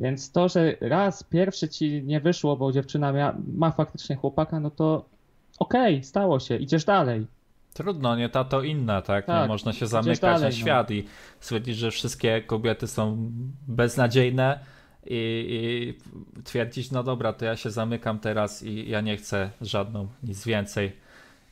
Więc 0.00 0.32
to, 0.32 0.48
że 0.48 0.76
raz 0.80 1.22
pierwszy 1.22 1.68
ci 1.68 2.02
nie 2.02 2.20
wyszło, 2.20 2.56
bo 2.56 2.72
dziewczyna 2.72 3.12
mia, 3.12 3.34
ma 3.56 3.70
faktycznie 3.70 4.16
chłopaka, 4.16 4.60
no 4.60 4.70
to 4.70 5.04
okej, 5.58 6.04
stało 6.04 6.40
się, 6.40 6.56
idziesz 6.56 6.84
dalej. 6.84 7.26
Trudno, 7.74 8.16
nie 8.16 8.28
ta 8.28 8.44
to 8.44 8.62
inna, 8.62 9.02
tak? 9.02 9.28
nie 9.28 9.34
Tak, 9.34 9.48
można 9.48 9.72
się 9.72 9.86
zamykać 9.86 10.20
dalej, 10.20 10.42
na 10.42 10.48
no. 10.48 10.52
świat 10.52 10.90
i 10.90 11.04
stwierdzić, 11.40 11.76
że 11.76 11.90
wszystkie 11.90 12.42
kobiety 12.42 12.86
są 12.86 13.30
beznadziejne 13.68 14.58
i, 15.10 15.94
i 16.36 16.42
twierdzić, 16.44 16.90
no 16.90 17.02
dobra, 17.02 17.32
to 17.32 17.44
ja 17.44 17.56
się 17.56 17.70
zamykam 17.70 18.18
teraz 18.18 18.62
i 18.62 18.88
ja 18.88 19.00
nie 19.00 19.16
chcę 19.16 19.50
żadną, 19.60 20.08
nic 20.22 20.44
więcej. 20.44 20.92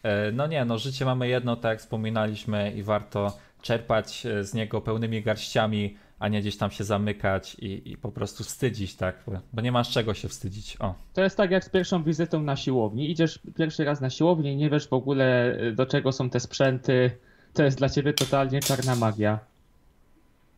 E, 0.02 0.32
No 0.32 0.46
nie, 0.46 0.64
no 0.64 0.78
życie 0.78 1.04
mamy 1.04 1.28
jedno, 1.28 1.56
tak 1.56 1.70
jak 1.70 1.80
wspominaliśmy 1.80 2.72
i 2.72 2.82
warto 2.82 3.38
czerpać 3.62 4.26
e, 4.26 4.44
z 4.44 4.54
niego 4.54 4.80
pełnymi 4.80 5.22
garściami, 5.22 5.96
a 6.18 6.28
nie 6.28 6.40
gdzieś 6.40 6.56
tam 6.56 6.70
się 6.70 6.84
zamykać 6.84 7.54
i, 7.54 7.90
i 7.90 7.96
po 7.96 8.12
prostu 8.12 8.44
wstydzić, 8.44 8.94
tak? 8.94 9.24
Bo, 9.52 9.60
nie 9.60 9.72
masz 9.72 9.90
czego 9.90 10.14
się 10.14 10.28
wstydzić. 10.28 10.76
O. 10.80 10.94
To 11.14 11.22
jest 11.22 11.36
tak 11.36 11.50
jak 11.50 11.64
z 11.64 11.68
pierwszą 11.68 12.02
wizytą 12.02 12.42
na 12.42 12.56
siłowni. 12.56 13.10
Idziesz 13.10 13.40
pierwszy 13.56 13.84
raz 13.84 14.00
na 14.00 14.10
siłownię 14.10 14.52
i 14.52 14.56
nie 14.56 14.70
wiesz 14.70 14.88
w 14.88 14.92
ogóle 14.92 15.56
y, 15.60 15.72
do 15.72 15.86
czego 15.86 16.12
są 16.12 16.30
te 16.30 16.40
sprzęty. 16.40 17.10
To 17.52 17.62
jest 17.62 17.78
dla 17.78 17.88
ciebie 17.88 18.12
totalnie 18.12 18.60
czarna 18.60 18.96
magia. 18.96 19.38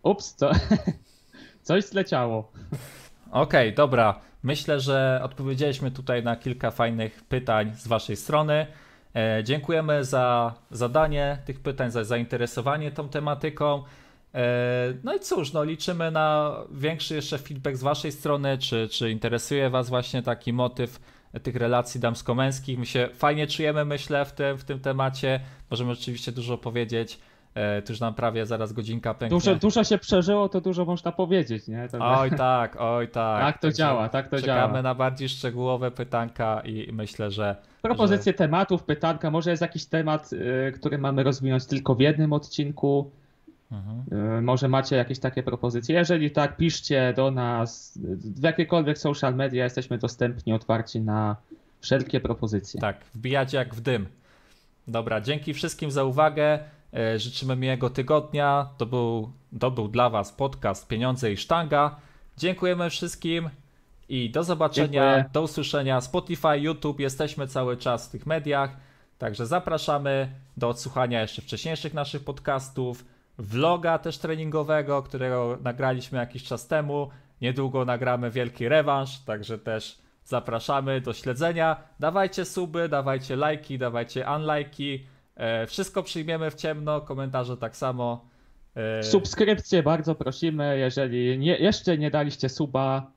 Ups, 0.03 0.35
co? 0.35 0.51
Coś 1.69 1.85
zleciało. 1.85 2.53
Okej, 3.31 3.75
dobra. 3.75 4.21
Myślę, 4.43 4.81
że 4.81 5.21
odpowiedzieliśmy 5.23 5.91
tutaj 5.91 6.23
na 6.23 6.37
kilka 6.37 6.71
fajnych 6.71 7.25
pytań 7.25 7.73
z 7.77 7.89
Waszej 7.89 8.17
strony. 8.17 8.67
E, 9.15 9.45
dziękujemy 9.45 10.05
za 10.05 10.55
zadanie 10.71 11.39
tych 11.45 11.61
pytań, 11.61 11.91
za 11.91 12.05
zainteresowanie 12.05 12.91
tą 12.91 13.09
tematyką. 13.09 13.83
E, 14.35 14.45
no 15.05 15.15
i 15.15 15.21
cóż, 15.21 15.53
no 15.53 15.65
liczymy 15.65 16.11
na 16.11 16.57
większy 16.71 17.15
jeszcze 17.15 17.39
feedback 17.39 17.77
z 17.77 17.83
Waszej 17.83 18.13
strony, 18.13 18.59
czy, 18.59 18.89
czy 18.89 19.11
interesuje 19.11 19.71
Was 19.71 19.89
właśnie 19.89 20.23
taki 20.23 20.53
motyw 20.53 21.01
tych 21.43 21.57
relacji 21.57 22.01
damsko-męskich. 22.01 22.79
My 22.79 22.87
się 22.87 23.09
fajnie 23.15 23.47
czujemy, 23.47 23.85
myślę, 23.85 24.25
w 24.25 24.33
tym, 24.33 24.59
w 24.59 24.65
tym 24.65 24.81
temacie. 24.81 25.41
Możemy 25.71 25.93
oczywiście 25.93 26.33
dużo 26.33 26.59
powiedzieć. 26.59 27.19
E, 27.59 27.83
tu 27.83 27.93
już 27.93 28.01
nam 28.01 28.15
prawie 28.15 28.47
zaraz 28.47 28.73
godzinka 28.73 29.15
pęknie. 29.15 29.37
Dużo, 29.37 29.55
dużo 29.55 29.85
się 29.85 29.99
przeżyło, 29.99 30.49
to 30.49 30.61
dużo 30.61 30.85
można 30.85 31.13
powiedzieć, 31.13 31.69
nie? 31.69 31.89
To 31.89 31.99
Oj 32.01 32.31
tak, 32.31 32.77
oj 32.81 33.09
tak. 33.09 33.41
Tak 33.49 33.55
to 33.59 33.63
Także 33.63 33.77
działa, 33.79 34.09
tak 34.09 34.29
to 34.29 34.37
Czekamy 34.37 34.69
działa. 34.73 34.83
na 34.83 34.95
bardziej 34.95 35.29
szczegółowe 35.29 35.91
pytanka 35.91 36.61
i 36.65 36.93
myślę, 36.93 37.31
że 37.31 37.57
Propozycje 37.83 38.33
tematów, 38.35 38.83
pytanka. 38.83 39.31
Może 39.31 39.51
jest 39.51 39.63
jakiś 39.63 39.87
temat, 39.87 40.33
y, 40.33 40.73
który 40.73 40.99
mamy 40.99 41.23
rozwinąć 41.23 41.67
tylko 41.67 41.95
w 41.95 42.01
jednym 42.01 42.33
odcinku. 42.33 43.11
mhm. 43.73 44.39
Y, 44.39 44.43
Może 44.43 44.69
macie 44.69 44.97
jakieś 44.97 45.19
takie 45.19 45.43
propozycje? 45.43 45.95
Jeżeli 45.95 46.31
tak, 46.31 46.57
piszcie 46.57 47.13
do 47.17 47.31
nas 47.31 47.99
w 48.37 48.43
jakiekolwiek 48.43 48.99
social 48.99 49.35
media. 49.35 49.65
Jesteśmy 49.65 49.99
dostępni, 49.99 50.53
otwarci 50.53 51.01
na 51.01 51.37
wszelkie 51.81 52.21
propozycje. 52.21 52.81
tak, 52.81 52.97
wbijać 53.15 53.53
jak 53.53 53.75
w 53.75 53.81
dym. 53.81 54.07
Dobra, 54.89 55.21
dzięki 55.21 55.55
wszystkim 55.55 55.91
za 55.91 56.05
uwagę. 56.05 56.59
E, 56.95 57.19
Życzymy 57.19 57.57
miłego 57.57 57.91
tygodnia. 57.91 58.69
To 58.79 58.87
był, 58.87 59.33
to 59.61 59.71
był 59.71 59.89
dla 59.89 60.11
Was 60.11 60.33
podcast 60.33 60.89
Pieniądze 60.89 61.33
i 61.33 61.37
Sztanga. 61.37 61.97
Dziękujemy 62.37 62.91
wszystkim 62.91 63.51
i 64.09 64.31
do 64.31 64.45
zobaczenia, 64.45 65.15
Dziękuję. 65.15 65.31
do 65.33 65.43
usłyszenia. 65.43 66.01
Spotify, 66.01 66.59
YouTube, 66.59 67.01
jesteśmy 67.01 67.47
cały 67.47 67.77
czas 67.77 68.09
w 68.09 68.11
tych 68.11 68.27
mediach. 68.27 68.77
Także 69.19 69.47
zapraszamy 69.47 70.33
do 70.57 70.69
odsłuchania 70.69 71.21
jeszcze 71.23 71.43
wcześniejszych 71.43 71.95
naszych 71.95 72.25
podcastów. 72.25 73.05
vloga 73.39 73.99
też 73.99 74.19
treningowego, 74.19 75.03
którego 75.03 75.59
nagraliśmy 75.63 76.19
jakiś 76.19 76.45
czas 76.45 76.67
temu. 76.67 77.11
Niedługo 77.41 77.85
nagramy 77.85 78.31
wielki 78.31 78.69
rewanż, 78.69 79.19
także 79.19 79.59
też 79.59 79.99
zapraszamy 80.25 81.01
do 81.01 81.13
śledzenia. 81.13 81.77
Dawajcie 82.01 82.45
suby, 82.45 82.89
dawajcie 82.89 83.37
lajki, 83.37 83.79
dawajcie 83.79 84.27
unlajki. 84.37 85.07
E, 85.39 85.67
wszystko 85.67 86.03
przyjmiemy 86.03 86.51
w 86.51 86.55
ciemno, 86.55 87.01
komentarze 87.01 87.57
tak 87.57 87.77
samo. 87.77 88.29
E, 88.75 89.03
Subskrypcje 89.03 89.83
bardzo 89.83 90.15
prosimy, 90.15 90.79
jeżeli 90.79 91.39
nie, 91.39 91.57
jeszcze 91.57 91.99
nie 91.99 92.11
daliście 92.11 92.49
suba 92.49 93.11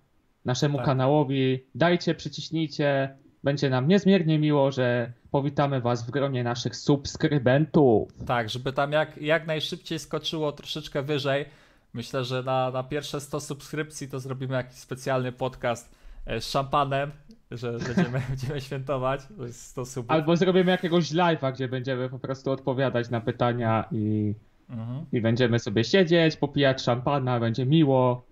naszemu 0.46 0.78
Tak. 0.78 0.86
kanałowi, 0.86 1.66
dajcie, 1.76 2.16
przyciśnijcie. 2.16 3.18
Będzie 3.44 3.70
nam 3.70 3.88
niezmiernie 3.88 4.40
miło, 4.40 4.72
że 4.72 5.12
powitamy 5.32 5.82
Was 5.82 6.08
w 6.08 6.12
gronie 6.12 6.44
naszych 6.44 6.76
subskrybentów. 6.76 8.10
Tak, 8.26 8.50
żeby 8.50 8.74
tam 8.74 8.92
jak, 8.92 9.18
jak 9.18 9.48
najszybciej 9.48 10.00
skoczyło 10.00 10.52
troszeczkę 10.52 11.02
wyżej. 11.02 11.46
Myślę, 11.94 12.24
że 12.24 12.44
na, 12.44 12.72
na 12.72 12.84
pierwsze 12.84 13.22
100 13.22 13.40
subskrypcji 13.40 14.08
to 14.08 14.20
zrobimy 14.20 14.54
jakiś 14.56 14.78
specjalny 14.78 15.32
podcast 15.32 15.96
e, 16.26 16.42
z 16.42 16.50
szampanem, 16.50 17.12
że 17.52 17.72
będziemy, 17.72 18.22
będziemy 18.30 18.62
świętować. 18.62 19.22
To 19.38 19.46
jest 19.46 19.64
100 19.66 19.86
subów. 19.86 20.12
Albo 20.12 20.36
zrobimy 20.38 20.72
jakiegoś 20.72 21.12
live'a, 21.12 21.54
gdzie 21.54 21.68
będziemy 21.68 22.10
po 22.10 22.20
prostu 22.20 22.52
odpowiadać 22.52 23.10
na 23.10 23.22
pytania 23.22 23.86
i, 23.92 24.34
Mhm. 24.70 25.06
i 25.12 25.22
będziemy 25.22 25.60
sobie 25.60 25.84
siedzieć, 25.84 26.38
popijać 26.38 26.82
szampana, 26.82 27.40
będzie 27.40 27.66
miło 27.66 28.26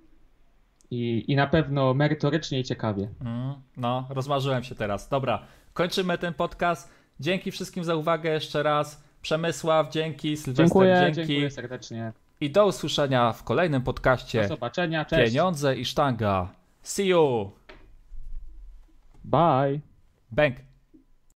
i, 0.91 1.24
i 1.28 1.36
na 1.36 1.47
pewno 1.47 1.93
merytorycznie 1.93 2.59
i 2.59 2.63
ciekawie. 2.63 3.09
Mm, 3.22 3.53
No, 3.78 4.07
rozmarzyłem 4.09 4.63
się 4.63 4.76
teraz. 4.76 5.09
Dobra, 5.09 5.41
kończymy 5.74 6.17
ten 6.17 6.34
podcast. 6.34 6.89
Dzięki 7.20 7.51
wszystkim 7.51 7.84
za 7.84 7.95
uwagę 7.95 8.30
jeszcze 8.32 8.63
raz. 8.63 9.03
Przemysław, 9.22 9.89
dzięki, 9.91 10.38
Sylwester, 10.38 10.65
Dziękuję, 10.65 11.01
dzięki. 11.05 11.28
dziękuję 11.28 11.51
serdecznie. 11.51 12.13
I 12.41 12.49
do 12.49 12.65
usłyszenia 12.67 13.32
w 13.34 13.43
kolejnym 13.43 13.82
Do 13.82 13.86
podcaście 13.86 14.47
zobaczenia, 14.47 15.05
cześć. 15.05 15.32
Pieniądze 15.32 15.76
i 15.78 15.86
sztanga. 15.86 16.49
See 16.84 17.05
you! 17.07 17.51
Bye. 19.24 19.82
Bank. 20.32 20.63